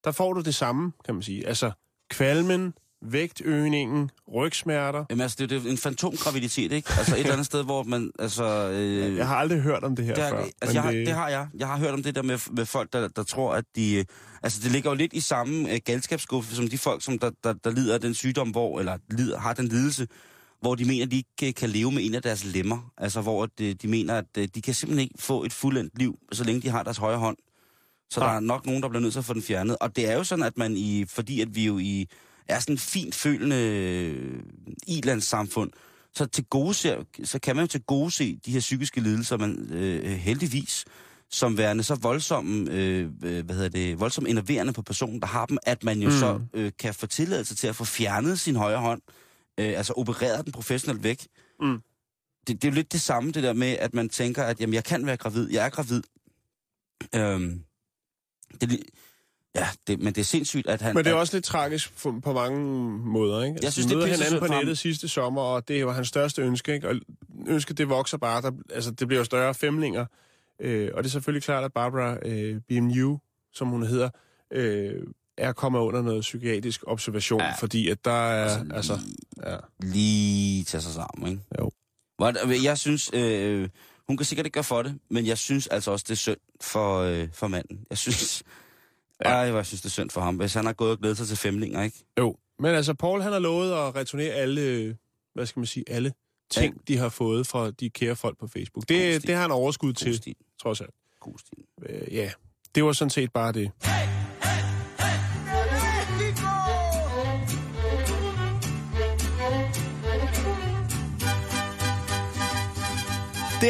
Der 0.03 0.11
får 0.11 0.33
du 0.33 0.41
det 0.41 0.55
samme, 0.55 0.91
kan 1.05 1.15
man 1.15 1.21
sige. 1.23 1.47
Altså, 1.47 1.71
kvalmen, 2.09 2.73
vægtøgningen, 3.01 4.09
rygsmerter. 4.35 5.05
Jamen 5.09 5.21
altså, 5.21 5.37
det 5.39 5.51
er 5.51 5.55
jo 5.61 5.69
en 5.69 5.77
fantomgraviditet, 5.77 6.71
ikke? 6.71 6.89
Altså 6.97 7.15
et 7.15 7.19
eller 7.19 7.31
andet 7.33 7.45
sted, 7.45 7.63
hvor 7.63 7.83
man, 7.83 8.11
altså... 8.19 8.69
Øh, 8.69 9.17
Jeg 9.17 9.27
har 9.27 9.35
aldrig 9.35 9.61
hørt 9.61 9.83
om 9.83 9.95
det 9.95 10.05
her 10.05 10.13
det, 10.13 10.23
er, 10.23 10.29
før. 10.29 10.37
altså, 10.61 10.73
jeg, 10.73 10.83
har, 10.83 10.91
det 10.91 11.11
har 11.11 11.29
jeg. 11.29 11.47
Jeg 11.57 11.67
har 11.67 11.77
hørt 11.77 11.93
om 11.93 12.03
det 12.03 12.15
der 12.15 12.21
med, 12.21 12.39
med 12.51 12.65
folk, 12.65 12.93
der, 12.93 13.07
der 13.07 13.23
tror, 13.23 13.53
at 13.53 13.65
de... 13.75 13.95
øh, 13.95 14.05
Altså, 14.43 14.59
det 14.63 14.71
ligger 14.71 14.89
jo 14.89 14.95
lidt 14.95 15.13
i 15.13 15.19
samme 15.19 15.73
øh, 15.73 15.79
galskabsskuffe, 15.85 16.55
som 16.55 16.67
de 16.67 16.77
folk, 16.77 17.03
som 17.03 17.19
der, 17.19 17.31
der, 17.43 17.53
der 17.53 17.71
lider 17.71 17.93
af 17.93 18.01
den 18.01 18.13
sygdom, 18.13 18.49
hvor, 18.49 18.79
eller 18.79 18.97
lider, 19.11 19.39
har 19.39 19.53
den 19.53 19.67
lidelse, 19.67 20.07
hvor 20.61 20.75
de 20.75 20.85
mener, 20.85 21.05
at 21.05 21.11
de 21.11 21.15
ikke 21.17 21.47
øh, 21.47 21.53
kan 21.53 21.69
leve 21.69 21.91
med 21.91 22.05
en 22.05 22.15
af 22.15 22.21
deres 22.21 22.45
lemmer. 22.45 22.91
Altså, 22.97 23.21
hvor 23.21 23.45
de, 23.45 23.73
de 23.73 23.87
mener, 23.87 24.13
at 24.17 24.25
øh, 24.37 24.47
de 24.55 24.61
kan 24.61 24.73
simpelthen 24.73 25.03
ikke 25.03 25.15
få 25.19 25.43
et 25.43 25.53
fuldendt 25.53 25.99
liv, 25.99 26.15
så 26.31 26.43
længe 26.43 26.61
de 26.61 26.69
har 26.69 26.83
deres 26.83 26.97
højre 26.97 27.17
hånd. 27.17 27.37
Så 28.09 28.19
Nej. 28.19 28.29
der 28.29 28.35
er 28.35 28.39
nok 28.39 28.65
nogen, 28.65 28.81
der 28.81 28.89
bliver 28.89 29.01
nødt 29.01 29.13
til 29.13 29.19
at 29.19 29.25
få 29.25 29.33
den 29.33 29.41
fjernet. 29.41 29.77
Og 29.81 29.95
det 29.95 30.09
er 30.09 30.13
jo 30.13 30.23
sådan, 30.23 30.45
at 30.45 30.57
man 30.57 30.77
i, 30.77 31.05
fordi 31.05 31.41
at 31.41 31.55
vi 31.55 31.65
jo 31.65 31.77
i 31.77 32.07
er 32.47 32.59
sådan 32.59 32.73
en 32.73 32.79
fint 32.79 33.15
følende 33.15 33.55
øh, 33.55 34.39
ilandssamfund, 34.87 35.71
så, 36.13 36.25
til 36.25 36.45
gode 36.45 36.73
ser, 36.73 37.03
så 37.23 37.39
kan 37.39 37.55
man 37.55 37.63
jo 37.63 37.67
til 37.67 37.81
gode 37.81 38.11
se 38.11 38.39
de 38.45 38.51
her 38.51 38.59
psykiske 38.59 39.01
lidelser, 39.01 39.37
man 39.37 39.69
øh, 39.71 40.03
heldigvis, 40.03 40.85
som 41.29 41.57
værende 41.57 41.83
så 41.83 41.95
voldsomme, 41.95 42.71
øh, 42.71 43.09
øh, 43.23 43.45
hvad 43.45 43.55
hedder 43.55 43.69
det, 43.69 43.99
voldsomt 43.99 44.27
innerverende 44.27 44.73
på 44.73 44.81
personen, 44.81 45.19
der 45.19 45.27
har 45.27 45.45
dem, 45.45 45.57
at 45.63 45.83
man 45.83 45.99
jo 45.99 46.09
mm. 46.09 46.15
så 46.15 46.41
øh, 46.53 46.71
kan 46.79 46.93
få 46.93 47.07
tilladelse 47.07 47.55
til 47.55 47.67
at 47.67 47.75
få 47.75 47.83
fjernet 47.83 48.39
sin 48.39 48.55
højre 48.55 48.79
hånd, 48.79 49.01
øh, 49.59 49.77
altså 49.77 49.93
opereret 49.93 50.45
den 50.45 50.51
professionelt 50.51 51.03
væk. 51.03 51.27
Mm. 51.59 51.81
Det, 52.47 52.61
det 52.61 52.67
er 52.67 52.71
jo 52.71 52.75
lidt 52.75 52.91
det 52.91 53.01
samme, 53.01 53.31
det 53.31 53.43
der 53.43 53.53
med, 53.53 53.77
at 53.79 53.93
man 53.93 54.09
tænker, 54.09 54.43
at 54.43 54.61
jamen, 54.61 54.73
jeg 54.73 54.83
kan 54.83 55.05
være 55.05 55.17
gravid, 55.17 55.51
jeg 55.51 55.65
er 55.65 55.69
gravid. 55.69 56.01
Øhm, 57.15 57.63
det, 58.61 58.79
ja, 59.55 59.67
det, 59.87 59.99
men 59.99 60.13
det 60.13 60.17
er 60.17 60.25
sindssygt, 60.25 60.67
at 60.67 60.81
han... 60.81 60.95
Men 60.95 61.05
det 61.05 61.11
er 61.11 61.15
at, 61.15 61.19
også 61.19 61.35
lidt 61.35 61.45
tragisk 61.45 61.91
for, 61.95 62.19
på 62.23 62.33
mange 62.33 62.59
måder, 62.99 63.43
ikke? 63.43 63.53
Altså, 63.53 63.65
Jeg 63.65 63.73
synes, 63.73 63.89
vi 63.89 63.95
det 63.95 64.03
er 64.03 64.07
hinanden 64.07 64.39
på 64.39 64.47
nettet 64.47 64.77
sidste 64.77 65.07
sommer, 65.07 65.41
og 65.41 65.67
det 65.67 65.85
var 65.85 65.91
hans 65.93 66.07
største 66.07 66.41
ønske, 66.41 66.73
ikke? 66.73 66.89
Og 66.89 66.95
ønsket, 67.47 67.77
det 67.77 67.89
vokser 67.89 68.17
bare. 68.17 68.41
Der, 68.41 68.51
altså, 68.73 68.91
det 68.91 69.07
bliver 69.07 69.19
jo 69.19 69.25
større 69.25 69.53
femlinger. 69.53 70.05
Øh, 70.61 70.89
og 70.93 71.03
det 71.03 71.09
er 71.09 71.11
selvfølgelig 71.11 71.43
klart, 71.43 71.63
at 71.63 71.73
Barbara 71.73 72.17
øh, 72.25 72.61
BMU, 72.69 73.19
som 73.53 73.67
hun 73.67 73.83
hedder, 73.83 74.09
øh, 74.51 75.03
er 75.37 75.51
kommet 75.51 75.79
under 75.79 76.01
noget 76.01 76.21
psykiatrisk 76.21 76.83
observation, 76.87 77.41
ja. 77.41 77.53
Fordi 77.59 77.89
at 77.89 78.05
der 78.05 78.11
er... 78.11 78.43
Altså, 78.43 78.73
Altså, 78.73 78.99
ja. 79.45 79.57
lige 79.79 80.63
tage 80.63 80.81
sig 80.81 80.93
sammen, 80.93 81.31
ikke? 81.31 81.43
Jo. 81.59 81.71
Jeg 82.63 82.77
synes, 82.77 83.09
øh, 83.13 83.69
hun 84.07 84.17
kan 84.17 84.25
sikkert 84.25 84.45
ikke 84.45 84.53
gøre 84.53 84.63
for 84.63 84.81
det, 84.81 84.99
men 85.09 85.25
jeg 85.25 85.37
synes 85.37 85.67
altså 85.67 85.91
også, 85.91 86.03
det 86.07 86.11
er 86.13 86.17
synd 86.17 86.37
for, 86.61 86.97
øh, 86.99 87.27
for 87.33 87.47
manden. 87.47 87.79
Jeg 87.89 87.97
synes, 87.97 88.43
Ja. 89.25 89.29
ja. 89.29 89.35
ej, 89.35 89.49
hvor 89.49 89.59
jeg 89.59 89.65
synes, 89.65 89.81
det 89.81 89.85
er 89.89 89.91
synd 89.91 90.09
for 90.09 90.21
ham, 90.21 90.35
hvis 90.35 90.53
han 90.53 90.65
har 90.65 90.73
gået 90.73 90.91
og 90.91 90.97
glædet 90.97 91.17
sig 91.17 91.27
til 91.27 91.37
femlinger, 91.37 91.83
ikke? 91.83 91.97
Jo, 92.19 92.35
men 92.59 92.75
altså, 92.75 92.93
Paul 92.93 93.21
han 93.21 93.31
har 93.31 93.39
lovet 93.39 93.71
at 93.73 93.95
returnere 93.95 94.33
alle, 94.33 94.97
hvad 95.33 95.45
skal 95.45 95.59
man 95.59 95.67
sige, 95.67 95.83
alle 95.87 96.13
ting, 96.51 96.87
de 96.87 96.97
har 96.97 97.09
fået 97.09 97.47
fra 97.47 97.71
de 97.71 97.89
kære 97.89 98.15
folk 98.15 98.39
på 98.39 98.47
Facebook. 98.47 98.89
Det, 98.89 99.23
det 99.27 99.35
har 99.35 99.41
han 99.41 99.51
overskud 99.51 99.89
God 99.89 99.93
til, 99.93 100.15
stil. 100.17 100.35
trods 100.61 100.81
alt. 100.81 100.93
God 101.19 101.33
stil. 101.39 101.63
Øh, 101.89 102.13
ja, 102.13 102.31
det 102.75 102.83
var 102.83 102.93
sådan 102.93 103.09
set 103.09 103.31
bare 103.33 103.51
det. 103.51 103.71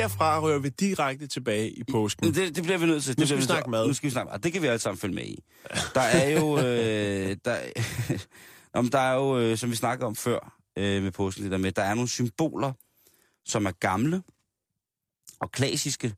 Derfra 0.02 0.40
rører 0.40 0.60
vi 0.60 0.70
direkte 0.70 1.28
tilbage 1.28 1.72
i 1.72 1.84
påsken. 1.92 2.34
Det, 2.34 2.56
det 2.56 2.64
bliver 2.64 2.78
vi 2.78 2.86
nødt 2.86 3.04
til. 3.04 3.16
Nu 3.18 3.22
Det 3.22 3.28
skal 3.28 3.38
vi 3.38 3.44
snakke 3.44 3.70
mad. 3.70 3.88
Nu 3.88 3.94
skal 3.94 4.08
vi 4.08 4.12
snakke 4.12 4.32
mad. 4.32 4.40
Det 4.40 4.54
kan 4.54 4.62
vi 4.62 4.68
alle 4.68 4.80
sammen 4.80 5.00
følge 5.00 5.16
med 5.16 5.24
i. 5.24 5.44
Der 5.96 6.02
er 6.02 6.30
jo, 6.30 6.58
øh, 6.66 7.38
der, 7.46 7.58
om 8.80 8.90
der 8.90 9.00
er 9.00 9.14
jo, 9.14 9.40
øh, 9.40 9.58
som 9.58 9.72
vi 9.72 9.76
snakkede 9.76 10.08
om 10.08 10.16
før 10.16 10.58
øh, 10.78 11.04
med 11.04 11.12
påsken, 11.12 11.44
det 11.44 11.52
der 11.52 11.58
med, 11.58 11.72
der 11.72 11.82
er 11.82 11.94
nogle 11.94 12.10
symboler, 12.10 12.74
som 13.46 13.66
er 13.66 13.72
gamle 13.72 14.24
og 15.40 15.52
klassiske 15.52 16.14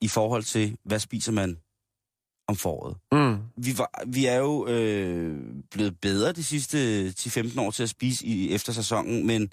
i 0.00 0.08
forhold 0.08 0.42
til, 0.42 0.76
hvad 0.84 0.98
spiser 0.98 1.32
man 1.32 1.56
om 2.48 2.56
foråret. 2.56 2.96
Mm. 3.12 3.38
Vi, 3.56 3.78
var, 3.78 4.02
vi 4.06 4.26
er 4.26 4.36
jo 4.36 4.66
øh, 4.66 5.38
blevet 5.70 6.00
bedre 6.00 6.32
de 6.32 6.44
sidste 6.44 7.08
10-15 7.08 7.60
år 7.60 7.70
til 7.70 7.82
at 7.82 7.88
spise 7.88 8.26
i 8.26 8.52
efter 8.52 8.72
sæsonen, 8.72 9.26
men 9.26 9.52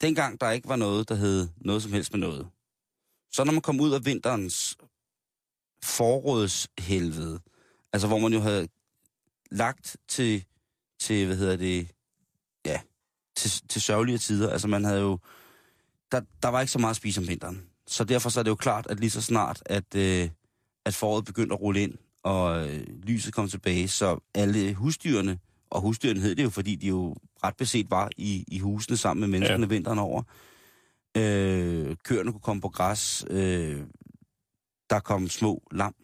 dengang 0.00 0.40
der 0.40 0.50
ikke 0.50 0.68
var 0.68 0.76
noget, 0.76 1.08
der 1.08 1.14
hed 1.14 1.48
noget 1.56 1.82
som 1.82 1.92
helst 1.92 2.12
med 2.12 2.20
noget. 2.20 2.48
Så 3.32 3.44
når 3.44 3.52
man 3.52 3.62
kom 3.62 3.80
ud 3.80 3.92
af 3.92 4.04
vinterens 4.04 4.76
forrådshelvede, 5.82 7.40
altså 7.92 8.08
hvor 8.08 8.18
man 8.18 8.32
jo 8.32 8.40
havde 8.40 8.68
lagt 9.50 9.96
til, 10.08 10.44
til 11.00 11.26
hvad 11.26 11.36
hedder 11.36 11.56
det, 11.56 11.88
ja, 12.66 12.80
til, 13.36 13.68
til 13.68 13.82
sørgelige 13.82 14.18
tider, 14.18 14.50
altså 14.50 14.68
man 14.68 14.84
havde 14.84 15.00
jo, 15.00 15.18
der, 16.12 16.20
der 16.42 16.48
var 16.48 16.60
ikke 16.60 16.72
så 16.72 16.78
meget 16.78 16.90
at 16.90 16.96
spise 16.96 17.20
om 17.20 17.28
vinteren. 17.28 17.66
Så 17.86 18.04
derfor 18.04 18.30
så 18.30 18.40
er 18.40 18.44
det 18.44 18.50
jo 18.50 18.54
klart, 18.54 18.86
at 18.90 19.00
lige 19.00 19.10
så 19.10 19.22
snart, 19.22 19.62
at, 19.66 19.94
øh, 19.94 20.30
at 20.84 20.94
foråret 20.94 21.24
begyndte 21.24 21.54
at 21.54 21.60
rulle 21.60 21.82
ind, 21.82 21.94
og 22.22 22.68
øh, 22.68 22.86
lyset 23.02 23.34
kom 23.34 23.48
tilbage, 23.48 23.88
så 23.88 24.18
alle 24.34 24.74
husdyrene, 24.74 25.38
og 25.70 25.80
husdyrene 25.80 26.20
hed 26.20 26.34
det 26.34 26.42
jo, 26.44 26.50
fordi 26.50 26.74
de 26.74 26.86
jo 26.86 27.16
ret 27.44 27.56
beset 27.56 27.90
var 27.90 28.10
i, 28.16 28.44
i 28.48 28.58
husene 28.58 28.96
sammen 28.96 29.20
med 29.20 29.28
menneskene 29.28 29.66
ja. 29.66 29.68
vinteren 29.68 29.98
over. 29.98 30.22
Øh, 31.16 31.96
køerne 32.04 32.32
kunne 32.32 32.40
komme 32.40 32.60
på 32.60 32.68
græs, 32.68 33.24
øh, 33.30 33.80
der 34.90 35.00
kom 35.00 35.28
små 35.28 35.62
lam. 35.70 35.94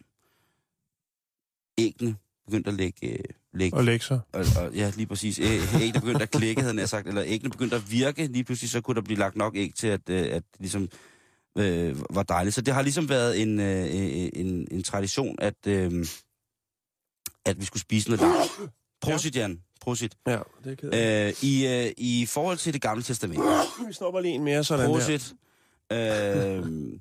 Æggene 1.77 2.15
begyndte 2.45 2.69
at 2.69 2.73
lægge, 2.73 3.07
øh, 3.09 3.23
lægge 3.53 3.77
Og 3.77 3.83
lektier. 3.83 4.19
og, 4.33 4.45
og, 4.59 4.73
ja, 4.75 4.91
lige 4.95 5.07
præcis. 5.07 5.39
Æ, 5.39 5.43
æggene 5.81 5.99
begyndte 6.01 6.23
at 6.23 6.31
klikke, 6.31 6.61
havde 6.61 6.79
jeg 6.79 6.89
sagt, 6.89 7.07
eller 7.07 7.23
æggene 7.25 7.49
begyndte 7.49 7.75
at 7.75 7.91
virke. 7.91 8.27
Lige 8.27 8.43
pludselig 8.43 8.69
så 8.69 8.81
kunne 8.81 8.95
der 8.95 9.01
blive 9.01 9.19
lagt 9.19 9.35
nok 9.35 9.55
æg 9.55 9.73
til, 9.75 9.87
at, 9.87 10.09
øh, 10.09 10.35
at 10.35 10.43
ligesom 10.59 10.89
øh, 11.57 11.95
var 12.09 12.23
dejligt. 12.23 12.55
Så 12.55 12.61
det 12.61 12.73
har 12.73 12.81
ligesom 12.81 13.09
været 13.09 13.41
en, 13.41 13.59
øh, 13.59 13.87
en, 14.33 14.67
en 14.71 14.83
tradition, 14.83 15.35
at, 15.39 15.67
øh, 15.67 16.05
at 17.45 17.59
vi 17.59 17.65
skulle 17.65 17.81
spise 17.81 18.09
noget 18.09 18.21
lam. 18.21 18.69
Prosit, 19.03 19.35
Jan. 19.35 19.59
Prosit. 19.81 20.15
Ja, 20.27 20.39
det 20.63 20.79
er 20.83 20.89
af. 20.93 21.27
Øh, 21.27 21.33
i, 21.41 21.67
øh, 21.67 21.91
I 21.97 22.25
forhold 22.25 22.57
til 22.57 22.73
det 22.73 22.81
gamle 22.81 23.03
testament. 23.03 23.39
Vi 23.87 23.93
snupper 23.93 24.19
lige 24.19 24.33
en 24.33 24.43
mere 24.43 24.63
sådan 24.63 24.85
der. 24.85 24.91
Prosit. 24.91 25.33
Øh, 25.91 26.91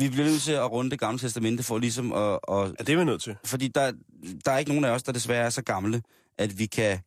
vi 0.00 0.08
bliver 0.08 0.24
nødt 0.26 0.42
til 0.42 0.52
at 0.52 0.70
runde 0.70 0.90
det 0.90 0.98
gamle 0.98 1.18
testamente 1.18 1.62
for 1.62 1.78
ligesom 1.78 2.12
at, 2.12 2.38
at 2.48 2.58
Ja, 2.58 2.84
det 2.84 2.88
er 2.88 2.96
vi 2.96 3.04
nødt 3.04 3.22
til. 3.22 3.36
fordi 3.44 3.68
der, 3.68 3.92
der 4.44 4.52
er 4.52 4.58
ikke 4.58 4.70
nogen 4.70 4.84
af 4.84 4.90
os, 4.90 5.02
der 5.02 5.12
desværre 5.12 5.44
er 5.44 5.50
så 5.50 5.62
gamle, 5.62 6.02
at 6.38 6.58
vi 6.58 6.66
kan 6.66 6.98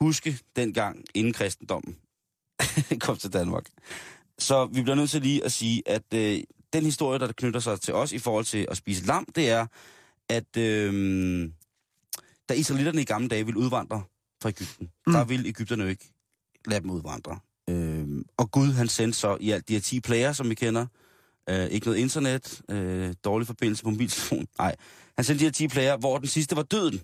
huske 0.00 0.38
dengang 0.56 1.04
inden 1.14 1.32
kristendommen 1.32 1.96
kom 3.00 3.16
til 3.16 3.32
Danmark. 3.32 3.64
Så 4.38 4.66
vi 4.66 4.82
bliver 4.82 4.94
nødt 4.96 5.10
til 5.10 5.22
lige 5.22 5.44
at 5.44 5.52
sige, 5.52 5.82
at 5.86 6.14
øh, 6.14 6.40
den 6.72 6.84
historie, 6.84 7.18
der 7.18 7.32
knytter 7.32 7.60
sig 7.60 7.80
til 7.80 7.94
os 7.94 8.12
i 8.12 8.18
forhold 8.18 8.44
til 8.44 8.66
at 8.70 8.76
spise 8.76 9.06
lam, 9.06 9.26
det 9.34 9.50
er, 9.50 9.66
at 10.28 10.56
øh, 10.56 11.50
da 12.48 12.54
israelitterne 12.54 13.02
i 13.02 13.04
gamle 13.04 13.28
dage 13.28 13.44
ville 13.44 13.60
udvandre 13.60 14.02
fra 14.42 14.48
Ægypten, 14.48 14.90
mm. 15.06 15.12
der 15.12 15.24
ville 15.24 15.48
Ægypterne 15.48 15.82
jo 15.82 15.88
ikke 15.88 16.12
lade 16.66 16.80
dem 16.80 16.90
udvandre. 16.90 17.38
Øh, 17.70 18.24
og 18.36 18.50
Gud, 18.50 18.72
han 18.72 18.88
sendte 18.88 19.18
så 19.18 19.36
i 19.40 19.50
alt 19.50 19.68
de 19.68 19.72
her 19.72 19.80
10 19.80 20.00
plager, 20.00 20.32
som 20.32 20.50
vi 20.50 20.54
kender, 20.54 20.86
øh, 21.50 21.66
ikke 21.66 21.86
noget 21.86 21.98
internet, 21.98 22.62
øh, 22.68 23.14
dårlig 23.24 23.46
forbindelse 23.46 23.84
på 23.84 23.90
mobiltelefon, 23.90 24.46
nej. 24.58 24.76
Han 25.16 25.24
sendte 25.24 25.40
de 25.40 25.44
her 25.44 25.52
10 25.52 25.68
plager, 25.68 25.96
hvor 25.96 26.18
den 26.18 26.28
sidste 26.28 26.56
var 26.56 26.62
døden. 26.62 27.00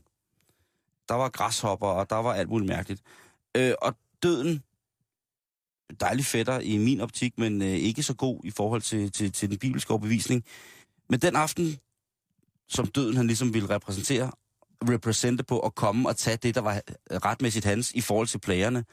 Der 1.08 1.14
var 1.14 1.28
græshopper, 1.28 1.86
og 1.86 2.10
der 2.10 2.16
var 2.16 2.32
alt 2.32 2.48
muligt 2.48 2.68
mærkeligt. 2.68 3.02
Øh, 3.56 3.72
og 3.82 3.96
døden, 4.22 4.62
dejlig 6.00 6.24
fætter 6.24 6.60
i 6.60 6.78
min 6.78 7.00
optik, 7.00 7.38
men 7.38 7.62
øh, 7.62 7.68
ikke 7.68 8.02
så 8.02 8.14
god 8.14 8.40
i 8.44 8.50
forhold 8.50 8.82
til, 8.82 9.12
til, 9.12 9.32
til 9.32 9.50
den 9.50 9.58
bibelske 9.58 9.90
overbevisning. 9.90 10.44
Men 11.10 11.20
den 11.20 11.36
aften, 11.36 11.78
som 12.68 12.86
døden 12.86 13.16
han 13.16 13.26
ligesom 13.26 13.54
ville 13.54 13.70
repræsentere, 13.70 14.30
repræsentere 14.92 15.44
på 15.44 15.60
at 15.60 15.74
komme 15.74 16.08
og 16.08 16.16
tage 16.16 16.36
det, 16.36 16.54
der 16.54 16.60
var 16.60 16.80
retmæssigt 17.10 17.64
hans 17.64 17.90
i 17.90 18.00
forhold 18.00 18.26
til 18.26 18.38
plagerne, 18.38 18.84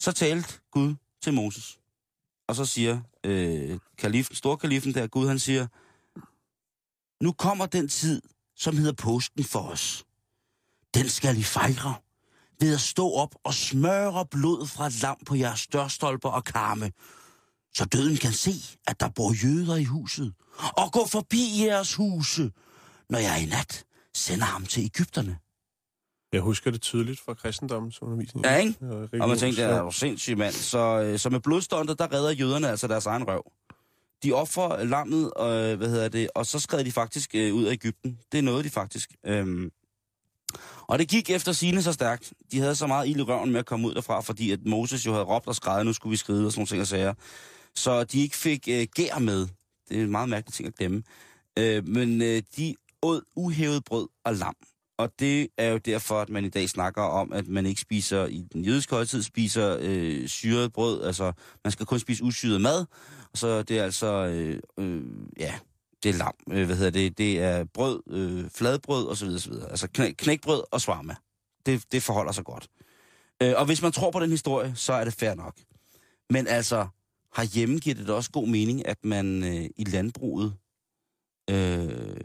så 0.00 0.12
talte 0.12 0.60
Gud 0.70 0.94
til 1.22 1.34
Moses. 1.34 1.78
Og 2.48 2.54
så 2.56 2.64
siger 2.64 3.00
øh, 3.26 3.78
kalifen, 3.98 4.34
storkalifen 4.34 4.94
der, 4.94 5.06
Gud 5.06 5.28
han 5.28 5.38
siger, 5.38 5.66
nu 7.24 7.32
kommer 7.32 7.66
den 7.66 7.88
tid, 7.88 8.22
som 8.56 8.76
hedder 8.76 8.92
påsken 8.92 9.44
for 9.44 9.60
os. 9.60 10.04
Den 10.94 11.08
skal 11.08 11.38
I 11.38 11.42
fejre 11.42 11.94
ved 12.60 12.74
at 12.74 12.80
stå 12.80 13.10
op 13.10 13.34
og 13.44 13.54
smøre 13.54 14.26
blod 14.26 14.66
fra 14.66 14.86
et 14.86 15.02
lam 15.02 15.16
på 15.26 15.34
jeres 15.34 15.66
dørstolper 15.66 16.28
og 16.28 16.44
karme, 16.44 16.92
så 17.74 17.84
døden 17.84 18.16
kan 18.16 18.32
se, 18.32 18.52
at 18.86 19.00
der 19.00 19.08
bor 19.08 19.44
jøder 19.44 19.76
i 19.76 19.84
huset, 19.84 20.34
og 20.76 20.92
gå 20.92 21.06
forbi 21.06 21.64
jeres 21.64 21.94
huse, 21.94 22.52
når 23.10 23.18
jeg 23.18 23.42
i 23.42 23.46
nat 23.46 23.84
sender 24.14 24.44
ham 24.44 24.66
til 24.66 24.84
Ægypterne. 24.84 25.38
Jeg 26.32 26.42
husker 26.42 26.70
det 26.70 26.80
tydeligt 26.80 27.20
fra 27.20 27.34
kristendommens 27.34 28.02
undervisning. 28.02 28.46
Ja, 28.46 28.56
ikke? 28.56 28.74
Og, 28.80 29.08
Og 29.20 29.28
man 29.28 29.38
tænkte, 29.38 29.62
det 29.62 29.70
er 29.70 29.78
jo 29.78 29.90
sindssygt 29.90 30.38
mand. 30.38 30.52
Så, 30.54 30.78
øh, 30.78 31.18
så 31.18 31.30
med 31.30 31.40
blodstundet, 31.40 31.98
der 31.98 32.12
redder 32.12 32.30
jøderne 32.30 32.68
altså 32.68 32.86
deres 32.86 33.06
egen 33.06 33.28
røv. 33.28 33.42
De 34.22 34.32
offrer 34.32 34.84
lammet, 34.84 35.30
og, 35.30 35.52
øh, 35.52 35.78
hvad 35.78 35.88
hedder 35.88 36.08
det, 36.08 36.28
og 36.34 36.46
så 36.46 36.58
skred 36.58 36.84
de 36.84 36.92
faktisk 36.92 37.30
øh, 37.34 37.54
ud 37.54 37.64
af 37.64 37.72
Ægypten. 37.72 38.18
Det 38.32 38.44
nåede 38.44 38.64
de 38.64 38.70
faktisk. 38.70 39.10
Øhm. 39.26 39.70
Og 40.80 40.98
det 40.98 41.08
gik 41.08 41.30
efter 41.30 41.52
sine 41.52 41.82
så 41.82 41.92
stærkt. 41.92 42.32
De 42.52 42.58
havde 42.58 42.74
så 42.74 42.86
meget 42.86 43.08
ild 43.08 43.18
i 43.18 43.22
røven 43.22 43.50
med 43.50 43.58
at 43.58 43.66
komme 43.66 43.88
ud 43.88 43.94
derfra, 43.94 44.20
fordi 44.20 44.50
at 44.50 44.58
Moses 44.66 45.06
jo 45.06 45.12
havde 45.12 45.24
råbt 45.24 45.46
og 45.46 45.54
skrevet, 45.54 45.86
nu 45.86 45.92
skulle 45.92 46.10
vi 46.10 46.16
skride 46.16 46.46
og 46.46 46.52
sådan 46.52 46.60
nogle 46.60 46.68
ting 46.68 46.80
og 46.80 46.86
sager. 46.86 47.14
Så 47.74 48.04
de 48.04 48.22
ikke 48.22 48.36
fik 48.36 48.68
øh, 48.68 48.86
gær 48.94 49.18
med. 49.18 49.48
Det 49.88 49.98
er 49.98 50.02
en 50.02 50.10
meget 50.10 50.28
mærkelig 50.28 50.54
ting 50.54 50.68
at 50.68 50.74
glemme. 50.74 51.02
Øh, 51.58 51.88
men 51.88 52.22
øh, 52.22 52.42
de 52.56 52.74
åd 53.04 53.20
uhævet 53.36 53.84
brød 53.84 54.08
og 54.24 54.34
lam. 54.34 54.54
Og 54.98 55.12
det 55.18 55.48
er 55.58 55.68
jo 55.68 55.78
derfor, 55.78 56.20
at 56.20 56.28
man 56.28 56.44
i 56.44 56.48
dag 56.48 56.68
snakker 56.68 57.02
om, 57.02 57.32
at 57.32 57.48
man 57.48 57.66
ikke 57.66 57.80
spiser, 57.80 58.26
i 58.26 58.44
den 58.52 58.64
jødiske 58.64 58.94
højtid, 58.94 59.22
spiser 59.22 59.78
øh, 59.80 60.28
syret 60.28 60.72
brød. 60.72 61.04
Altså, 61.04 61.32
man 61.64 61.70
skal 61.70 61.86
kun 61.86 61.98
spise 61.98 62.24
usyret 62.24 62.60
mad. 62.60 62.86
Og 63.32 63.38
så 63.38 63.62
det 63.62 63.78
er 63.78 63.84
altså, 63.84 64.06
øh, 64.06 64.60
øh, 64.78 65.02
ja, 65.38 65.54
det 66.02 66.08
er 66.08 66.18
lam. 66.18 66.34
Øh, 66.50 66.66
hvad 66.66 66.76
hedder 66.76 66.90
det? 66.90 67.18
Det 67.18 67.38
er 67.38 67.64
brød, 67.64 68.02
øh, 68.10 68.50
fladbrød 68.50 69.08
osv. 69.08 69.28
osv. 69.28 69.52
Altså 69.70 69.88
knæ, 69.88 70.10
knækbrød 70.10 70.62
og 70.70 70.80
svarma. 70.80 71.14
Det, 71.66 71.84
det 71.92 72.02
forholder 72.02 72.32
sig 72.32 72.44
godt. 72.44 72.68
Øh, 73.42 73.54
og 73.56 73.66
hvis 73.66 73.82
man 73.82 73.92
tror 73.92 74.10
på 74.10 74.20
den 74.20 74.30
historie, 74.30 74.72
så 74.76 74.92
er 74.92 75.04
det 75.04 75.14
fair 75.14 75.34
nok. 75.34 75.54
Men 76.30 76.46
altså, 76.46 76.86
herhjemme 77.36 77.78
giver 77.78 77.94
det 77.94 78.06
da 78.06 78.12
også 78.12 78.30
god 78.30 78.46
mening, 78.46 78.86
at 78.86 79.04
man 79.04 79.44
øh, 79.44 79.70
i 79.76 79.84
landbruget 79.84 80.54
øh, 81.50 82.16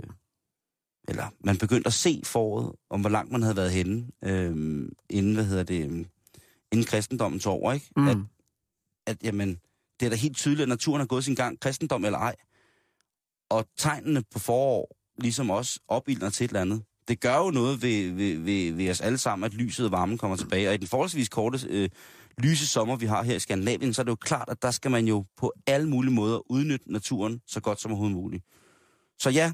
eller 1.09 1.29
man 1.43 1.57
begyndte 1.57 1.87
at 1.87 1.93
se 1.93 2.21
foråret, 2.25 2.71
om 2.89 3.01
hvor 3.01 3.09
langt 3.09 3.31
man 3.31 3.41
havde 3.41 3.55
været 3.55 3.71
henne, 3.71 4.07
øh, 4.23 4.89
inden, 5.09 5.33
hvad 5.33 5.45
hedder 5.45 5.63
det, 5.63 6.07
inden 6.71 6.85
kristendommen 6.85 7.39
tog 7.39 7.53
over, 7.53 7.73
ikke? 7.73 7.87
Mm. 7.97 8.07
At, 8.07 8.17
at, 9.07 9.17
jamen, 9.23 9.59
det 9.99 10.05
er 10.05 10.09
da 10.09 10.15
helt 10.15 10.37
tydeligt, 10.37 10.61
at 10.61 10.69
naturen 10.69 10.99
har 10.99 11.07
gået 11.07 11.23
sin 11.23 11.35
gang, 11.35 11.59
kristendom 11.59 12.05
eller 12.05 12.19
ej. 12.19 12.35
Og 13.49 13.65
tegnene 13.77 14.23
på 14.33 14.39
forår, 14.39 14.95
ligesom 15.21 15.49
også 15.49 15.79
opildner 15.87 16.29
til 16.29 16.43
et 16.43 16.49
eller 16.49 16.61
andet. 16.61 16.83
Det 17.07 17.19
gør 17.19 17.37
jo 17.37 17.51
noget 17.51 17.81
ved, 17.81 18.11
ved, 18.11 18.37
ved, 18.37 18.73
ved 18.73 18.89
os 18.89 19.01
alle 19.01 19.17
sammen, 19.17 19.45
at 19.45 19.53
lyset 19.53 19.85
og 19.85 19.91
varmen 19.91 20.17
kommer 20.17 20.37
tilbage. 20.37 20.69
Og 20.69 20.73
i 20.73 20.77
den 20.77 20.87
forholdsvis 20.87 21.29
korte 21.29 21.67
øh, 21.69 21.89
lyse 22.37 22.67
sommer, 22.67 22.95
vi 22.95 23.05
har 23.05 23.23
her 23.23 23.35
i 23.35 23.39
Skandinavien, 23.39 23.93
så 23.93 24.01
er 24.01 24.03
det 24.03 24.09
jo 24.09 24.15
klart, 24.15 24.49
at 24.49 24.61
der 24.61 24.71
skal 24.71 24.91
man 24.91 25.07
jo 25.07 25.25
på 25.37 25.53
alle 25.67 25.89
mulige 25.89 26.13
måder 26.13 26.51
udnytte 26.51 26.91
naturen 26.91 27.41
så 27.47 27.59
godt 27.59 27.81
som 27.81 27.91
overhovedet 27.91 28.15
muligt. 28.17 28.43
Så 29.19 29.29
ja, 29.29 29.53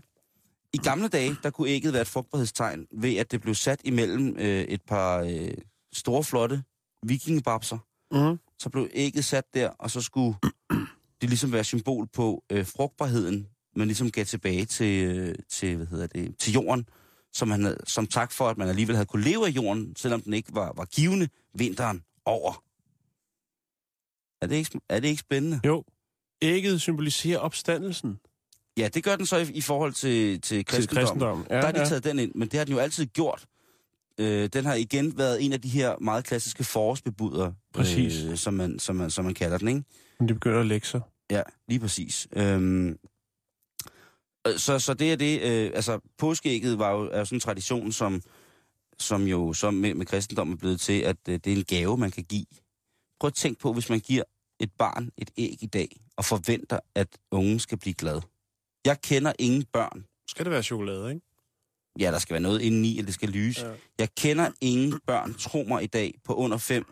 i 0.76 0.78
gamle 0.78 1.08
dage, 1.08 1.36
der 1.44 1.50
kunne 1.50 1.70
ægget 1.70 1.94
være 1.94 2.02
et 2.02 2.08
frugtbarhedstegn 2.08 2.88
ved, 2.92 3.16
at 3.16 3.32
det 3.32 3.42
blev 3.42 3.56
sat 3.56 3.82
imellem 3.84 4.38
øh, 4.38 4.62
et 4.62 4.82
par 4.82 5.20
øh, 5.22 5.52
store, 5.94 6.24
flotte 6.24 6.64
vikingebabser. 7.06 7.78
Mm. 8.12 8.40
Så 8.60 8.70
blev 8.70 8.90
ægget 8.94 9.26
sat 9.26 9.44
der, 9.54 9.70
og 9.70 9.92
så 9.92 10.02
skulle 10.02 10.38
det 11.22 11.30
ligesom 11.30 11.52
være 11.52 11.64
symbol 11.64 12.08
på 12.08 12.44
øh, 12.52 12.66
frugtbarheden, 12.66 13.48
man 13.76 13.88
ligesom 13.88 14.12
gav 14.12 14.26
tilbage 14.26 14.66
til, 14.66 15.06
øh, 15.06 15.36
til, 15.50 15.76
hvad 15.76 15.86
hedder 15.88 16.08
det, 16.08 16.38
til 16.40 16.54
jorden, 16.54 16.90
som, 17.34 17.48
man, 17.48 17.64
havde- 17.64 17.78
som 17.88 18.08
tak 18.08 18.32
for, 18.32 18.48
at 18.50 18.58
man 18.58 18.70
alligevel 18.70 18.96
havde 18.96 19.06
kunne 19.06 19.24
leve 19.24 19.46
af 19.48 19.52
jorden, 19.52 19.96
selvom 19.96 20.22
den 20.22 20.34
ikke 20.34 20.56
var, 20.56 20.74
var 20.78 20.86
givende 20.86 21.30
vinteren 21.54 22.04
over. 22.26 22.64
Er 24.42 24.48
det 24.48 24.56
ikke, 24.56 24.80
er 24.90 25.00
det 25.00 25.08
ikke 25.08 25.20
spændende? 25.20 25.60
Jo. 25.66 25.84
Ægget 26.42 26.82
symboliserer 26.82 27.40
opstandelsen 27.40 28.20
Ja, 28.78 28.88
det 28.88 29.04
gør 29.04 29.16
den 29.16 29.26
så 29.26 29.38
i, 29.38 29.52
i 29.54 29.62
forhold 29.62 29.94
til, 29.94 30.42
til 30.42 30.66
til 30.66 30.88
kristendom. 30.88 31.46
Ja, 31.50 31.56
der 31.56 31.66
har 31.66 31.72
de 31.72 31.86
taget 31.90 32.04
den 32.04 32.20
ind, 32.20 32.32
men 32.36 32.48
det 32.48 32.58
har 32.58 32.66
den 32.66 32.74
jo 32.74 32.80
altid 32.80 33.06
gjort. 33.06 33.46
Øh, 34.20 34.50
den 34.54 34.66
har 34.66 34.74
igen 34.74 35.18
været 35.18 35.46
en 35.46 35.54
af 35.54 35.62
de 35.62 35.70
her 35.70 35.96
meget 36.02 36.26
klassiske 36.26 36.64
forårsbebuder, 36.64 37.52
Præcis. 37.74 38.24
Øh, 38.24 38.38
som, 38.38 38.54
man, 38.54 38.80
som, 38.80 38.96
man, 38.96 39.10
som 39.10 39.26
man 39.26 39.34
kalder 39.34 39.58
den, 39.58 39.68
ikke? 39.68 39.84
Men 40.20 40.30
de 40.30 40.34
begynder 40.34 40.60
at 40.60 40.66
lægge 40.66 40.88
sig. 40.88 41.02
Ja, 41.32 41.42
lige 41.68 41.80
præcis. 41.80 42.28
Øhm, 42.34 42.90
øh, 44.48 44.58
så, 44.58 44.80
så 44.80 44.94
det 44.94 45.12
er 45.12 45.16
det, 45.16 45.42
øh, 45.42 45.72
altså 45.74 46.00
påskeægget 46.18 46.80
var 46.80 46.92
jo, 46.92 47.10
er 47.12 47.24
sådan 47.24 47.36
en 47.36 47.40
tradition, 47.40 47.92
som, 47.92 48.22
som 49.00 49.24
jo 49.24 49.54
som 49.54 49.74
med, 49.74 49.94
med 49.94 50.06
kristendommen 50.06 50.54
er 50.54 50.58
blevet 50.58 50.80
til, 50.80 51.02
at 51.02 51.18
øh, 51.30 51.40
det 51.44 51.54
er 51.54 51.58
en 51.58 51.64
gave, 51.64 51.98
man 51.98 52.12
kan 52.12 52.24
give. 52.24 52.46
Prøv 53.20 53.28
at 53.28 53.34
tænke 53.34 53.60
på, 53.60 53.74
hvis 53.74 53.90
man 53.90 54.00
giver 54.00 54.24
et 54.60 54.72
barn 54.78 55.10
et 55.18 55.32
æg 55.38 55.64
i 55.64 55.66
dag, 55.66 55.98
og 56.18 56.26
forventer, 56.26 56.80
at 56.96 57.08
ungen 57.32 57.60
skal 57.60 57.78
blive 57.78 57.94
glad. 57.94 58.22
Jeg 58.86 59.02
kender 59.02 59.34
ingen 59.40 59.64
børn, 59.66 60.06
Skal 60.28 60.46
det 60.46 60.52
være 60.52 60.64
chokolade, 60.64 61.10
ikke? 61.10 61.26
ja, 62.00 62.12
der 62.12 62.20
skal 62.20 62.34
være 62.34 62.42
noget 62.42 62.62
indeni, 62.62 62.90
eller 62.90 63.06
det 63.06 63.14
skal 63.14 63.30
lyse. 63.30 63.66
Ja. 63.66 63.76
Jeg 64.00 64.16
kender 64.16 64.52
ingen 64.62 65.00
børn, 65.00 65.34
tro 65.34 65.64
mig 65.64 65.84
i 65.84 65.88
dag, 65.88 66.20
på 66.24 66.36
under 66.36 66.58
fem, 66.58 66.86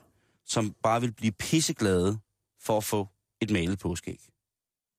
som 0.46 0.76
bare 0.84 1.02
vil 1.02 1.12
blive 1.14 1.32
pisseglade 1.32 2.20
for 2.62 2.78
at 2.78 2.84
få 2.84 3.08
et 3.42 3.50
malet 3.50 3.80
påskeæg. 3.80 4.20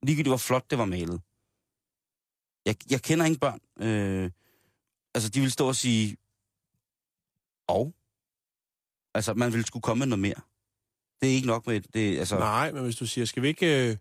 Ligegyldigt 0.03 0.31
hvor 0.31 0.37
flot 0.37 0.71
det 0.71 0.79
var 0.79 0.85
malet. 0.85 1.21
Jeg, 2.67 2.77
jeg 2.91 3.03
kender 3.03 3.25
ingen 3.25 3.39
børn. 3.39 3.61
Øh, 3.89 4.31
altså, 5.15 5.29
de 5.31 5.41
vil 5.41 5.53
stå 5.53 5.69
og 5.69 5.77
sige, 5.77 6.17
og? 7.69 7.95
Altså, 9.15 9.35
man 9.35 9.53
vil 9.53 9.65
skulle 9.65 9.83
komme 9.83 9.99
med 9.99 10.07
noget 10.07 10.21
mere. 10.21 10.41
Det 11.21 11.31
er 11.31 11.35
ikke 11.35 11.47
nok 11.47 11.67
med 11.67 11.81
det, 11.81 12.19
altså... 12.19 12.39
Nej, 12.39 12.73
men 12.73 12.83
hvis 12.83 12.97
du 12.97 13.07
siger, 13.07 13.25
skal 13.25 13.43
vi 13.43 13.49
ikke 13.49 13.91
øh, 13.91 13.97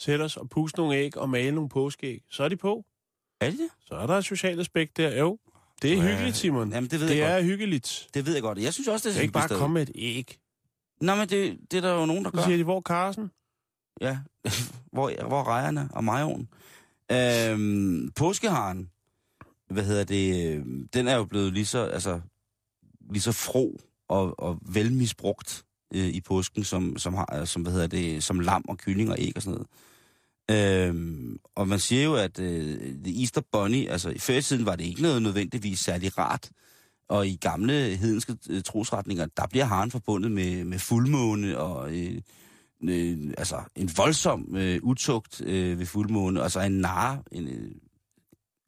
sætte 0.00 0.22
os 0.22 0.36
og 0.36 0.48
puste 0.48 0.78
nogle 0.78 0.96
æg 0.96 1.16
og 1.16 1.30
male 1.30 1.52
nogle 1.54 1.68
påskeæg, 1.68 2.22
så 2.30 2.42
er 2.44 2.48
de 2.48 2.56
på. 2.56 2.84
Er 3.40 3.50
det 3.50 3.58
det? 3.58 3.68
Så 3.86 3.94
er 3.94 4.06
der 4.06 4.14
et 4.14 4.24
socialt 4.24 4.60
aspekt 4.60 4.96
der. 4.96 5.18
Jo, 5.18 5.38
det 5.82 5.92
er 5.92 5.96
Ja. 5.96 6.02
hyggeligt, 6.10 6.36
Simon. 6.36 6.72
Jamen, 6.72 6.90
det 6.90 7.00
ved 7.00 7.08
det 7.08 7.16
jeg 7.18 7.30
er 7.30 7.34
godt. 7.34 7.44
hyggeligt. 7.44 8.08
Det 8.14 8.26
ved 8.26 8.32
jeg 8.32 8.42
godt. 8.42 8.58
Jeg 8.58 8.72
synes 8.74 8.88
også, 8.88 9.08
det 9.08 9.16
er 9.16 9.20
ikke 9.20 9.32
bare 9.32 9.42
hyggeligt 9.42 9.58
komme 9.60 9.74
med 9.74 9.82
et 9.82 9.90
æg. 9.94 10.38
Nå, 11.00 11.14
men 11.14 11.28
det, 11.28 11.58
det 11.70 11.76
er 11.76 11.80
der 11.80 11.92
jo 12.00 12.06
nogen, 12.06 12.24
der 12.24 12.30
Så 12.30 12.36
gør. 12.36 12.42
siger 12.44 12.56
de, 12.56 12.64
hvor 12.64 12.80
Carsten? 12.80 13.30
Ja, 14.00 14.18
hvor, 14.92 15.26
hvor 15.28 15.40
er 15.40 15.48
rejerne 15.48 15.88
og 15.92 16.04
majoen? 16.04 16.48
Øhm, 17.12 18.10
påskeharen, 18.16 18.90
hvad 19.70 19.84
hedder 19.84 20.04
det, 20.04 20.64
den 20.94 21.08
er 21.08 21.16
jo 21.16 21.24
blevet 21.24 21.52
lige 21.52 21.66
så, 21.66 21.78
altså, 21.84 22.20
lige 23.10 23.22
så 23.22 23.32
fro 23.32 23.80
og, 24.08 24.40
og 24.40 24.58
velmisbrugt 24.62 25.64
øh, 25.94 26.06
i 26.08 26.20
påsken, 26.20 26.64
som, 26.64 26.98
som, 26.98 27.14
har, 27.14 27.44
som, 27.44 27.62
hvad 27.62 27.72
hedder 27.72 27.86
det, 27.86 28.24
som 28.24 28.40
lam 28.40 28.64
og 28.68 28.78
kylling 28.78 29.10
og 29.10 29.16
æg 29.18 29.32
og 29.36 29.42
sådan 29.42 29.54
noget. 29.54 29.68
Øhm, 30.50 31.38
og 31.54 31.68
man 31.68 31.78
siger 31.78 32.04
jo, 32.04 32.14
at 32.14 32.38
øh, 32.38 32.78
The 33.04 33.20
Easter 33.20 33.40
Bunny, 33.52 33.88
altså 33.88 34.10
i 34.10 34.18
før 34.18 34.34
i 34.34 34.42
tiden 34.42 34.66
var 34.66 34.76
det 34.76 34.84
ikke 34.84 35.02
noget 35.02 35.22
nødvendigvis 35.22 35.80
særlig 35.80 36.18
rart. 36.18 36.50
Og 37.08 37.26
i 37.26 37.36
gamle 37.36 37.96
hedenske 37.96 38.36
øh, 38.50 38.62
trosretninger, 38.62 39.26
der 39.26 39.46
bliver 39.46 39.64
haren 39.64 39.90
forbundet 39.90 40.32
med, 40.32 40.64
med 40.64 40.78
fuldmåne 40.78 41.58
og 41.58 41.96
øh, 41.96 42.20
øh, 42.82 43.34
altså 43.38 43.62
en 43.76 43.90
voldsom 43.96 44.56
øh, 44.56 44.80
utugt 44.82 45.40
øh, 45.40 45.78
ved 45.78 45.86
fuldmåne, 45.86 46.42
altså 46.42 46.60
en 46.60 46.72
nar, 46.72 47.22
en, 47.32 47.48
øh, 47.48 47.70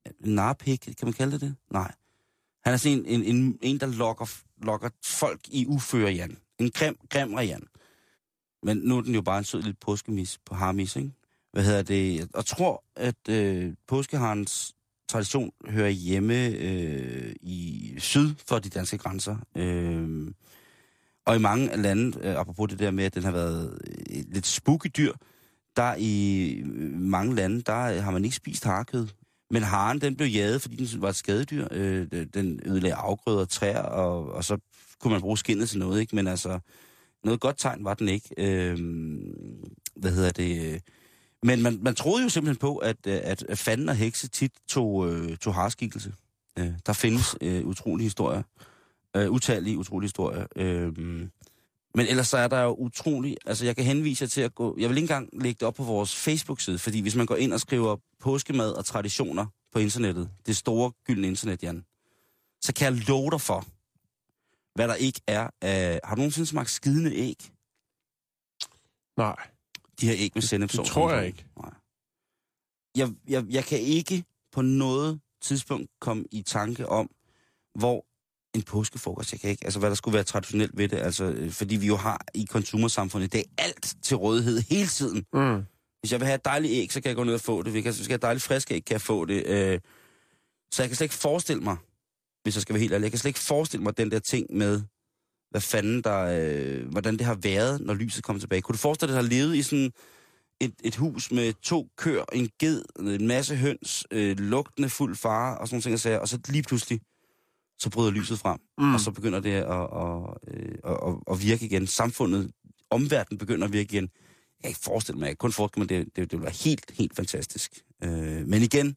en 0.07 0.35
narpik, 0.35 0.81
kan 0.81 0.97
man 1.03 1.13
kalde 1.13 1.33
det 1.33 1.41
det? 1.41 1.55
Nej. 1.71 1.95
Han 2.65 2.73
er 2.73 2.77
sådan 2.77 2.99
en, 2.99 3.07
en, 3.07 3.37
en, 3.37 3.59
en 3.63 3.81
der 3.81 3.87
lokker, 3.87 4.41
lokker 4.63 4.89
folk 5.05 5.41
i 5.49 5.67
uføre, 5.67 6.13
Jan. 6.13 6.37
En 6.59 6.71
grim, 6.71 6.97
grim 7.11 7.39
Jan. 7.39 7.67
Men 8.63 8.77
nu 8.77 8.97
er 8.97 9.01
den 9.01 9.15
jo 9.15 9.23
bare 9.23 9.39
en 9.39 9.45
sød 9.45 9.63
lille 9.63 9.77
påskemis 9.81 10.39
på 10.47 10.55
harmis, 10.55 10.97
ikke? 10.97 11.13
Hvad 11.53 11.65
hedder 11.65 11.83
det? 11.83 12.29
Og 12.35 12.47
tror, 12.47 12.85
at 12.97 13.29
øh, 13.29 13.73
påskeharens 13.89 14.75
tradition 15.09 15.53
hører 15.69 15.89
hjemme 15.89 16.47
øh, 16.47 17.35
i 17.41 17.95
syd 17.99 18.35
for 18.49 18.59
de 18.59 18.69
danske 18.69 18.99
grænser. 18.99 19.37
Øh, 19.57 20.29
og 21.27 21.37
i 21.37 21.39
mange 21.39 21.77
lande, 21.77 22.19
øh, 22.21 22.37
apropos 22.37 22.71
det 22.71 22.79
der 22.79 22.91
med, 22.91 23.05
at 23.05 23.15
den 23.15 23.23
har 23.23 23.31
været 23.31 23.79
et 24.11 24.27
lidt 24.31 24.47
spooky 24.47 24.91
dyr, 24.97 25.13
der 25.77 25.95
i 25.99 26.49
øh, 26.55 27.01
mange 27.01 27.35
lande, 27.35 27.63
der 27.63 27.83
øh, 27.83 28.03
har 28.03 28.11
man 28.11 28.25
ikke 28.25 28.37
spist 28.37 28.65
harkød. 28.65 29.09
Men 29.51 29.63
haren, 29.63 30.01
den 30.01 30.17
blev 30.17 30.29
jaget, 30.29 30.63
fordi 30.63 30.85
den 30.85 31.03
var 31.03 31.09
et 31.09 31.17
skadedyr. 31.17 31.69
Øh, 31.71 32.07
den 32.35 32.61
ødelagde 32.65 32.95
afgrøder 32.95 33.41
og 33.41 33.49
træer, 33.49 33.83
og, 33.83 34.33
og 34.33 34.45
så 34.45 34.59
kunne 35.01 35.13
man 35.13 35.21
bruge 35.21 35.39
skinnet 35.39 35.69
til 35.69 35.79
noget, 35.79 36.01
ikke? 36.01 36.17
Men 36.17 36.27
altså, 36.27 36.59
noget 37.25 37.41
godt 37.41 37.59
tegn 37.59 37.85
var 37.85 37.95
den 37.95 38.09
ikke. 38.09 38.29
Øh, 38.39 38.79
hvad 39.97 40.13
hedder 40.13 40.31
det? 40.31 40.83
Men 41.43 41.63
man, 41.63 41.79
man 41.83 41.95
troede 41.95 42.23
jo 42.23 42.29
simpelthen 42.29 42.61
på, 42.61 42.77
at, 42.77 43.07
at, 43.07 43.43
at 43.49 43.59
fanden 43.59 43.89
og 43.89 43.97
hekse 43.97 44.29
tit 44.29 44.53
tog, 44.69 45.09
øh, 45.09 45.37
tog 45.37 45.55
harskikkelse. 45.55 46.15
Øh, 46.59 46.73
der 46.87 46.93
findes 46.93 47.37
øh, 47.41 47.67
utrolige 47.67 48.05
historier. 48.05 48.43
Øh, 49.17 49.31
utallige 49.31 49.79
utrolige 49.79 50.07
historier. 50.07 50.47
Øh, 50.57 50.93
men 51.95 52.07
ellers 52.07 52.29
så 52.29 52.37
er 52.37 52.49
der 52.49 52.61
jo 52.61 52.75
utrolig... 52.75 53.37
Altså, 53.47 53.65
jeg 53.65 53.77
kan 53.77 53.85
henvise 53.85 54.23
jer 54.23 54.29
til 54.29 54.41
at 54.41 54.55
gå... 54.55 54.77
Jeg 54.79 54.89
vil 54.89 54.97
ikke 54.97 55.05
engang 55.05 55.29
lægge 55.33 55.59
det 55.61 55.69
op 55.69 55.75
på 55.75 55.83
vores 55.83 56.17
Facebook-side, 56.17 56.79
fordi 56.79 57.01
hvis 57.01 57.17
man 57.17 57.27
går 57.27 57.37
ind 57.37 57.53
og 57.53 57.61
skriver 57.61 57.97
påskemad 58.21 58.73
og 58.73 58.85
traditioner 58.85 59.47
på 59.73 59.79
internettet, 59.79 60.31
det 60.47 60.57
store 60.57 60.93
gyldne 61.07 61.27
internet, 61.27 61.63
Jan, 61.63 61.85
så 62.61 62.75
kan 62.75 62.95
jeg 62.95 63.03
love 63.09 63.31
dig 63.31 63.41
for, 63.41 63.67
hvad 64.75 64.89
der 64.89 64.95
ikke 64.95 65.21
er 65.27 65.51
af... 65.61 66.01
Har 66.05 66.15
du 66.15 66.19
nogensinde 66.19 66.47
smagt 66.47 66.71
skidende 66.71 67.15
æg? 67.15 67.51
Nej. 69.17 69.37
De 70.01 70.07
her 70.07 70.15
æg 70.19 70.31
med 70.35 70.43
sennepsovs. 70.43 70.89
det 70.89 70.95
tror 70.95 71.13
jeg 71.13 71.27
ikke. 71.27 71.45
Nej. 71.59 71.71
Jeg, 72.97 73.11
jeg, 73.29 73.45
jeg 73.51 73.65
kan 73.65 73.81
ikke 73.81 74.25
på 74.53 74.63
noget 74.63 75.21
tidspunkt 75.43 75.91
komme 76.01 76.25
i 76.31 76.43
tanke 76.43 76.89
om, 76.89 77.11
hvor 77.79 78.07
en 78.55 78.63
påskefrokost, 78.63 79.33
jeg 79.33 79.41
kan 79.41 79.51
ikke, 79.51 79.65
altså 79.65 79.79
hvad 79.79 79.91
der 79.91 79.97
skulle 79.97 80.15
være 80.15 80.25
traditionelt 80.25 80.77
ved 80.77 80.89
det, 80.89 80.97
altså 80.97 81.25
øh, 81.25 81.51
fordi 81.51 81.77
vi 81.77 81.87
jo 81.87 81.97
har 81.97 82.27
i 82.35 82.45
konsumersamfundet 82.45 83.27
i 83.27 83.31
dag 83.31 83.45
alt 83.59 83.97
til 84.03 84.17
rådighed 84.17 84.61
hele 84.71 84.87
tiden. 84.89 85.27
Mm. 85.33 85.63
Hvis 86.01 86.13
jeg 86.13 86.21
vil 86.21 86.27
have 86.27 86.35
et 86.35 86.45
dejligt 86.45 86.73
æg, 86.73 86.93
så 86.93 87.01
kan 87.01 87.09
jeg 87.09 87.17
gå 87.17 87.25
ned 87.25 87.35
og 87.35 87.41
få 87.41 87.63
det. 87.63 87.73
Hvis 87.73 87.85
jeg 87.85 87.95
skal 87.95 88.09
have 88.09 88.15
et 88.15 88.23
dejligt 88.23 88.45
frisk 88.45 88.71
æg, 88.71 88.85
kan 88.85 88.93
jeg 88.93 89.01
få 89.01 89.25
det. 89.25 89.47
Øh, 89.47 89.81
så 90.73 90.83
jeg 90.83 90.89
kan 90.89 90.97
slet 90.97 91.05
ikke 91.05 91.15
forestille 91.15 91.63
mig, 91.63 91.77
hvis 92.43 92.57
jeg 92.57 92.63
skal 92.63 92.75
være 92.75 92.81
helt 92.81 92.93
ærlig, 92.93 93.05
jeg 93.05 93.13
kan 93.13 93.19
slet 93.19 93.29
ikke 93.29 93.41
forestille 93.41 93.83
mig 93.83 93.97
den 93.97 94.11
der 94.11 94.19
ting 94.19 94.47
med, 94.51 94.83
hvad 95.53 95.61
fanden 95.61 96.03
der, 96.03 96.19
øh, 96.19 96.89
hvordan 96.91 97.17
det 97.17 97.27
har 97.27 97.35
været, 97.35 97.81
når 97.81 97.95
lyset 97.95 98.25
kommer 98.25 98.41
tilbage. 98.41 98.63
Kunne 98.63 98.73
du 98.73 98.79
forestille 98.79 99.13
dig, 99.13 99.19
at 99.19 99.25
har 99.25 99.31
levet 99.31 99.57
i 99.57 99.63
sådan 99.63 99.93
et, 100.61 100.75
et 100.85 100.97
hus 100.97 101.31
med 101.31 101.53
to 101.63 101.89
køer, 101.97 102.25
en 102.33 102.51
ged, 102.59 102.83
en 102.99 103.27
masse 103.27 103.57
høns, 103.57 104.07
øh, 104.11 104.39
lugtende 104.39 104.89
fuld 104.89 105.17
fare 105.17 105.59
og 105.59 105.69
sådan 105.69 105.83
nogle 105.87 105.99
ting, 105.99 106.21
og, 106.21 106.29
så 106.29 106.39
lige 106.49 106.63
pludselig, 106.63 107.01
så 107.79 107.91
bryder 107.91 108.11
lyset 108.11 108.39
frem, 108.39 108.59
mm. 108.79 108.95
og 108.95 109.01
så 109.01 109.11
begynder 109.11 109.41
det 109.41 109.51
at, 109.51 109.65
at, 109.65 110.37
at, 110.85 111.09
at, 111.09 111.15
at 111.31 111.43
virke 111.43 111.65
igen. 111.65 111.87
Samfundet, 111.87 112.51
omverdenen 112.91 113.39
begynder 113.39 113.67
at 113.67 113.73
virke 113.73 113.95
igen. 113.95 114.05
Jeg 114.05 114.63
kan 114.63 114.69
ikke 114.69 114.81
forestille 114.81 115.19
mig, 115.19 115.27
jeg 115.27 115.31
kan 115.31 115.37
kun 115.37 115.53
forestille 115.53 115.81
mig, 115.81 115.89
det, 115.89 116.17
det, 116.17 116.31
det 116.31 116.39
vil 116.39 116.43
være 116.43 116.55
helt, 116.65 116.91
helt 116.91 117.17
fantastisk. 117.17 117.73
Øh, 118.05 118.49
men 118.49 118.63
igen, 118.63 118.97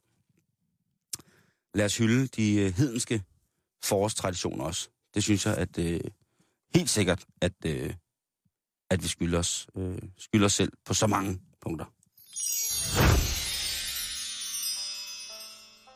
lad 1.74 1.86
os 1.86 1.98
hylde 1.98 2.28
de 2.28 2.56
øh, 2.56 2.74
hedenske 2.74 3.24
forårstraditioner 3.84 4.64
også. 4.66 4.90
Det 5.14 5.24
synes 5.24 5.46
jeg, 5.46 5.58
at 5.58 5.80
øh, 5.80 6.00
helt 6.76 6.90
sikkert, 6.90 7.26
at, 7.42 7.54
øh, 7.66 7.94
at 8.90 9.04
vi 9.04 9.08
skylder 9.08 9.40
os, 9.40 9.68
øh, 9.78 9.98
skylder 10.18 10.46
os 10.46 10.54
selv 10.54 10.72
på 10.86 10.94
så 10.94 11.08
mange 11.08 11.40
punkter. 11.62 11.86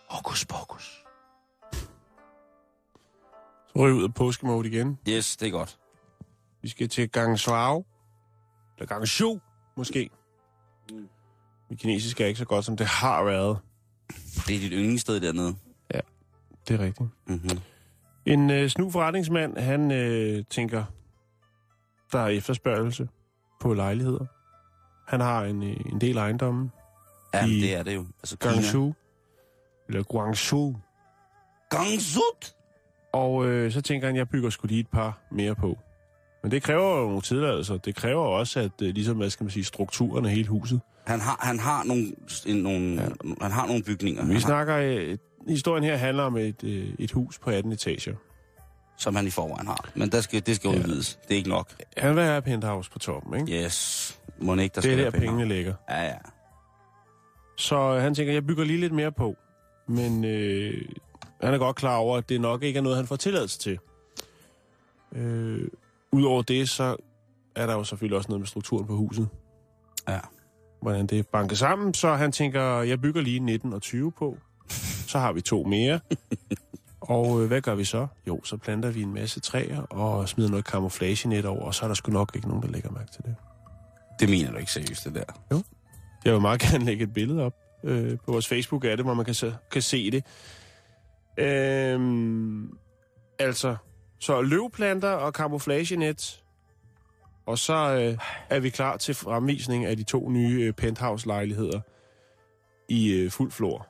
Hokus 0.10 0.46
pokus. 0.46 1.04
Så 3.68 3.86
vi 3.86 3.92
ud 3.92 4.04
af 4.04 4.14
påskemode 4.14 4.68
igen. 4.68 5.00
Yes, 5.10 5.38
det 5.38 5.48
er 5.48 5.52
godt. 5.52 5.80
Vi 6.62 6.68
skal 6.68 6.90
til 6.90 7.10
gang 7.10 7.40
Svav. 7.40 7.86
Eller 8.78 8.88
gang 8.88 9.08
Shu, 9.08 9.40
måske. 9.78 10.10
Mit 11.70 11.80
kinesisk 11.80 12.22
er 12.22 12.26
ikke 12.26 12.40
så 12.40 12.46
godt, 12.46 12.66
som 12.66 12.78
det 12.78 12.88
har 12.88 13.24
været. 13.24 13.60
Det 14.48 14.56
er 14.56 14.60
dit 14.60 14.72
yndlingssted 14.72 15.20
dernede. 15.20 15.56
Det 16.68 16.80
er 16.80 16.80
rigtigt. 16.80 17.10
Mm-hmm. 17.28 17.60
En 18.30 18.50
øh, 18.50 18.70
snu 18.70 18.92
forretningsmand, 18.92 19.58
han 19.58 19.92
øh, 19.92 20.44
tænker, 20.50 20.84
der 22.12 22.20
er 22.20 22.28
efterspørgelse 22.28 23.08
på 23.62 23.74
lejligheder. 23.74 24.26
Han 25.08 25.20
har 25.20 25.44
en, 25.44 25.64
øh, 25.64 25.76
en 25.92 26.02
del 26.02 26.18
ejendomme. 26.18 26.72
Ja, 27.34 27.46
I 27.46 27.62
det 27.62 27.76
er 27.76 27.84
det 27.84 27.96
jo. 27.96 28.06
Altså, 28.24 28.38
Kina. 28.38 28.54
Guangzhou. 28.54 28.94
Eller 29.88 30.04
Guangzhou. 30.04 30.76
Guangzhou. 31.70 32.24
Og 33.14 33.46
øh, 33.46 33.72
så 33.72 33.82
tænker 33.82 34.08
han, 34.08 34.16
jeg 34.16 34.30
bygger 34.30 34.50
sgu 34.50 34.68
lige 34.68 34.80
et 34.80 34.88
par 34.88 35.20
mere 35.32 35.56
på. 35.56 35.78
Men 36.44 36.52
det 36.52 36.64
kræver 36.64 37.00
jo 37.00 37.06
nogle 37.08 37.22
tilladelser. 37.22 37.78
Det 37.78 37.96
kræver 37.96 38.26
også, 38.26 38.60
at 38.60 38.82
øh, 38.82 38.94
ligesom, 38.94 39.18
hvad 39.18 39.30
skal 39.30 39.44
man 39.44 39.52
sige, 39.52 39.64
strukturen 39.64 40.26
af 40.26 40.32
hele 40.32 40.48
huset. 40.48 40.82
Han 41.06 41.20
har, 41.20 41.40
han 41.42 41.60
har 41.60 41.84
nogle, 41.84 42.06
en, 42.46 42.56
nogle, 42.56 43.02
ja. 43.02 43.08
han 43.42 43.52
har 43.52 43.68
nogle 43.68 43.84
bygninger. 43.84 44.22
Vi 44.22 44.26
Han 44.26 44.34
har, 44.34 44.42
snakker... 44.42 44.78
Øh, 44.78 45.18
historien 45.48 45.84
her 45.84 45.96
handler 45.96 46.24
om 46.24 46.38
et, 46.38 46.64
øh, 46.64 46.94
et 47.00 47.12
hus 47.12 47.40
på 47.40 47.50
18 47.50 47.72
etager, 47.72 48.16
som 48.98 49.16
han 49.16 49.28
i 49.28 49.30
forvejen 49.30 49.68
har. 49.68 49.90
Men 49.96 50.10
der 50.12 50.22
skal, 50.22 50.46
det 50.46 50.56
skal 50.56 50.70
udvides. 50.70 51.20
Det 51.28 51.34
er 51.34 51.38
ikke 51.38 51.50
nok. 51.50 51.76
Han 51.98 52.16
vil 52.16 52.24
have 52.24 52.42
penthouse 52.42 52.92
på 52.92 53.00
toppen, 53.00 53.40
ikke? 53.40 53.66
Yes. 53.66 54.20
Må 54.38 54.56
ikke, 54.56 54.76
der 54.76 54.82
det 54.82 54.94
er 54.94 54.96
der, 54.98 55.20
pengene 55.20 55.46
ligger. 55.48 55.74
Ja, 55.90 56.04
ja. 56.04 56.16
Så 57.58 57.76
øh, 57.76 58.02
han 58.02 58.16
tænker, 58.16 58.34
jeg 58.34 58.48
bygger 58.48 58.64
lige 58.64 58.80
lidt 58.80 58.94
mere 58.94 59.12
på. 59.12 59.36
Men 59.88 60.26
øh, 60.26 60.86
han 61.42 61.54
er 61.54 61.58
godt 61.58 61.76
klar 61.76 61.96
over, 61.96 62.18
at 62.18 62.30
det 62.30 62.42
nok 62.42 62.64
ikke 62.64 62.78
er 62.78 62.82
noget, 62.84 62.98
han 62.98 63.08
får 63.08 63.16
tilladelse 63.16 63.60
til. 63.60 63.80
Øh, 65.16 65.68
Udover 66.12 66.42
det, 66.42 66.70
så 66.70 66.96
er 67.56 67.66
der 67.66 67.74
jo 67.74 67.84
selvfølgelig 67.84 68.18
også 68.18 68.30
noget 68.30 68.40
med 68.40 68.48
strukturen 68.48 68.88
på 68.88 68.96
huset. 68.96 69.30
Ja. 70.08 70.20
Hvordan 70.82 71.08
det 71.08 71.20
er 71.20 71.24
banket 71.24 71.58
sammen. 71.58 71.94
Så 71.94 72.14
han 72.14 72.32
tænker, 72.32 72.62
jeg 72.82 73.02
bygger 73.02 73.22
lige 73.22 73.40
19 73.40 73.74
og 73.74 73.82
20 73.82 74.12
på. 74.12 74.38
Så 75.08 75.20
har 75.20 75.34
vi 75.34 75.42
to 75.42 75.64
mere. 75.64 76.00
og 77.02 77.42
øh, 77.42 77.48
hvad 77.48 77.62
gør 77.62 77.76
vi 77.76 77.84
så? 77.84 78.08
Jo, 78.28 78.44
så 78.44 78.58
planter 78.58 78.92
vi 78.92 79.02
en 79.02 79.14
masse 79.14 79.40
træer 79.40 79.82
og 79.82 80.30
smider 80.30 80.50
noget 80.50 80.66
camouflage-net 80.66 81.46
over, 81.46 81.66
og 81.66 81.76
så 81.76 81.84
er 81.84 81.88
der 81.88 81.96
sgu 81.96 82.12
nok 82.12 82.32
ikke 82.36 82.48
nogen, 82.48 82.64
der 82.64 82.70
lægger 82.70 82.92
mærke 82.92 83.12
til 83.12 83.24
det. 83.24 83.36
Det 84.20 84.30
mener 84.30 84.52
du 84.52 84.58
ikke 84.58 84.72
seriøst, 84.72 85.06
det 85.06 85.16
der. 85.16 85.24
Jeg 86.26 86.34
vil 86.34 86.42
meget 86.42 86.62
gerne 86.72 86.86
lægge 86.86 87.04
et 87.04 87.14
billede 87.14 87.44
op 87.44 87.54
øh, 87.84 88.18
på 88.26 88.32
vores 88.32 88.48
Facebook 88.48 88.86
af 88.86 88.98
det, 88.98 89.06
hvor 89.06 89.14
man 89.14 89.26
kan 89.26 89.34
se, 89.34 89.56
kan 89.72 89.82
se 89.82 90.12
det. 90.12 90.24
Øhm, 91.38 92.70
altså, 93.40 93.76
så 94.20 94.42
løvplanter 94.42 95.10
og 95.10 95.32
camouflagenet. 95.32 96.44
Og 97.46 97.58
så 97.58 97.74
øh, 97.74 98.18
er 98.50 98.60
vi 98.60 98.70
klar 98.70 98.98
til 98.98 99.16
fremvisning 99.16 99.86
af 99.86 99.98
de 99.98 100.04
to 100.04 100.30
nye 100.30 100.62
øh, 100.62 100.74
penthouse-lejligheder 100.74 101.80
i 102.90 103.12
øh, 103.12 103.32
fuld 103.32 103.52
flor. 103.52 103.89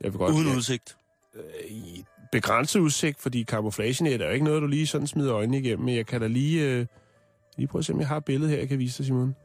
Jeg 0.00 0.12
vil 0.12 0.18
godt 0.18 0.34
Uden 0.34 0.56
udsigt. 0.56 0.96
øh, 1.34 1.70
i 1.70 2.04
begrænset 2.32 2.80
udsigt, 2.80 3.20
fordi 3.20 3.44
camouflagenet 3.44 4.20
er 4.20 4.26
jo 4.26 4.32
ikke 4.32 4.44
noget, 4.44 4.62
du 4.62 4.66
lige 4.66 4.86
sådan 4.86 5.06
smider 5.06 5.34
øjnene 5.34 5.58
igennem. 5.58 5.84
Men 5.84 5.96
jeg 5.96 6.06
kan 6.06 6.20
da 6.20 6.26
lige, 6.26 6.64
øh, 6.64 6.86
lige 7.56 7.66
prøve 7.66 7.80
at 7.80 7.84
se, 7.84 7.92
om 7.92 8.00
jeg 8.00 8.08
har 8.08 8.16
et 8.16 8.24
billede 8.24 8.50
her, 8.50 8.58
jeg 8.58 8.68
kan 8.68 8.78
vise 8.78 8.98
dig, 8.98 9.06
Simon. 9.06 9.36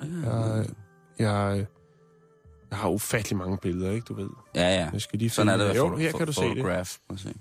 Jeg, 0.00 0.66
jeg, 1.18 1.66
jeg 2.70 2.78
har 2.78 2.88
ufattelig 2.88 3.36
mange 3.36 3.58
billeder, 3.58 3.92
ikke, 3.92 4.04
du 4.04 4.14
ved. 4.14 4.28
Ja, 4.54 4.60
ja. 4.60 4.88
Jeg 4.92 5.00
skal 5.00 5.18
lige 5.18 5.30
Sådan 5.30 5.60
er 5.60 5.66
det. 5.68 5.76
Jo, 5.76 5.96
her 5.96 6.12
kan 6.12 6.26
du 6.26 6.32
se 6.32 6.42
det. 6.54 6.86
Se. 7.20 7.34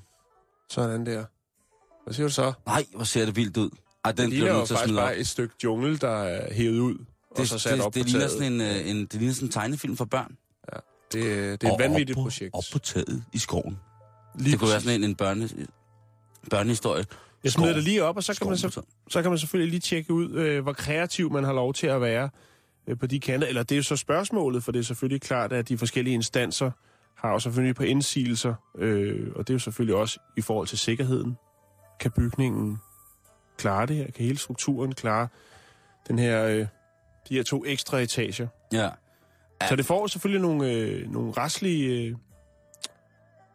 Sådan 0.70 1.06
der. 1.06 1.26
Hvad 2.04 2.14
siger 2.14 2.28
du 2.28 2.34
så? 2.34 2.54
Nej, 2.66 2.86
hvor 2.95 3.04
ser 3.04 3.26
det 3.26 3.36
vildt 3.36 3.58
ud. 3.58 3.70
Ej, 4.06 4.12
den 4.12 4.26
Det 4.26 4.30
ligner 4.30 4.54
jo 4.60 4.66
faktisk 4.66 4.95
bare 4.95 5.18
et 5.18 5.28
stykke 5.28 5.56
jungle, 5.64 5.98
der 5.98 6.10
er 6.10 6.54
hævet 6.54 6.80
ud, 6.80 6.98
og 7.32 7.38
Det, 7.38 7.50
så 7.50 7.60
sat 7.60 7.74
det, 7.78 7.86
op 7.86 7.93
det, 7.93 8.04
på 8.04 8.08
ligner 8.08 8.28
sådan 8.28 8.54
en, 8.54 8.62
øh, 8.62 8.89
en, 8.89 8.98
det 9.06 9.14
ligner 9.14 9.34
sådan 9.34 9.48
en 9.48 9.52
tegnefilm 9.52 9.98
for 9.98 10.06
børn. 10.06 10.38
Det, 11.14 11.22
er- 11.32 11.36
det 11.58 11.64
er 11.64 11.68
et 11.68 11.72
Og 11.74 11.80
vanvittigt 11.80 12.18
op 12.18 12.22
på, 12.22 12.24
projekt. 12.30 12.53
Op 12.53 12.64
på 12.74 12.80
taget 12.80 13.24
i 13.34 13.38
skoven. 13.38 13.80
Lige 14.39 14.51
det 14.51 14.60
kunne 14.60 14.70
være 14.72 14.82
sådan 14.82 15.01
en, 15.03 15.10
en 15.10 15.16
børne, 15.16 15.49
børnehistorie. 16.49 17.05
Jeg 17.43 17.51
smider 17.51 17.74
det 17.74 17.84
lige 17.84 18.03
op, 18.03 18.18
og 18.18 18.24
så 18.24 18.38
kan, 18.39 18.47
man 18.47 18.58
så, 18.58 18.82
så 19.10 19.22
kan 19.22 19.32
man 19.32 19.38
selvfølgelig 19.39 19.70
lige 19.72 19.80
tjekke 19.80 20.14
ud, 20.14 20.32
øh, 20.32 20.64
hvor 20.64 20.74
kreativ 20.74 21.32
man 21.32 21.43
har 21.43 21.53
lov 21.53 21.74
til 21.74 21.88
at 21.88 22.01
være 22.01 22.30
øh, 22.88 22.97
på 22.99 23.08
de 23.08 23.20
kanter. 23.20 23.47
Eller 23.47 23.64
det 23.64 23.72
er 23.76 23.78
jo 23.78 23.84
så 23.84 23.95
spørgsmålet, 23.95 24.64
for 24.64 24.72
det 24.72 24.80
er 24.80 24.84
selvfølgelig 24.84 25.22
klart, 25.22 25.53
at 25.53 25.70
de 25.70 25.78
forskellige 25.78 26.14
instanser 26.14 26.72
har 27.18 27.32
jo 27.32 27.39
selvfølgelig 27.39 27.76
på 27.76 27.84
indsigelser, 27.84 28.53
øh, 28.78 29.32
og 29.36 29.47
det 29.47 29.53
er 29.53 29.55
jo 29.55 29.60
selvfølgelig 29.60 29.95
også 29.95 30.20
i 30.38 30.41
forhold 30.41 30.68
til 30.68 30.78
sikkerheden. 30.78 31.38
Kan 31.99 32.12
bygningen 32.12 32.78
klare 33.58 33.86
det 33.86 33.95
her? 33.95 34.12
Kan 34.12 34.26
hele 34.26 34.38
strukturen 34.38 34.93
klare 34.95 35.28
den 36.08 36.20
her, 36.20 36.43
øh, 36.45 36.68
de 37.30 37.36
her 37.36 37.43
to 37.43 37.66
ekstra 37.66 37.97
etager? 37.99 38.47
Ja. 38.74 38.89
Så 39.70 39.76
det 39.76 39.86
får 39.86 40.08
selvfølgelig 40.08 40.41
nogle, 40.41 40.72
øh, 40.72 41.12
nogle 41.12 41.32
restlige, 41.32 42.08
øh, 42.08 42.16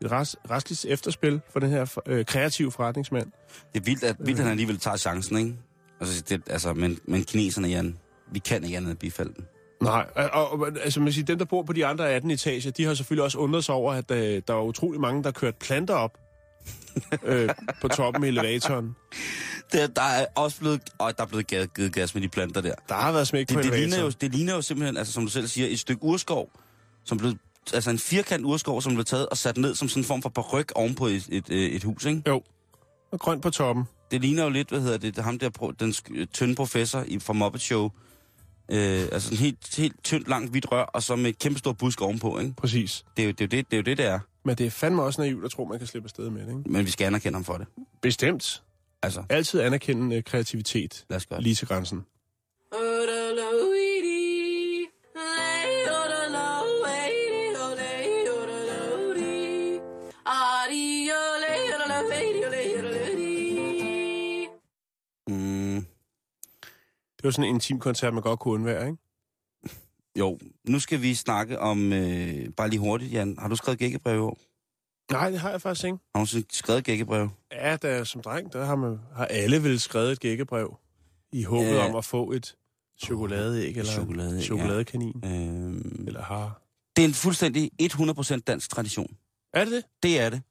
et 0.04 0.12
rest, 0.12 0.36
restligt 0.50 0.84
efterspil 0.84 1.40
for 1.52 1.60
den 1.60 1.70
her 1.70 1.98
øh, 2.06 2.24
kreative 2.24 2.72
forretningsmand. 2.72 3.32
Det 3.74 3.80
er 3.80 3.84
vildt, 3.84 4.04
at, 4.04 4.16
vildt, 4.18 4.38
at 4.38 4.44
han 4.44 4.50
alligevel 4.50 4.78
tager 4.78 4.96
chancen, 4.96 5.38
ikke? 5.38 5.54
Altså, 6.00 6.24
det, 6.28 6.42
altså 6.50 6.72
men, 6.72 6.98
men 7.04 7.24
kineserne, 7.24 7.68
Jan, 7.68 7.98
vi 8.32 8.38
kan 8.38 8.64
ikke 8.64 8.76
andet 8.76 8.90
end 8.90 8.98
bifalde 8.98 9.34
den. 9.36 9.44
Nej, 9.82 10.06
og, 10.16 10.60
og 10.60 10.68
altså 10.82 11.00
man 11.00 11.12
siger, 11.12 11.24
dem, 11.24 11.38
der 11.38 11.44
bor 11.44 11.62
på 11.62 11.72
de 11.72 11.86
andre 11.86 12.10
18 12.10 12.30
etager, 12.30 12.70
de 12.70 12.84
har 12.84 12.94
selvfølgelig 12.94 13.24
også 13.24 13.38
undret 13.38 13.64
sig 13.64 13.74
over, 13.74 13.92
at 13.92 14.10
øh, 14.10 14.42
der 14.48 14.54
var 14.54 14.62
utrolig 14.62 15.00
mange, 15.00 15.22
der 15.22 15.30
kørte 15.30 15.56
planter 15.60 15.94
op 15.94 16.18
øh, 17.24 17.48
på 17.80 17.88
toppen 17.88 18.24
af 18.24 18.28
elevatoren. 18.28 18.96
Det, 19.72 19.96
der 19.96 20.02
er 20.02 20.26
også 20.34 20.58
blevet, 20.58 20.80
og 20.98 21.16
der 21.18 21.22
er 21.22 21.26
blevet 21.28 21.46
givet, 21.46 21.74
givet 21.74 21.92
gas 21.92 22.14
med 22.14 22.22
de 22.22 22.28
planter 22.28 22.60
der. 22.60 22.74
Der 22.88 22.94
har 22.94 23.12
været 23.12 23.28
smæk 23.28 23.48
på 23.48 23.54
Det, 23.54 23.64
det, 23.72 23.80
ligner 23.80 24.00
jo, 24.00 24.10
det 24.10 24.32
ligner 24.34 24.54
jo 24.54 24.62
simpelthen, 24.62 24.96
altså 24.96 25.12
som 25.12 25.24
du 25.24 25.30
selv 25.30 25.46
siger, 25.46 25.68
et 25.68 25.78
stykke 25.80 26.02
urskov, 26.04 26.50
som 27.04 27.18
blev, 27.18 27.34
altså 27.74 27.90
en 27.90 27.98
firkant 27.98 28.44
urskov, 28.44 28.82
som 28.82 28.94
blev 28.94 29.04
taget 29.04 29.28
og 29.28 29.36
sat 29.36 29.56
ned 29.56 29.74
som 29.74 29.88
sådan 29.88 30.00
en 30.00 30.04
form 30.04 30.22
for 30.22 30.28
baryk 30.28 30.72
ovenpå 30.74 31.06
et, 31.06 31.26
et, 31.28 31.44
et, 31.50 31.76
et 31.76 31.84
hus, 31.84 32.04
ikke? 32.04 32.22
Jo, 32.26 32.42
og 33.12 33.20
grønt 33.20 33.42
på 33.42 33.50
toppen. 33.50 33.84
Det 34.10 34.20
ligner 34.20 34.42
jo 34.44 34.50
lidt, 34.50 34.68
hvad 34.68 34.80
hedder 34.80 34.98
det, 34.98 35.16
det 35.16 35.24
ham 35.24 35.38
der, 35.38 35.74
den 35.80 35.90
sk- 35.90 36.24
tynde 36.24 36.54
professor 36.54 37.04
i, 37.06 37.18
fra 37.18 37.32
Muppet 37.32 37.60
Show. 37.62 37.90
Øh, 38.68 39.02
altså 39.12 39.20
sådan 39.20 39.38
helt, 39.38 39.76
helt 39.76 40.04
tyndt, 40.04 40.28
langt, 40.28 40.50
hvidt 40.50 40.72
rør, 40.72 40.82
og 40.82 41.02
så 41.02 41.16
med 41.16 41.30
et 41.30 41.38
kæmpe 41.38 41.58
stor 41.58 41.72
busk 41.72 42.00
ovenpå, 42.00 42.38
ikke? 42.38 42.54
Præcis. 42.56 43.04
Det 43.16 43.22
er 43.22 43.26
jo 43.26 43.32
det, 43.32 43.44
er 43.44 43.48
det, 43.48 43.70
det, 43.70 43.76
er 43.76 43.76
jo 43.76 43.82
det, 43.82 43.98
det 43.98 44.06
er. 44.06 44.18
Men 44.44 44.56
det 44.56 44.66
er 44.66 44.70
fandme 44.70 45.02
også 45.02 45.20
naivt 45.20 45.44
at 45.44 45.50
tro, 45.50 45.64
man 45.64 45.78
kan 45.78 45.86
slippe 45.86 46.06
afsted 46.06 46.30
med 46.30 46.40
det, 46.42 46.48
ikke? 46.48 46.70
Men 46.70 46.86
vi 46.86 46.90
skal 46.90 47.04
anerkende 47.06 47.36
ham 47.36 47.44
for 47.44 47.56
det. 47.56 47.66
Bestemt. 48.02 48.62
Altså, 49.02 49.24
Altid 49.28 49.60
anerkende 49.60 50.16
øh, 50.16 50.24
kreativitet 50.24 51.04
lad 51.10 51.16
os 51.16 51.26
gøre 51.26 51.36
det. 51.36 51.42
lige 51.44 51.54
til 51.54 51.68
grænsen. 51.68 52.06
Mm, 65.28 65.86
Det 67.16 67.24
var 67.24 67.30
sådan 67.30 67.48
en 67.48 67.54
intim 67.54 67.78
koncert, 67.78 68.14
man 68.14 68.22
godt 68.22 68.40
kunne 68.40 68.54
undvære, 68.54 68.86
ikke? 68.86 68.98
jo, 70.18 70.38
nu 70.68 70.80
skal 70.80 71.02
vi 71.02 71.14
snakke 71.14 71.58
om, 71.58 71.92
øh, 71.92 72.48
bare 72.56 72.68
lige 72.70 72.80
hurtigt, 72.80 73.12
Jan. 73.12 73.36
Har 73.38 73.48
du 73.48 73.56
skrevet 73.56 73.78
gækkebrev 73.78 74.16
i 74.16 74.20
år? 74.20 74.38
Nej, 75.12 75.30
det 75.30 75.40
har 75.40 75.50
jeg 75.50 75.62
faktisk 75.62 75.84
ikke. 75.84 75.98
Har 76.14 76.24
du 76.24 76.42
skrevet 76.50 76.84
gækkebrev? 76.84 77.28
Ja, 77.52 77.76
da, 77.76 78.04
som 78.04 78.22
dreng, 78.22 78.52
der 78.52 78.64
har, 78.64 78.76
man, 78.76 78.98
har 79.16 79.24
alle 79.24 79.62
vel 79.62 79.80
skrevet 79.80 80.12
et 80.12 80.20
gækkebrev 80.20 80.76
i 81.32 81.42
håbet 81.42 81.70
Ja. 81.70 81.88
om 81.88 81.96
at 81.96 82.04
få 82.04 82.32
et 82.32 82.54
chokoladeæg 83.02 83.76
eller 83.76 83.92
Chokoladeæg, 83.92 84.32
en 84.32 84.38
ja. 84.38 84.42
chokoladekanin. 84.44 85.22
Øh, 85.24 86.06
Eller 86.06 86.22
har... 86.22 86.62
det 86.96 87.04
er 87.04 87.08
en 87.08 87.14
fuldstændig 87.14 87.70
100% 87.82 88.40
dansk 88.46 88.70
tradition. 88.70 89.16
Er 89.54 89.64
det 89.64 89.72
det? 89.72 89.84
Det 90.02 90.20
er 90.20 90.30
det. 90.30 90.42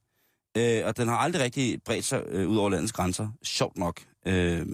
Øh, 0.56 0.86
og 0.86 0.96
den 0.96 1.08
har 1.08 1.16
aldrig 1.16 1.42
rigtig 1.42 1.82
bredt 1.82 2.04
sig 2.04 2.22
øh, 2.28 2.48
ud 2.48 2.56
over 2.56 2.70
landets 2.70 2.92
grænser. 2.92 3.28
Sjovt 3.42 3.76
nok. 3.76 4.00
Øh, 4.26 4.66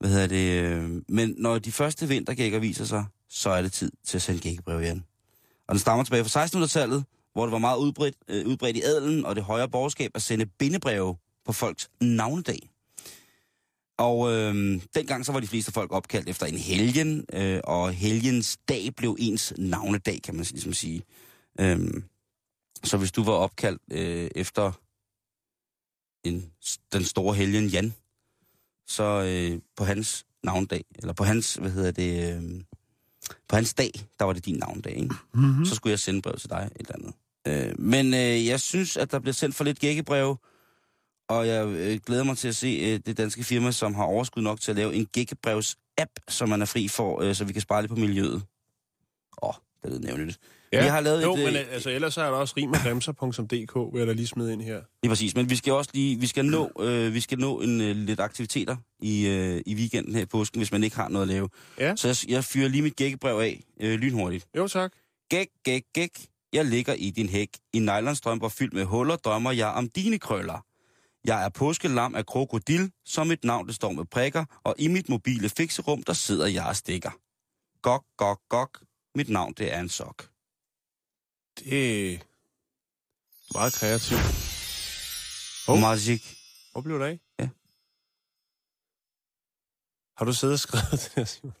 hvad 0.00 0.10
hedder 0.10 0.26
det? 0.26 0.62
Øh, 0.62 1.02
men 1.08 1.34
når 1.38 1.58
de 1.58 1.72
første 1.72 2.08
vintergækker 2.08 2.58
viser 2.58 2.84
sig, 2.84 3.04
så 3.28 3.50
er 3.50 3.62
det 3.62 3.72
tid 3.72 3.92
til 4.04 4.18
at 4.18 4.22
sende 4.22 4.40
gækkebrev 4.40 4.82
igen. 4.82 5.04
Og 5.68 5.74
den 5.74 5.78
stammer 5.80 6.04
tilbage 6.04 6.24
fra 6.24 6.44
1600-tallet, 6.44 7.04
hvor 7.32 7.44
det 7.44 7.52
var 7.52 7.58
meget 7.58 7.78
udbredt, 7.78 8.14
øh, 8.28 8.46
udbredt 8.46 8.76
i 8.76 8.82
adelen 8.82 9.24
og 9.24 9.36
det 9.36 9.44
højere 9.44 9.68
borgerskab 9.68 10.10
at 10.14 10.22
sende 10.22 10.46
bindebreve 10.46 11.16
på 11.44 11.52
folks 11.52 11.90
navnedag. 12.00 12.70
Og 13.98 14.32
øh, 14.32 14.82
dengang 14.94 15.26
så 15.26 15.32
var 15.32 15.40
de 15.40 15.46
fleste 15.46 15.72
folk 15.72 15.92
opkaldt 15.92 16.28
efter 16.28 16.46
en 16.46 16.58
helgen, 16.58 17.24
øh, 17.32 17.60
og 17.64 17.92
helgens 17.92 18.58
dag 18.68 18.94
blev 18.96 19.16
ens 19.18 19.54
navnedag, 19.58 20.22
kan 20.22 20.34
man 20.34 20.46
ligesom 20.50 20.72
sige. 20.72 21.02
Øh, 21.60 22.02
så 22.84 22.96
hvis 22.96 23.12
du 23.12 23.22
var 23.22 23.32
opkaldt 23.32 23.82
øh, 23.92 24.30
efter 24.34 24.72
en, 26.24 26.52
den 26.92 27.04
store 27.04 27.34
helgen 27.34 27.66
Jan, 27.66 27.94
så 28.86 29.04
øh, 29.04 29.60
på 29.76 29.84
hans 29.84 30.26
navndag, 30.42 30.84
eller 30.98 31.12
på 31.12 31.24
hans, 31.24 31.54
hvad 31.54 31.70
hedder 31.70 31.90
det, 31.90 32.34
øh, 32.34 32.62
på 33.48 33.56
hans 33.56 33.74
dag, 33.74 33.90
der 34.18 34.24
var 34.24 34.32
det 34.32 34.46
din 34.46 34.56
navndag, 34.56 34.96
ikke? 34.96 35.14
Mm-hmm. 35.34 35.64
Så 35.64 35.74
skulle 35.74 35.90
jeg 35.90 35.98
sende 35.98 36.22
brev 36.22 36.36
til 36.36 36.50
dig, 36.50 36.70
et 36.76 36.80
eller 36.80 36.94
andet. 36.94 37.14
Øh, 37.46 37.80
men 37.80 38.14
øh, 38.14 38.46
jeg 38.46 38.60
synes, 38.60 38.96
at 38.96 39.10
der 39.10 39.18
bliver 39.18 39.34
sendt 39.34 39.54
for 39.54 39.64
lidt 39.64 39.78
gækkebrev, 39.78 40.36
og 41.28 41.46
jeg 41.46 41.66
øh, 41.66 42.00
glæder 42.06 42.24
mig 42.24 42.38
til 42.38 42.48
at 42.48 42.56
se 42.56 42.66
øh, 42.66 43.00
det 43.06 43.16
danske 43.16 43.44
firma, 43.44 43.72
som 43.72 43.94
har 43.94 44.04
overskud 44.04 44.42
nok 44.42 44.60
til 44.60 44.70
at 44.70 44.76
lave 44.76 44.94
en 44.94 45.06
gækkebrevs-app, 45.06 46.14
som 46.28 46.48
man 46.48 46.62
er 46.62 46.66
fri 46.66 46.88
for, 46.88 47.20
øh, 47.20 47.34
så 47.34 47.44
vi 47.44 47.52
kan 47.52 47.62
spare 47.62 47.82
lidt 47.82 47.90
på 47.90 47.96
miljøet. 47.96 48.42
Åh, 49.42 49.48
oh, 49.48 49.54
det 49.82 49.90
lyder 49.90 50.00
nævnligt. 50.00 50.38
Ja. 50.72 50.82
Vi 50.82 50.88
har 50.88 51.00
lavet 51.00 51.22
jo, 51.22 51.34
et, 51.34 51.38
øh, 51.38 51.44
men 51.44 51.56
altså, 51.56 51.90
ellers 51.90 52.16
er 52.16 52.22
der 52.22 52.30
også 52.30 52.54
rimogremser.dk, 52.56 53.92
vil 53.92 53.98
jeg 53.98 54.06
da 54.06 54.12
lige 54.12 54.26
smide 54.26 54.52
ind 54.52 54.62
her. 54.62 54.80
Lige 55.02 55.10
præcis, 55.10 55.34
men 55.34 55.50
vi 55.50 55.56
skal 55.56 55.72
også 55.72 55.90
lige, 55.94 56.20
vi 56.20 56.26
skal 56.26 56.44
nå, 56.44 56.70
øh, 56.80 57.14
vi 57.14 57.20
skal 57.20 57.38
nå 57.38 57.60
en, 57.60 57.80
øh, 57.80 57.96
lidt 57.96 58.20
aktiviteter 58.20 58.76
i, 59.00 59.26
øh, 59.26 59.62
i 59.66 59.74
weekenden 59.74 60.14
her 60.14 60.22
i 60.22 60.26
påsken, 60.26 60.60
hvis 60.60 60.72
man 60.72 60.84
ikke 60.84 60.96
har 60.96 61.08
noget 61.08 61.22
at 61.22 61.28
lave. 61.28 61.48
Ja. 61.78 61.96
Så 61.96 62.08
jeg, 62.08 62.16
jeg 62.30 62.44
fyrer 62.44 62.68
lige 62.68 62.82
mit 62.82 62.96
gækkebrev 62.96 63.38
af, 63.38 63.64
øh, 63.80 63.98
lynhurtigt. 64.00 64.46
Jo, 64.56 64.68
tak. 64.68 64.92
Gæk, 65.30 65.48
gæk, 65.64 65.82
gæk. 65.94 66.26
Jeg 66.52 66.64
ligger 66.64 66.94
i 66.94 67.10
din 67.10 67.28
hæk, 67.28 67.48
i 67.72 67.78
nylonstrømper 67.78 68.48
fyldt 68.48 68.74
med 68.74 68.84
huller, 68.84 69.16
drømmer 69.16 69.52
jeg 69.52 69.68
om 69.68 69.88
dine 69.88 70.18
krøller. 70.18 70.64
Jeg 71.24 71.44
er 71.44 71.48
påskelam 71.48 72.14
af 72.14 72.26
krokodil, 72.26 72.90
som 73.04 73.26
mit 73.26 73.44
navn 73.44 73.66
det 73.66 73.74
står 73.74 73.92
med 73.92 74.04
prikker, 74.04 74.44
og 74.64 74.74
i 74.78 74.88
mit 74.88 75.08
mobile 75.08 75.48
fikserum, 75.48 76.02
der 76.02 76.12
sidder 76.12 76.46
jeg 76.46 76.66
og 76.66 76.76
stikker. 76.76 77.10
Gok, 77.82 78.04
gok, 78.16 78.40
gok. 78.48 78.80
Mit 79.14 79.28
navn, 79.28 79.52
det 79.52 79.74
er 79.74 79.80
en 79.80 79.88
sok. 79.88 80.30
Det 81.64 82.12
er 82.14 82.18
meget 83.54 83.72
kreativt. 83.72 84.20
Hov. 85.66 85.78
Magic. 85.80 86.36
Hvor 86.72 86.80
blev 86.80 86.98
det 86.98 87.04
af? 87.04 87.20
Ja. 87.38 87.48
Har 90.16 90.24
du 90.24 90.32
siddet 90.32 90.52
og 90.54 90.60
skrevet 90.60 90.90
det 91.04 91.12
her, 91.16 91.24
Simon? 91.24 91.54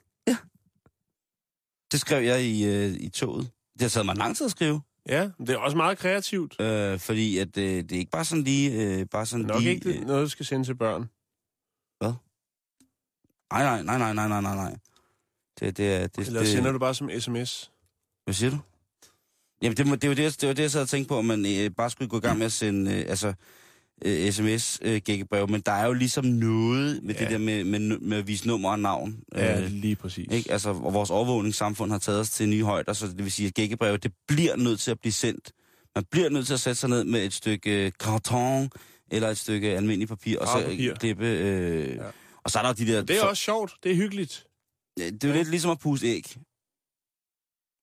Det 1.92 2.00
skrev 2.00 2.22
jeg 2.24 2.42
i, 2.44 2.64
øh, 2.64 2.92
i 2.92 3.08
toget. 3.08 3.50
Det 3.72 3.82
har 3.82 3.88
taget 3.88 4.06
mig 4.06 4.16
lang 4.16 4.36
tid 4.36 4.46
at 4.46 4.50
skrive. 4.50 4.80
Ja, 5.08 5.30
det 5.38 5.50
er 5.50 5.56
også 5.58 5.76
meget 5.76 5.98
kreativt. 5.98 6.60
Øh, 6.60 6.98
fordi 6.98 7.38
at, 7.38 7.56
øh, 7.56 7.64
det 7.64 7.92
er 7.92 7.98
ikke 7.98 8.10
bare 8.10 8.24
sådan 8.24 8.44
lige... 8.44 8.72
Øh, 8.72 9.06
bare 9.06 9.26
sådan 9.26 9.46
Nok 9.46 9.60
lige, 9.60 9.74
ikke 9.74 9.92
det, 9.92 10.06
noget, 10.06 10.24
du 10.24 10.28
skal 10.28 10.46
sende 10.46 10.64
til 10.64 10.74
børn. 10.74 11.10
Nej, 13.52 13.62
nej, 13.62 13.82
nej, 13.82 13.98
nej, 13.98 14.12
nej, 14.14 14.28
nej, 14.28 14.40
nej, 14.40 14.54
nej. 14.54 14.76
Det, 15.60 15.76
det 15.76 15.94
er... 15.94 16.06
Det, 16.06 16.26
Eller 16.26 16.40
det, 16.40 16.48
sender 16.48 16.72
du 16.72 16.78
bare 16.78 16.94
som 16.94 17.10
sms? 17.20 17.72
Hvad 18.24 18.34
siger 18.34 18.50
du? 18.50 18.58
Jamen, 19.62 19.76
det, 19.76 19.86
må- 19.86 19.94
det, 19.96 20.08
var 20.08 20.14
det, 20.14 20.40
det 20.40 20.48
var 20.48 20.54
det, 20.54 20.62
jeg 20.62 20.70
sad 20.70 20.82
og 20.82 20.88
tænkte 20.88 21.08
på, 21.08 21.16
om 21.18 21.24
man 21.24 21.46
øh, 21.46 21.70
bare 21.76 21.90
skulle 21.90 22.08
gå 22.08 22.16
i 22.16 22.20
gang 22.20 22.38
med 22.38 22.46
at 22.46 22.52
sende 22.52 22.94
øh, 22.94 23.04
altså, 23.08 23.32
øh, 24.04 24.32
sms-gækkebrev. 24.32 25.48
Men 25.48 25.60
der 25.60 25.72
er 25.72 25.86
jo 25.86 25.92
ligesom 25.92 26.24
noget 26.24 27.02
med 27.02 27.14
ja. 27.14 27.20
Ja. 27.20 27.24
det 27.24 27.32
der 27.32 27.38
med, 27.38 27.64
med, 27.64 27.98
med 27.98 28.18
at 28.18 28.26
vise 28.26 28.46
nummer 28.46 28.70
og 28.70 28.78
navn. 28.78 29.16
Ja, 29.34 29.60
Øh, 29.62 29.70
lige 29.70 29.96
præcis. 29.96 30.26
ikke? 30.32 30.52
Altså, 30.52 30.70
og 30.70 30.94
vores 30.94 31.10
overvågningssamfund 31.10 31.90
har 31.90 31.98
taget 31.98 32.20
os 32.20 32.30
til 32.30 32.48
nye 32.48 32.64
højder, 32.64 32.92
så 32.92 33.06
det 33.06 33.18
vil 33.18 33.32
sige, 33.32 33.46
at 33.48 33.54
gækkebrev, 33.54 33.98
det 33.98 34.12
bliver 34.28 34.56
nødt 34.56 34.80
til 34.80 34.90
at 34.90 35.00
blive 35.00 35.12
sendt. 35.12 35.52
Man 35.94 36.04
bliver 36.10 36.28
nødt 36.28 36.46
til 36.46 36.54
at 36.54 36.60
sætte 36.60 36.80
sig 36.80 36.88
ned 36.90 37.04
med 37.04 37.24
et 37.24 37.32
stykke 37.32 37.86
øh, 37.86 37.92
karton 38.00 38.70
eller 39.10 39.28
et 39.28 39.38
stykke 39.38 39.70
almindelig 39.76 40.08
papir, 40.08 40.38
og 40.38 40.46
så 40.48 40.66
øh, 40.70 40.96
klippe... 40.98 41.26
Øh, 41.26 41.88
ja. 41.88 41.94
Ja. 42.04 42.10
Og 42.44 42.50
så 42.50 42.58
er 42.58 42.62
der 42.62 42.72
de 42.72 42.86
der... 42.86 43.02
Det 43.02 43.18
er 43.18 43.22
også 43.22 43.42
sjovt. 43.42 43.72
Det 43.82 43.92
er 43.92 43.96
hyggeligt. 43.96 44.44
Det 44.98 45.24
er 45.24 45.28
jo 45.28 45.34
lidt 45.34 45.50
ligesom 45.50 45.70
at 45.70 45.78
puste 45.78 46.06
æg. 46.06 46.36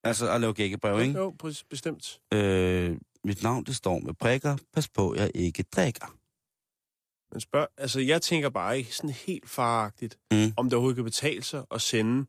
Altså 0.03 0.31
at 0.31 0.41
lave 0.41 0.53
gækkebrev, 0.53 1.01
ikke? 1.01 1.17
Jo, 1.19 1.35
bestemt. 1.69 2.19
Øh, 2.33 2.97
mit 3.23 3.43
navn, 3.43 3.63
det 3.63 3.75
står 3.75 3.99
med 3.99 4.13
prikker. 4.13 4.57
Pas 4.73 4.87
på, 4.89 5.15
jeg 5.15 5.31
ikke 5.35 5.63
drikker. 5.63 6.13
Men 7.33 7.41
spørg, 7.41 7.67
altså, 7.77 7.99
jeg 7.99 8.21
tænker 8.21 8.49
bare 8.49 8.77
ikke 8.77 8.95
sådan 8.95 9.09
helt 9.09 9.49
faragtigt, 9.49 10.17
Mm. 10.31 10.53
om 10.57 10.65
det 10.65 10.73
overhovedet 10.73 10.95
kan 10.95 11.03
betale 11.03 11.43
sig 11.43 11.65
at 11.71 11.81
sende 11.81 12.25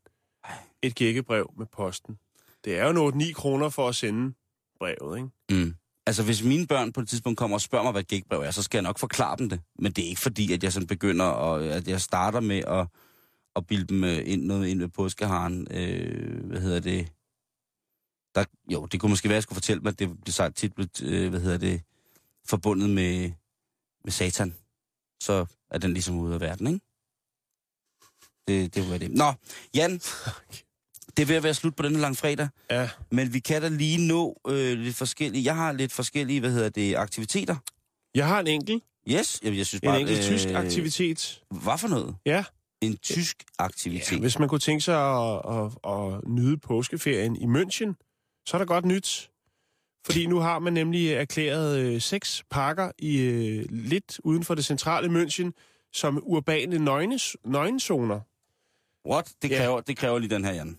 et 0.83 0.95
gækkebrev 0.95 1.53
med 1.59 1.66
posten. 1.66 2.19
Det 2.64 2.79
er 2.79 2.87
jo 2.87 2.93
noget 2.93 3.14
9 3.14 3.33
kroner 3.33 3.69
for 3.69 3.89
at 3.89 3.95
sende 3.95 4.35
brevet, 4.79 5.16
ikke? 5.19 5.64
Mm. 5.64 5.75
Altså, 6.07 6.25
hvis 6.25 6.43
mine 6.45 6.66
børn 6.66 6.93
på 6.93 7.01
et 7.01 7.09
tidspunkt 7.09 7.39
kommer 7.39 7.57
og 7.57 7.61
spørger 7.61 7.83
mig, 7.83 7.93
hvad 7.93 8.03
et 8.03 8.09
gækbrev 8.09 8.41
er, 8.41 8.51
så 8.51 8.62
skal 8.62 8.79
jeg 8.79 8.83
nok 8.83 8.99
forklare 8.99 9.37
dem 9.37 9.49
det. 9.49 9.61
Men 9.79 9.93
det 9.93 10.05
er 10.05 10.09
ikke 10.09 10.21
fordi, 10.21 10.53
at 10.53 10.62
jeg 10.64 10.73
sådan 10.73 10.87
begynder, 10.87 11.25
og 11.25 11.64
at 11.64 11.89
jeg 11.89 12.01
starter 12.01 12.41
med 12.41 12.59
at, 12.66 12.87
at 13.57 13.66
bilde 13.66 13.87
dem 13.87 14.05
øh, 14.05 14.19
ind, 14.25 14.43
noget 14.45 14.69
ind 14.69 14.79
med 14.79 14.89
påskeharen. 14.89 15.66
Øh, 15.71 16.45
hvad 16.47 16.61
hedder 16.61 16.81
det? 16.81 17.12
Der, 18.39 18.72
jo, 18.72 18.86
det 18.86 19.01
kunne 19.01 19.11
måske 19.11 19.28
være, 19.28 19.34
at 19.34 19.36
jeg 19.36 19.43
skulle 19.43 19.57
fortælle 19.57 19.82
mig, 19.82 19.91
at 19.91 19.99
det 19.99 20.09
blev 20.24 20.32
sagt 20.32 20.57
tit, 20.57 20.74
blevet, 20.74 21.03
øh, 21.03 21.30
hvad 21.30 21.41
hedder 21.41 21.59
det, 21.59 21.80
forbundet 22.47 22.91
med, 22.91 23.32
med 24.05 24.12
satan. 24.12 24.55
Så 25.22 25.47
er 25.70 25.78
den 25.78 25.93
ligesom 25.93 26.18
ude 26.18 26.34
af 26.34 26.41
verden, 26.41 26.66
ikke? 26.66 26.80
Det, 28.49 28.74
det 28.74 28.91
var 28.91 28.99
det. 28.99 29.11
Nå, 29.11 29.32
Jan, 29.74 29.93
det 31.16 31.22
er 31.22 31.26
ved 31.26 31.36
at 31.36 31.43
være 31.43 31.55
slut 31.55 31.76
på 31.76 31.82
denne 31.82 31.99
lang 31.99 32.16
fredag. 32.16 32.49
Ja. 32.70 32.91
Men 33.11 33.32
vi 33.32 33.39
kan 33.39 33.62
da 33.62 33.68
lige 33.68 34.07
nå 34.09 34.41
øh, 34.49 34.78
lidt 34.78 34.97
forskellige... 34.97 35.45
Jeg 35.45 35.57
har 35.57 35.72
lidt 35.72 35.93
forskellige, 35.93 36.41
hvad 36.41 36.51
hedder 36.53 36.68
det, 36.68 36.97
aktiviteter. 36.97 37.57
Jeg 38.14 38.26
har 38.26 38.41
en 38.41 38.47
enkelt, 38.47 38.84
Yes, 39.11 39.41
jeg, 39.43 39.57
jeg 39.57 39.66
synes 39.66 39.82
en 39.82 39.86
bare... 39.89 40.01
enkelt 40.01 40.22
tysk 40.22 40.49
aktivitet. 40.49 41.43
Hvad 41.51 41.78
for 41.78 41.89
noget? 41.89 42.16
Ja. 42.26 42.45
En 42.80 42.97
tysk 42.97 43.45
aktivitet. 43.59 44.12
ja. 44.12 44.20
Hvis 44.20 44.39
man 44.39 44.49
kunne 44.49 44.61
tænke 44.61 44.80
sig 44.80 44.97
at, 44.97 45.41
at, 45.57 45.93
at 45.93 46.28
nyde 46.28 46.57
påskeferien 46.59 47.36
i 47.36 47.45
München, 47.45 48.08
så 48.49 48.57
er 48.57 48.59
der 48.59 48.66
godt 48.66 48.84
nyt. 48.84 49.30
Fordi 50.07 50.26
nu 50.26 50.38
har 50.38 50.59
man 50.59 50.72
nemlig 50.72 51.12
erklæret 51.12 51.78
øh, 51.78 52.01
seks 52.01 52.42
parker 52.51 52.90
i 52.99 53.18
øh, 53.20 53.64
lidt 53.70 54.20
uden 54.24 54.44
for 54.44 54.55
det 54.55 54.64
centrale 54.64 55.22
München 55.22 55.51
som 55.92 56.22
urbane 56.26 56.78
nøgnes, 56.78 57.36
nøgenzoner. 57.44 58.20
What? 59.11 59.32
Det 59.42 59.51
Ja. 59.51 59.59
kræver, 59.59 59.80
det 59.80 59.96
kræver 59.96 60.18
lige 60.18 60.34
den 60.34 60.44
her, 60.44 60.53
Jan. 60.53 60.78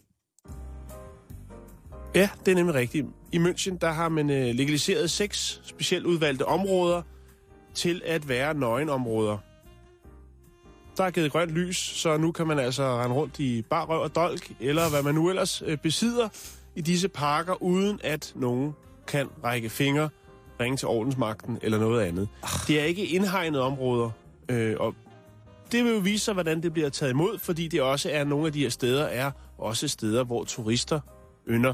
Ja, 2.15 2.29
det 2.45 2.51
er 2.51 2.55
nemlig 2.55 2.75
rigtigt. 2.75 3.07
I 3.31 3.37
München, 3.37 3.77
der 3.77 3.91
har 3.91 4.09
man 4.09 4.29
øh, 4.29 4.55
legaliseret 4.55 5.11
seks 5.11 5.61
specielt 5.63 6.05
udvalgte 6.05 6.45
områder 6.45 7.01
til 7.73 8.01
at 8.05 8.27
være 8.27 8.53
nøgenområder. 8.53 9.37
Der 10.97 11.03
er 11.03 11.11
givet 11.11 11.31
grønt 11.31 11.51
lys, 11.51 11.77
så 11.77 12.17
nu 12.17 12.31
kan 12.31 12.47
man 12.47 12.59
altså 12.59 12.83
rende 12.83 13.15
rundt 13.15 13.39
i 13.39 13.61
bar 13.61 13.85
røv 13.85 14.01
og 14.01 14.15
dolk, 14.15 14.51
eller 14.59 14.89
hvad 14.89 15.03
man 15.03 15.15
nu 15.15 15.29
ellers 15.29 15.61
øh, 15.65 15.77
besidder 15.77 16.29
i 16.79 16.81
disse 16.81 17.09
parker, 17.09 17.63
uden 17.63 17.99
at 18.03 18.33
nogen 18.35 18.73
kan 19.07 19.27
række 19.43 19.69
fingre, 19.69 20.09
ringe 20.59 20.77
til 20.77 20.87
ordensmagten 20.87 21.57
eller 21.61 21.79
noget 21.79 22.01
andet. 22.01 22.27
Det 22.67 22.79
er 22.79 22.83
ikke 22.83 23.05
indhegnede 23.05 23.63
områder, 23.63 24.09
øh, 24.49 24.75
og 24.79 24.95
det 25.71 25.83
vil 25.83 25.93
jo 25.93 25.99
vise 25.99 26.25
sig, 26.25 26.33
hvordan 26.33 26.63
det 26.63 26.73
bliver 26.73 26.89
taget 26.89 27.11
imod, 27.11 27.39
fordi 27.39 27.67
det 27.67 27.81
også 27.81 28.09
er 28.11 28.23
nogle 28.23 28.47
af 28.47 28.53
de 28.53 28.59
her 28.59 28.69
steder, 28.69 29.03
er 29.03 29.31
også 29.57 29.87
steder, 29.87 30.23
hvor 30.23 30.43
turister 30.43 30.99
ynder 31.49 31.73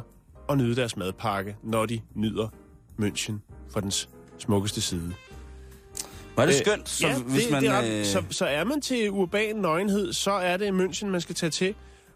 at 0.50 0.58
nyde 0.58 0.76
deres 0.76 0.98
madpakke, 0.98 1.56
når 1.64 1.86
de 1.86 2.02
nyder 2.16 2.48
München 3.02 3.34
fra 3.70 3.82
dens 3.82 4.10
smukkeste 4.38 4.82
side. 4.82 5.14
Var 6.36 6.46
det 6.46 6.54
Øh, 6.54 6.66
skønt, 6.66 6.90
så 6.90 7.08
ja, 7.08 7.20
hvis 7.20 7.44
det, 7.44 7.52
man... 7.52 7.64
det 7.64 7.70
er, 7.70 8.00
øh, 8.00 8.06
så, 8.06 8.24
så 8.30 8.46
er 8.46 8.64
man 8.64 8.82
til 8.82 9.12
urban 9.12 9.56
nøgenhed, 9.56 10.14
så 10.14 10.32
er 10.32 10.58
det 10.58 10.72
München, 10.72 11.06
man 11.06 11.22
skal 11.22 11.36
tage 11.36 11.50
til. 11.50 11.76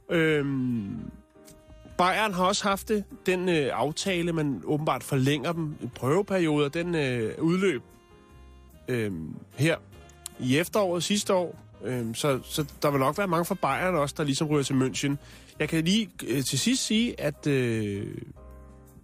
Øhm, 0.09 1.11
Bayern 1.99 2.33
har 2.33 2.45
også 2.45 2.63
haft 2.67 2.87
det. 2.87 3.03
Den 3.25 3.49
øh, 3.49 3.69
aftale, 3.73 4.33
man 4.33 4.61
åbenbart 4.65 5.03
forlænger 5.03 5.51
dem 5.51 5.75
i 5.81 5.87
prøveperioder, 5.95 6.69
den 6.69 6.95
øh, 6.95 7.33
udløb 7.41 7.81
øh, 8.87 9.11
her 9.55 9.77
i 10.39 10.57
efteråret 10.57 11.03
sidste 11.03 11.33
år. 11.33 11.59
Øh, 11.83 12.15
så, 12.15 12.39
så 12.43 12.65
der 12.81 12.91
vil 12.91 12.99
nok 12.99 13.17
være 13.17 13.27
mange 13.27 13.45
fra 13.45 13.55
Bayern 13.55 13.95
også, 13.95 14.15
der 14.17 14.23
ligesom 14.23 14.47
ryger 14.47 14.63
til 14.63 14.73
München. 14.73 15.15
Jeg 15.59 15.69
kan 15.69 15.83
lige 15.83 16.09
øh, 16.27 16.43
til 16.43 16.59
sidst 16.59 16.85
sige, 16.85 17.21
at 17.21 17.47
øh, 17.47 18.07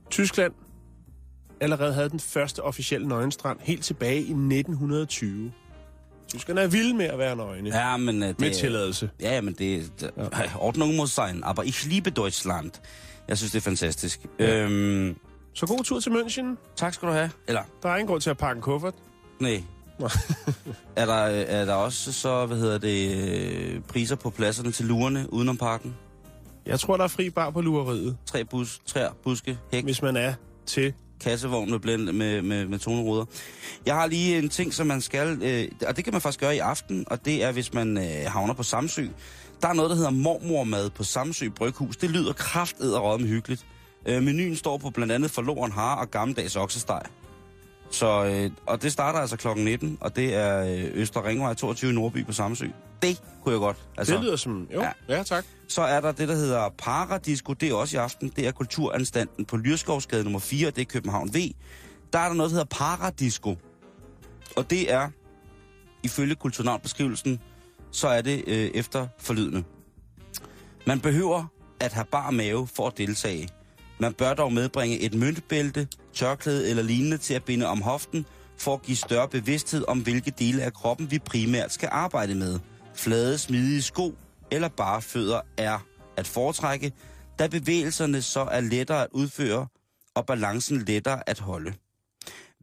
Tyskland 0.09 0.53
allerede 1.59 1.93
havde 1.93 2.09
den 2.09 2.19
første 2.19 2.63
officielle 2.63 3.07
nøgenstrand 3.07 3.59
helt 3.61 3.83
tilbage 3.83 4.19
i 4.19 4.31
1920. 4.31 5.51
Tyskerne 6.27 6.61
er 6.61 6.67
vilde 6.67 6.93
med 6.93 7.05
at 7.05 7.17
være 7.19 7.35
nøgne. 7.35 7.69
Ja, 7.69 7.89
Ja, 7.89 7.97
men... 7.97 8.23
øh, 8.23 8.29
Det, 8.29 8.39
med 8.39 8.53
tilladelse. 8.53 9.09
Ja, 9.21 9.33
ja, 9.35 9.41
men 9.41 9.53
det... 9.53 9.91
det 9.99 10.11
Ordnung 10.59 10.95
muss 10.95 11.11
sein, 11.11 11.43
aber 11.43 11.63
ich 11.63 11.85
liebe 11.89 12.09
Deutschland. 12.09 12.71
Jeg 13.27 13.37
synes, 13.37 13.51
det 13.51 13.57
er 13.57 13.63
fantastisk. 13.63 14.19
Ja. 14.39 14.55
Øhm, 14.57 15.15
Så 15.53 15.65
god 15.65 15.83
tur 15.83 15.99
til 15.99 16.09
München. 16.09 16.45
tak 16.75 16.93
skal 16.93 17.07
du 17.07 17.13
have. 17.13 17.29
Eller, 17.47 17.61
Der 17.83 17.89
er 17.89 17.95
ingen 17.95 18.07
grund 18.07 18.21
til 18.21 18.29
at 18.29 18.37
pakke 18.37 18.57
en 18.57 18.61
kuffert. 18.61 18.93
nej. 19.39 19.63
Er, 20.95 21.05
der, 21.05 21.25
øh, 21.25 21.33
er 21.47 21.65
der 21.65 21.73
også 21.73 22.13
så, 22.13 22.45
hvad 22.45 22.57
hedder 22.57 22.77
det, 22.77 23.17
øh, 23.17 23.81
priser 23.81 24.15
på 24.15 24.29
pladserne 24.29 24.71
til 24.71 24.85
lurerne 24.85 25.33
udenom 25.33 25.57
parken? 25.57 25.95
Jeg 26.65 26.79
tror, 26.79 26.97
der 26.97 27.03
er 27.03 27.07
fri 27.07 27.29
bar 27.29 27.49
på 27.49 27.61
lureriet, 27.61 28.17
Tre 28.25 28.45
bus, 28.45 28.79
træer, 28.85 29.09
buske, 29.23 29.57
hæk, 29.71 29.83
hvis 29.83 30.01
man 30.01 30.15
er 30.17 30.33
til 30.65 30.93
kassevogn 31.21 31.71
med, 31.71 31.79
blend, 31.79 32.11
med, 32.11 32.41
med, 32.41 32.67
med 32.67 32.79
toneruder. 32.79 33.25
Jeg 33.85 33.95
har 33.95 34.07
lige 34.07 34.37
en 34.37 34.49
ting, 34.49 34.73
som 34.73 34.87
man 34.87 35.01
skal, 35.01 35.43
øh, 35.43 35.87
og 35.87 35.95
det 35.95 36.03
kan 36.03 36.13
man 36.13 36.21
faktisk 36.21 36.39
gøre 36.39 36.55
i 36.55 36.59
aften, 36.59 37.05
og 37.07 37.25
det 37.25 37.43
er, 37.43 37.51
hvis 37.51 37.73
man 37.73 37.97
øh, 37.97 38.31
havner 38.31 38.53
på 38.53 38.63
Samsø. 38.63 39.07
Der 39.61 39.67
er 39.67 39.73
noget, 39.73 39.89
der 39.89 39.95
hedder 39.95 40.09
mormormad 40.09 40.89
på 40.89 41.03
Samsø 41.03 41.49
Bryghus. 41.49 41.97
Det 41.97 42.09
lyder 42.09 42.33
kraftet 42.33 42.95
og 42.95 43.19
hyggeligt. 43.19 43.65
Øh, 44.05 44.23
menuen 44.23 44.55
står 44.55 44.77
på 44.77 44.89
blandt 44.89 45.13
andet 45.13 45.31
forloren 45.31 45.71
har 45.71 45.95
og 45.95 46.11
gammeldags 46.11 46.55
oksesteg. 46.55 47.01
Så, 47.91 48.25
øh, 48.25 48.51
og 48.65 48.81
det 48.81 48.91
starter 48.91 49.19
altså 49.19 49.37
klokken 49.37 49.65
19, 49.65 49.97
og 50.01 50.15
det 50.15 50.35
er 50.35 50.63
øh, 50.63 50.91
Øster 50.93 51.25
Ringvej 51.25 51.53
22 51.53 51.91
i 51.91 51.93
Nordby 51.93 52.25
på 52.25 52.31
Samsø. 52.33 52.67
Det 53.01 53.21
kunne 53.43 53.53
jeg 53.53 53.59
godt. 53.59 53.77
Altså, 53.97 54.13
det 54.13 54.23
lyder 54.23 54.35
som... 54.35 54.67
Jo, 54.73 54.81
Ja. 54.81 54.91
ja, 55.09 55.17
ja 55.17 55.23
tak. 55.23 55.45
Så 55.67 55.81
er 55.81 56.01
der 56.01 56.11
det, 56.11 56.27
der 56.27 56.35
hedder 56.35 56.69
Paradisco. 56.77 57.53
Det 57.53 57.69
er 57.69 57.73
også 57.73 57.97
i 57.97 57.99
aften. 57.99 58.31
Det 58.35 58.47
er 58.47 58.51
Kulturanstalten 58.51 59.45
på 59.45 59.57
Lyrskovsgade 59.57 60.23
nummer 60.23 60.39
4. 60.39 60.69
Det 60.69 60.81
er 60.81 60.85
København 60.85 61.29
V. 61.33 61.37
Der 62.13 62.19
er 62.19 62.27
der 62.27 62.33
noget, 62.33 62.49
der 62.51 62.55
hedder 62.57 62.75
Paradisco. 62.77 63.57
Og 64.55 64.69
det 64.69 64.93
er, 64.93 65.09
ifølge 66.03 66.35
kulturnavnbeskrivelsen, 66.35 67.39
så 67.91 68.07
er 68.07 68.21
det 68.21 68.43
øh, 68.47 68.71
efter 68.73 69.07
forlydende. 69.19 69.63
Man 70.85 70.99
behøver 70.99 71.45
at 71.79 71.93
have 71.93 72.05
bar 72.05 72.31
mave 72.31 72.67
for 72.67 72.87
at 72.87 72.97
deltage. 72.97 73.49
Man 73.99 74.13
bør 74.13 74.33
dog 74.33 74.53
medbringe 74.53 74.99
et 74.99 75.13
møntbælte, 75.13 75.87
tørklæde 76.13 76.69
eller 76.69 76.83
lignende 76.83 77.17
til 77.17 77.33
at 77.33 77.43
binde 77.43 77.65
om 77.65 77.81
hoften, 77.81 78.25
for 78.57 78.73
at 78.73 78.81
give 78.81 78.97
større 78.97 79.29
bevidsthed 79.29 79.85
om, 79.87 79.99
hvilke 79.99 80.31
dele 80.31 80.63
af 80.63 80.73
kroppen 80.73 81.11
vi 81.11 81.19
primært 81.19 81.73
skal 81.73 81.89
arbejde 81.91 82.35
med. 82.35 82.59
Flade, 82.95 83.37
smidige 83.37 83.81
sko 83.81 84.15
eller 84.51 84.67
bare 84.67 85.01
fødder 85.01 85.41
er 85.57 85.79
at 86.17 86.27
foretrække, 86.27 86.91
da 87.39 87.47
bevægelserne 87.47 88.21
så 88.21 88.39
er 88.39 88.61
lettere 88.61 89.03
at 89.03 89.07
udføre 89.11 89.67
og 90.15 90.25
balancen 90.25 90.81
lettere 90.81 91.29
at 91.29 91.39
holde. 91.39 91.73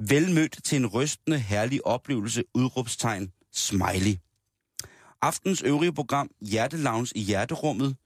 Velmødt 0.00 0.58
til 0.64 0.76
en 0.76 0.86
rystende, 0.86 1.38
herlig 1.38 1.86
oplevelse, 1.86 2.44
udråbstegn, 2.54 3.32
smiley. 3.54 4.16
Aftens 5.22 5.62
øvrige 5.62 5.92
program, 5.92 6.30
Hjertelounge 6.40 7.12
i 7.14 7.20
Hjerterummet, 7.20 7.96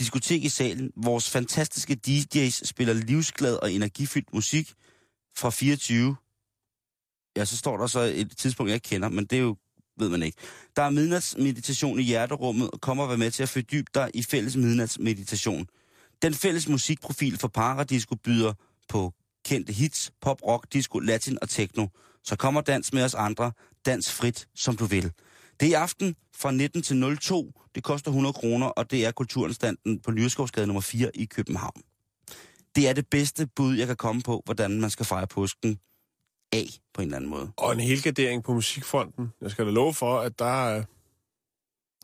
diskotek 0.00 0.44
i 0.44 0.48
salen. 0.48 0.90
Vores 0.96 1.30
fantastiske 1.30 1.96
DJ's 2.06 2.64
spiller 2.64 2.92
livsglad 2.92 3.54
og 3.54 3.72
energifyldt 3.72 4.34
musik 4.34 4.72
fra 5.36 5.50
24 5.50 6.16
Ja, 7.36 7.44
så 7.44 7.56
står 7.56 7.76
der 7.76 7.86
så 7.86 8.00
et 8.00 8.36
tidspunkt, 8.36 8.70
jeg 8.70 8.74
ikke 8.74 8.88
kender, 8.88 9.08
men 9.08 9.24
det 9.24 9.36
er 9.38 9.42
jo, 9.42 9.56
ved 9.98 10.08
man 10.08 10.22
ikke. 10.22 10.38
Der 10.76 10.82
er 10.82 10.90
midnatsmeditation 10.90 12.00
i 12.00 12.02
hjerterummet, 12.02 12.70
og 12.70 12.80
kommer 12.80 13.04
at 13.04 13.08
være 13.08 13.18
med 13.18 13.30
til 13.30 13.42
at 13.42 13.48
fordybe 13.48 13.90
dig 13.94 14.10
i 14.14 14.22
fælles 14.22 14.56
midnatsmeditation. 14.56 15.66
Den 16.22 16.34
fælles 16.34 16.68
musikprofil 16.68 17.38
for 17.38 17.48
Paradisco 17.48 18.14
byder 18.14 18.52
på 18.88 19.12
kendte 19.44 19.72
hits, 19.72 20.12
pop, 20.20 20.42
rock, 20.46 20.66
disco, 20.72 20.98
latin 20.98 21.38
og 21.42 21.48
techno. 21.48 21.86
Så 22.24 22.36
kommer 22.36 22.60
dans 22.60 22.92
med 22.92 23.04
os 23.04 23.14
andre, 23.14 23.52
dans 23.86 24.12
frit, 24.12 24.48
som 24.54 24.76
du 24.76 24.84
vil. 24.84 25.12
Det 25.60 25.66
er 25.66 25.70
i 25.70 25.72
aften 25.72 26.16
fra 26.36 26.50
19 26.50 26.82
til 26.82 27.18
02. 27.20 27.52
Det 27.74 27.82
koster 27.82 28.10
100 28.10 28.32
kroner, 28.32 28.66
og 28.66 28.90
det 28.90 29.06
er 29.06 29.10
Kulturanstalten 29.10 30.00
på 30.00 30.10
Lyreskovsgade 30.10 30.66
nummer 30.66 30.80
4 30.80 31.16
i 31.16 31.24
København. 31.24 31.82
Det 32.76 32.88
er 32.88 32.92
det 32.92 33.06
bedste 33.10 33.46
bud, 33.46 33.76
jeg 33.76 33.86
kan 33.86 33.96
komme 33.96 34.22
på, 34.22 34.42
hvordan 34.44 34.80
man 34.80 34.90
skal 34.90 35.06
fejre 35.06 35.26
påsken 35.26 35.78
af 36.52 36.66
på 36.94 37.02
en 37.02 37.06
eller 37.06 37.16
anden 37.16 37.30
måde. 37.30 37.52
Og 37.56 37.72
en 37.72 37.80
helgardering 37.80 38.44
på 38.44 38.54
musikfronten. 38.54 39.32
Jeg 39.40 39.50
skal 39.50 39.66
da 39.66 39.70
love 39.70 39.94
for, 39.94 40.18
at 40.18 40.38
der 40.38 40.66
er, 40.68 40.84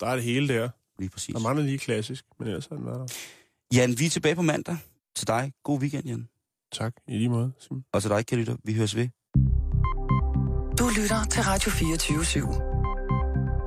der 0.01 0.07
er 0.07 0.15
det 0.15 0.25
hele 0.25 0.49
der. 0.49 0.69
Lige 0.99 1.11
præcis. 1.11 1.35
Der 1.35 1.41
mangler 1.41 1.65
lige 1.65 1.79
klassisk, 1.79 2.25
men 2.39 2.49
ellers 2.49 2.67
har 2.67 2.77
den 2.77 2.87
været 2.87 3.11
der. 3.11 3.15
Jan, 3.77 3.99
vi 3.99 4.07
er 4.07 4.11
tilbage 4.11 4.35
på 4.35 4.43
mandag. 4.43 4.77
Til 5.17 5.27
dig, 5.27 5.53
god 5.63 5.81
weekend, 5.81 6.07
Jan. 6.07 6.29
Tak, 6.73 6.95
i 7.09 7.13
lige 7.13 7.29
måde. 7.29 7.53
Simon. 7.59 7.85
Og 7.93 8.03
til 8.03 8.11
dig, 8.11 8.27
kære 8.27 8.41
lytter, 8.41 8.57
vi 8.65 8.75
høres 8.75 8.97
ved. 8.97 9.09
Du 10.79 10.89
lytter 11.01 11.25
til 11.31 11.43
Radio 11.43 11.71
24 11.71 12.19
/7. 12.19 12.76